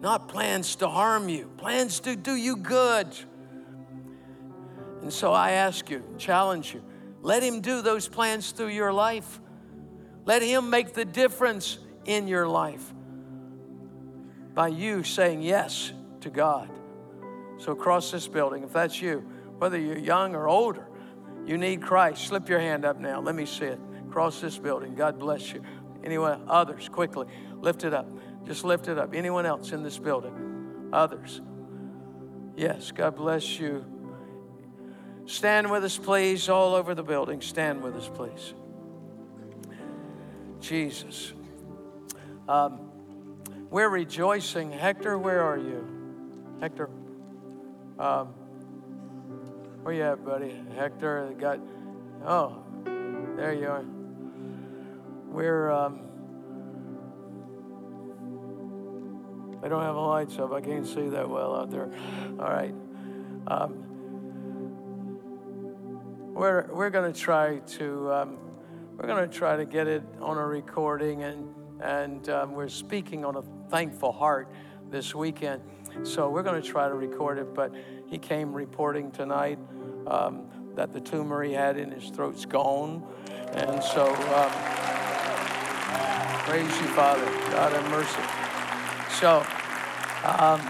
Not 0.00 0.28
plans 0.28 0.76
to 0.76 0.88
harm 0.88 1.28
you, 1.28 1.50
plans 1.56 2.00
to 2.00 2.16
do 2.16 2.34
you 2.34 2.56
good. 2.56 3.08
And 5.00 5.12
so 5.12 5.32
I 5.32 5.52
ask 5.52 5.90
you, 5.90 6.02
challenge 6.18 6.74
you, 6.74 6.82
let 7.22 7.42
Him 7.42 7.60
do 7.60 7.82
those 7.82 8.08
plans 8.08 8.50
through 8.50 8.68
your 8.68 8.92
life. 8.92 9.40
Let 10.24 10.42
Him 10.42 10.70
make 10.70 10.92
the 10.92 11.04
difference 11.04 11.78
in 12.04 12.28
your 12.28 12.48
life 12.48 12.92
by 14.54 14.68
you 14.68 15.02
saying 15.02 15.42
yes 15.42 15.92
to 16.20 16.30
God. 16.30 16.70
So, 17.58 17.72
across 17.72 18.10
this 18.10 18.26
building, 18.28 18.64
if 18.64 18.72
that's 18.72 19.00
you, 19.00 19.20
whether 19.58 19.78
you're 19.78 19.98
young 19.98 20.34
or 20.34 20.48
older, 20.48 20.88
you 21.46 21.58
need 21.58 21.82
Christ, 21.82 22.26
slip 22.26 22.48
your 22.48 22.60
hand 22.60 22.84
up 22.84 22.98
now. 22.98 23.20
Let 23.20 23.34
me 23.34 23.46
see 23.46 23.66
it. 23.66 23.80
Across 24.08 24.40
this 24.40 24.58
building, 24.58 24.94
God 24.94 25.18
bless 25.18 25.52
you. 25.52 25.62
Anyone, 26.04 26.44
others, 26.48 26.88
quickly, 26.88 27.26
lift 27.60 27.84
it 27.84 27.94
up. 27.94 28.08
Just 28.44 28.64
lift 28.64 28.88
it 28.88 28.98
up. 28.98 29.14
Anyone 29.14 29.46
else 29.46 29.72
in 29.72 29.82
this 29.82 29.98
building? 29.98 30.90
Others. 30.92 31.40
Yes, 32.56 32.90
God 32.90 33.16
bless 33.16 33.58
you. 33.58 33.84
Stand 35.26 35.70
with 35.70 35.84
us, 35.84 35.96
please, 35.96 36.48
all 36.48 36.74
over 36.74 36.94
the 36.94 37.02
building. 37.02 37.40
Stand 37.40 37.82
with 37.82 37.94
us, 37.94 38.10
please. 38.12 38.54
Jesus. 40.60 41.32
Um, 42.48 42.91
we're 43.72 43.88
rejoicing. 43.88 44.70
Hector, 44.70 45.18
where 45.18 45.42
are 45.42 45.56
you? 45.56 45.88
Hector. 46.60 46.90
Um, 47.98 48.28
where 49.82 49.94
you 49.94 50.02
at, 50.02 50.22
buddy? 50.24 50.54
Hector, 50.76 51.34
got. 51.40 51.58
Oh, 52.24 52.62
there 52.84 53.54
you 53.54 53.66
are. 53.66 53.84
We're. 55.26 55.70
Um, 55.70 56.00
they 59.62 59.68
don't 59.68 59.82
have 59.82 59.94
the 59.94 60.00
lights 60.00 60.38
up. 60.38 60.52
I 60.52 60.60
can't 60.60 60.86
see 60.86 61.08
that 61.08 61.28
well 61.28 61.56
out 61.56 61.70
there. 61.70 61.90
All 62.38 62.50
right. 62.50 62.74
Um, 63.46 63.84
we're, 66.34 66.66
we're 66.72 66.90
going 66.90 67.10
to 67.12 67.18
try 67.18 67.58
to 67.58 68.12
um, 68.12 68.38
we're 68.96 69.06
going 69.06 69.28
to 69.28 69.34
try 69.34 69.56
to 69.56 69.64
get 69.64 69.86
it 69.86 70.02
on 70.20 70.36
a 70.36 70.46
recording 70.46 71.22
and 71.22 71.54
and 71.82 72.28
um, 72.28 72.52
we're 72.52 72.68
speaking 72.68 73.24
on 73.24 73.36
a 73.36 73.42
thankful 73.72 74.12
heart 74.12 74.52
this 74.90 75.14
weekend. 75.14 75.62
So 76.02 76.28
we're 76.28 76.42
going 76.42 76.60
to 76.60 76.68
try 76.68 76.88
to 76.88 76.94
record 76.94 77.38
it 77.38 77.54
but 77.54 77.74
he 78.06 78.18
came 78.18 78.52
reporting 78.52 79.10
tonight 79.10 79.58
um, 80.06 80.44
that 80.74 80.92
the 80.92 81.00
tumor 81.00 81.42
he 81.42 81.54
had 81.54 81.78
in 81.78 81.90
his 81.90 82.10
throat's 82.10 82.44
gone. 82.44 83.02
And 83.52 83.82
so 83.82 84.08
um, 84.08 84.50
praise 86.44 86.68
you 86.82 86.88
father. 86.88 87.24
God 87.24 87.72
have 87.72 87.90
mercy. 87.90 88.20
So 89.18 89.42
um, 90.28 90.60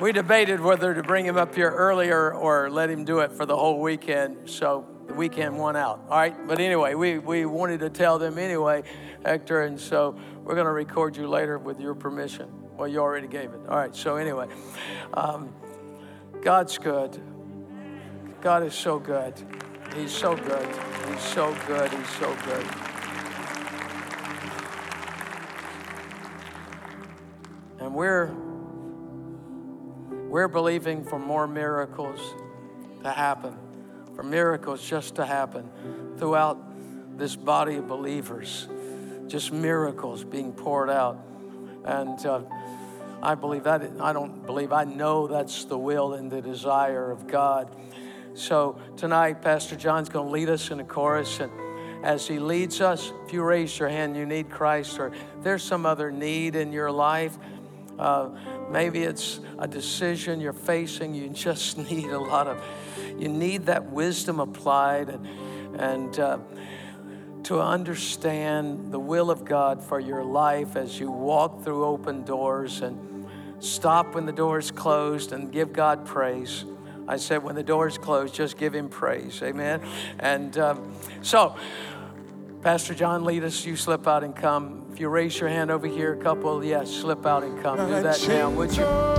we 0.00 0.10
debated 0.10 0.60
whether 0.60 0.92
to 0.92 1.04
bring 1.04 1.24
him 1.24 1.36
up 1.36 1.54
here 1.54 1.70
earlier 1.70 2.34
or 2.34 2.68
let 2.68 2.90
him 2.90 3.04
do 3.04 3.20
it 3.20 3.30
for 3.30 3.46
the 3.46 3.56
whole 3.56 3.80
weekend. 3.80 4.50
So 4.50 4.88
weekend 5.16 5.58
won 5.58 5.76
out. 5.76 6.04
All 6.08 6.18
right. 6.18 6.34
But 6.46 6.60
anyway, 6.60 6.94
we, 6.94 7.18
we 7.18 7.46
wanted 7.46 7.80
to 7.80 7.90
tell 7.90 8.18
them 8.18 8.38
anyway, 8.38 8.82
Hector. 9.24 9.62
And 9.62 9.80
so 9.80 10.16
we're 10.44 10.54
going 10.54 10.66
to 10.66 10.72
record 10.72 11.16
you 11.16 11.28
later 11.28 11.58
with 11.58 11.80
your 11.80 11.94
permission. 11.94 12.48
Well, 12.76 12.86
you 12.86 13.00
already 13.00 13.26
gave 13.26 13.52
it. 13.52 13.60
All 13.68 13.76
right. 13.76 13.94
So 13.96 14.16
anyway, 14.16 14.48
um, 15.14 15.52
God's 16.42 16.78
good. 16.78 17.20
God 18.40 18.62
is 18.62 18.74
so 18.74 18.98
good. 18.98 19.34
He's 19.96 20.12
so 20.12 20.36
good. 20.36 20.68
He's 21.08 21.22
so 21.22 21.56
good. 21.66 21.90
He's 21.90 22.08
so 22.10 22.36
good. 22.44 22.66
And 27.80 27.94
we're 27.94 28.34
we're 30.28 30.48
believing 30.48 31.04
for 31.04 31.18
more 31.18 31.46
miracles 31.46 32.20
to 33.02 33.10
happen, 33.10 33.56
for 34.16 34.22
miracles 34.22 34.82
just 34.82 35.16
to 35.16 35.26
happen 35.26 35.68
throughout 36.16 36.58
this 37.18 37.36
body 37.36 37.76
of 37.76 37.86
believers, 37.86 38.66
just 39.28 39.52
miracles 39.52 40.24
being 40.24 40.52
poured 40.52 40.90
out. 40.90 41.18
And 41.84 42.24
uh, 42.26 42.40
I 43.22 43.34
believe 43.34 43.64
that, 43.64 43.82
I 44.00 44.12
don't 44.14 44.44
believe, 44.46 44.72
I 44.72 44.84
know 44.84 45.26
that's 45.26 45.64
the 45.66 45.78
will 45.78 46.14
and 46.14 46.30
the 46.30 46.40
desire 46.40 47.10
of 47.10 47.26
God. 47.26 47.70
So 48.34 48.78
tonight, 48.96 49.42
Pastor 49.42 49.76
John's 49.76 50.08
going 50.08 50.26
to 50.26 50.32
lead 50.32 50.48
us 50.48 50.70
in 50.70 50.80
a 50.80 50.84
chorus. 50.84 51.40
And 51.40 51.52
as 52.02 52.26
he 52.26 52.38
leads 52.38 52.80
us, 52.80 53.12
if 53.26 53.32
you 53.32 53.42
raise 53.42 53.78
your 53.78 53.88
hand, 53.88 54.16
you 54.16 54.26
need 54.26 54.50
Christ, 54.50 54.98
or 54.98 55.12
there's 55.42 55.62
some 55.62 55.86
other 55.86 56.10
need 56.10 56.56
in 56.56 56.72
your 56.72 56.90
life. 56.90 57.38
Uh, 57.98 58.30
maybe 58.70 59.02
it's 59.02 59.40
a 59.58 59.68
decision 59.68 60.40
you're 60.40 60.52
facing. 60.52 61.14
You 61.14 61.28
just 61.28 61.78
need 61.90 62.10
a 62.10 62.18
lot 62.18 62.46
of, 62.46 62.62
you 63.18 63.28
need 63.28 63.66
that 63.66 63.90
wisdom 63.90 64.40
applied 64.40 65.08
and, 65.08 65.26
and 65.80 66.20
uh, 66.20 66.38
to 67.44 67.60
understand 67.60 68.92
the 68.92 68.98
will 68.98 69.30
of 69.30 69.44
God 69.44 69.82
for 69.82 70.00
your 70.00 70.24
life 70.24 70.74
as 70.74 70.98
you 70.98 71.10
walk 71.10 71.62
through 71.62 71.84
open 71.84 72.24
doors 72.24 72.80
and 72.80 73.26
stop 73.60 74.14
when 74.14 74.26
the 74.26 74.32
door's 74.32 74.70
closed 74.70 75.32
and 75.32 75.52
give 75.52 75.72
God 75.72 76.04
praise. 76.04 76.64
I 77.08 77.18
said, 77.18 77.44
when 77.44 77.54
the 77.54 77.62
door's 77.62 77.98
closed, 77.98 78.34
just 78.34 78.58
give 78.58 78.74
Him 78.74 78.88
praise. 78.88 79.40
Amen. 79.42 79.80
And 80.18 80.58
um, 80.58 80.92
so, 81.22 81.56
Pastor 82.66 82.94
John, 82.94 83.24
lead 83.24 83.44
us. 83.44 83.64
You 83.64 83.76
slip 83.76 84.08
out 84.08 84.24
and 84.24 84.34
come. 84.34 84.86
If 84.90 84.98
you 84.98 85.08
raise 85.08 85.38
your 85.38 85.48
hand 85.48 85.70
over 85.70 85.86
here, 85.86 86.14
a 86.14 86.16
couple, 86.16 86.64
yes, 86.64 86.90
slip 86.90 87.24
out 87.24 87.44
and 87.44 87.62
come. 87.62 87.76
Do 87.76 88.02
that 88.02 88.26
now, 88.26 88.50
would 88.50 88.76
you? 88.76 89.16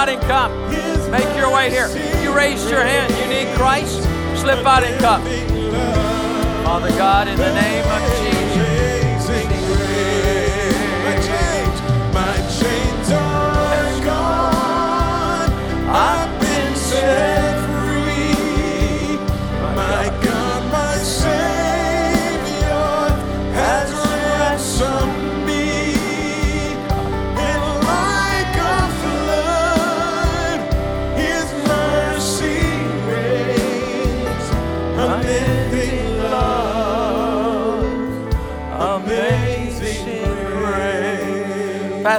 Out 0.00 0.08
and 0.08 0.22
come. 0.22 0.52
Make 1.10 1.36
your 1.36 1.52
way 1.52 1.68
here. 1.68 1.88
You 2.22 2.34
raised 2.34 2.70
your 2.70 2.80
hand. 2.80 3.12
You 3.18 3.26
need 3.28 3.54
Christ. 3.54 4.02
Slip 4.40 4.64
out 4.64 4.82
and 4.82 4.98
come. 4.98 5.22
Father 6.64 6.88
God, 6.96 7.28
in 7.28 7.36
the 7.36 7.52
name 7.52 7.84
of 7.84 8.00
Jesus. 8.08 8.19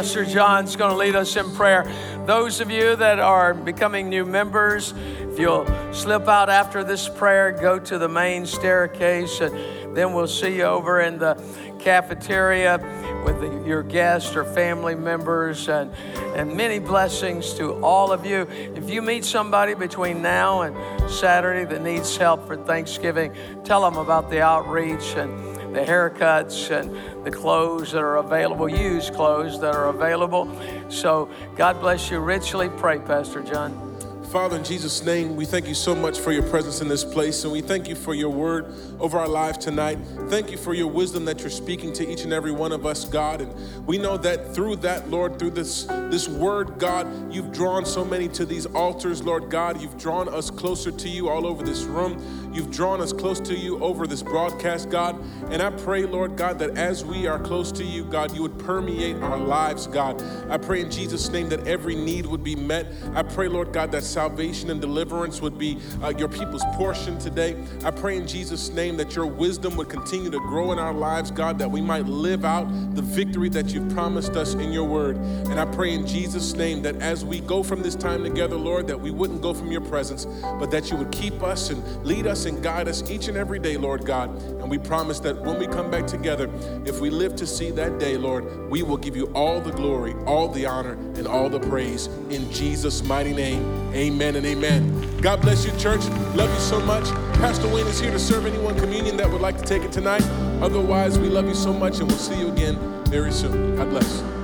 Pastor 0.02 0.26
John's 0.26 0.76
going 0.76 0.90
to 0.90 0.98
lead 0.98 1.16
us 1.16 1.36
in 1.36 1.52
prayer. 1.52 1.86
Those 2.26 2.60
of 2.60 2.72
you 2.72 2.96
that 2.96 3.20
are 3.20 3.54
becoming 3.54 4.10
new 4.10 4.26
members, 4.26 4.96
if 4.98 5.38
you'll 5.38 5.68
slip 5.94 6.28
out 6.28 6.50
after 6.50 6.84
this 6.84 7.08
prayer, 7.08 7.52
go 7.52 7.78
to 7.78 8.00
the 8.00 8.10
main 8.10 8.48
staircase, 8.48 9.42
and 9.42 9.96
then 9.96 10.14
we'll 10.14 10.26
see 10.26 10.58
you 10.58 10.64
over 10.64 11.02
in 11.02 11.20
the 11.20 11.36
cafeteria 11.78 12.80
with 13.24 13.42
the, 13.42 13.64
your 13.64 13.84
guests 13.84 14.36
or 14.36 14.44
family 14.44 14.96
members, 14.96 15.70
and, 15.70 15.94
and 16.36 16.58
many 16.58 16.80
blessings 16.80 17.54
to 17.54 17.74
all 17.84 18.12
of 18.12 18.26
you. 18.26 18.48
If 18.76 18.90
you 18.90 19.04
meet 19.04 19.24
somebody 19.24 19.76
between 19.76 20.20
now 20.24 20.62
and 20.62 21.12
Saturday 21.12 21.66
that 21.66 21.84
needs 21.84 22.18
help 22.18 22.48
for 22.48 22.58
Thanksgiving, 22.58 23.36
tell 23.64 23.82
them 23.82 24.00
about 24.00 24.32
the 24.32 24.42
outreach 24.42 25.14
and 25.16 25.51
the 25.74 25.82
haircuts 25.82 26.70
and 26.72 27.26
the 27.26 27.32
clothes 27.32 27.92
that 27.92 28.00
are 28.00 28.18
available, 28.18 28.68
used 28.70 29.14
clothes 29.14 29.60
that 29.62 29.74
are 29.74 29.90
available. 29.90 30.50
So 30.90 31.30
God 31.56 31.80
bless 31.80 32.10
you 32.12 32.20
richly. 32.20 32.70
Pray, 32.70 33.00
Pastor 33.00 33.42
John. 33.42 33.92
Father, 34.32 34.56
in 34.56 34.64
Jesus' 34.64 35.04
name, 35.04 35.36
we 35.36 35.44
thank 35.44 35.68
you 35.68 35.74
so 35.74 35.94
much 35.94 36.18
for 36.18 36.32
your 36.32 36.44
presence 36.44 36.80
in 36.80 36.88
this 36.88 37.04
place, 37.04 37.44
and 37.44 37.52
we 37.52 37.60
thank 37.60 37.90
you 37.90 37.96
for 37.96 38.14
your 38.14 38.30
word 38.30 38.74
over 38.98 39.20
our 39.20 39.28
lives 39.28 39.58
tonight. 39.58 39.98
Thank 40.30 40.52
you 40.52 40.58
for 40.58 40.74
your 40.74 40.88
wisdom 40.88 41.26
that 41.26 41.42
you're 41.42 41.50
speaking 41.50 41.92
to 41.92 42.10
each 42.10 42.24
and 42.24 42.32
every 42.32 42.54
one 42.54 42.72
of 42.72 42.86
us, 42.86 43.04
God. 43.04 43.42
And 43.42 43.86
we 43.86 43.98
know 43.98 44.16
that 44.16 44.56
through 44.56 44.78
that, 44.78 45.10
Lord, 45.10 45.38
through 45.38 45.50
this, 45.50 45.84
this 45.84 46.30
word, 46.30 46.80
God, 46.80 47.34
you've 47.34 47.52
drawn 47.52 47.86
so 47.86 48.06
many 48.06 48.30
to 48.30 48.46
these 48.46 48.66
altars, 48.68 49.22
Lord 49.22 49.50
God. 49.50 49.82
You've 49.82 49.98
drawn 49.98 50.30
us 50.30 50.50
closer 50.50 50.92
to 50.92 51.10
you 51.10 51.28
all 51.28 51.46
over 51.46 51.62
this 51.62 51.84
room. 51.84 52.52
You've 52.54 52.72
drawn 52.72 53.02
us 53.02 53.12
close 53.12 53.40
to 53.42 53.54
you 53.54 53.84
over 53.84 54.08
this 54.08 54.24
broadcast, 54.24 54.90
God. 54.90 55.22
And 55.50 55.62
I 55.62 55.72
pray, 55.72 56.06
Lord 56.06 56.38
God, 56.38 56.58
that 56.60 56.78
as 56.78 57.04
we 57.04 57.28
are 57.28 57.40
close 57.40 57.72
to 57.74 57.84
you, 57.84 58.06
God, 58.06 58.34
you 58.34 58.42
would 58.42 58.60
permeate 58.60 59.18
our 59.18 59.38
lives, 59.38 59.88
God. 59.88 60.22
I 60.50 60.58
pray 60.58 60.82
in 60.82 60.92
Jesus' 60.92 61.30
name 61.30 61.50
that 61.50 61.68
every 61.68 61.96
need 61.96 62.26
would 62.26 62.44
be 62.44 62.56
met. 62.56 62.88
I 63.14 63.24
pray, 63.24 63.50
Lord 63.50 63.74
God, 63.74 63.92
that 63.92 64.04
salvation 64.22 64.70
and 64.70 64.80
deliverance 64.80 65.42
would 65.42 65.58
be 65.58 65.80
uh, 66.04 66.14
your 66.16 66.28
people's 66.28 66.64
portion 66.74 67.18
today. 67.18 67.56
I 67.84 67.90
pray 67.90 68.18
in 68.18 68.28
Jesus' 68.28 68.70
name 68.70 68.96
that 68.98 69.16
your 69.16 69.26
wisdom 69.26 69.76
would 69.78 69.90
continue 69.90 70.30
to 70.30 70.38
grow 70.38 70.72
in 70.72 70.78
our 70.78 70.94
lives, 70.94 71.32
God, 71.32 71.58
that 71.58 71.72
we 71.72 71.82
might 71.82 72.06
live 72.06 72.46
out 72.46 72.66
the 72.94 73.02
victory 73.02 73.50
that 73.50 73.74
you've 73.74 73.90
promised 73.96 74.34
us 74.34 74.54
in 74.54 74.72
your 74.72 74.84
word. 74.84 75.18
And 75.18 75.60
I 75.60 75.66
pray 75.66 75.96
in 75.96 76.06
Jesus' 76.06 76.54
name 76.54 76.84
that 76.84 76.98
as 76.98 77.26
we 77.26 77.40
go 77.40 77.64
from 77.64 77.82
this 77.82 77.96
time 77.96 78.22
together, 78.24 78.58
Lord, 78.58 78.86
that 78.90 79.00
we 79.00 79.10
wouldn't 79.10 79.42
go 79.42 79.56
from 79.56 79.72
your 79.72 79.82
presence, 79.82 80.26
but 80.60 80.70
that 80.70 80.92
you 80.92 80.98
would 80.98 81.12
keep 81.12 81.42
us 81.42 81.72
and 81.72 82.06
lead 82.06 82.28
us 82.28 82.46
and 82.46 82.62
guide 82.62 82.88
us 82.88 83.10
each 83.10 83.28
and 83.28 83.36
every 83.36 83.58
day, 83.58 83.76
Lord 83.76 84.06
God. 84.06 84.30
We 84.72 84.78
promise 84.78 85.20
that 85.20 85.36
when 85.42 85.60
we 85.60 85.68
come 85.68 85.92
back 85.92 86.08
together, 86.08 86.50
if 86.86 87.02
we 87.02 87.10
live 87.10 87.36
to 87.36 87.46
see 87.46 87.72
that 87.72 88.00
day, 88.00 88.16
Lord, 88.16 88.70
we 88.70 88.84
will 88.84 88.96
give 88.96 89.18
you 89.18 89.26
all 89.34 89.60
the 89.60 89.74
glory, 89.74 90.14
all 90.26 90.48
the 90.48 90.66
honor, 90.66 90.94
and 90.94 91.28
all 91.28 91.50
the 91.50 91.60
praise 91.60 92.08
in 92.30 92.50
Jesus' 92.54 93.04
mighty 93.04 93.34
name. 93.34 93.92
Amen 93.94 94.38
and 94.38 94.46
amen. 94.46 95.20
God 95.20 95.42
bless 95.42 95.66
you, 95.66 95.78
church. 95.78 96.00
Love 96.36 96.50
you 96.50 96.62
so 96.62 96.80
much. 96.80 97.04
Pastor 97.34 97.68
Wayne 97.68 97.86
is 97.86 98.00
here 98.00 98.12
to 98.12 98.20
serve 98.20 98.46
anyone 98.46 98.80
communion 98.80 99.18
that 99.18 99.30
would 99.30 99.42
like 99.42 99.58
to 99.58 99.66
take 99.66 99.84
it 99.84 99.92
tonight. 99.92 100.24
Otherwise, 100.62 101.20
we 101.20 101.28
love 101.28 101.50
you 101.50 101.54
so 101.54 101.74
much 101.74 102.00
and 102.00 102.08
we'll 102.08 102.18
see 102.18 102.40
you 102.40 102.48
again 102.48 102.80
very 103.08 103.34
soon. 103.34 103.76
God 103.76 103.90
bless. 103.90 104.41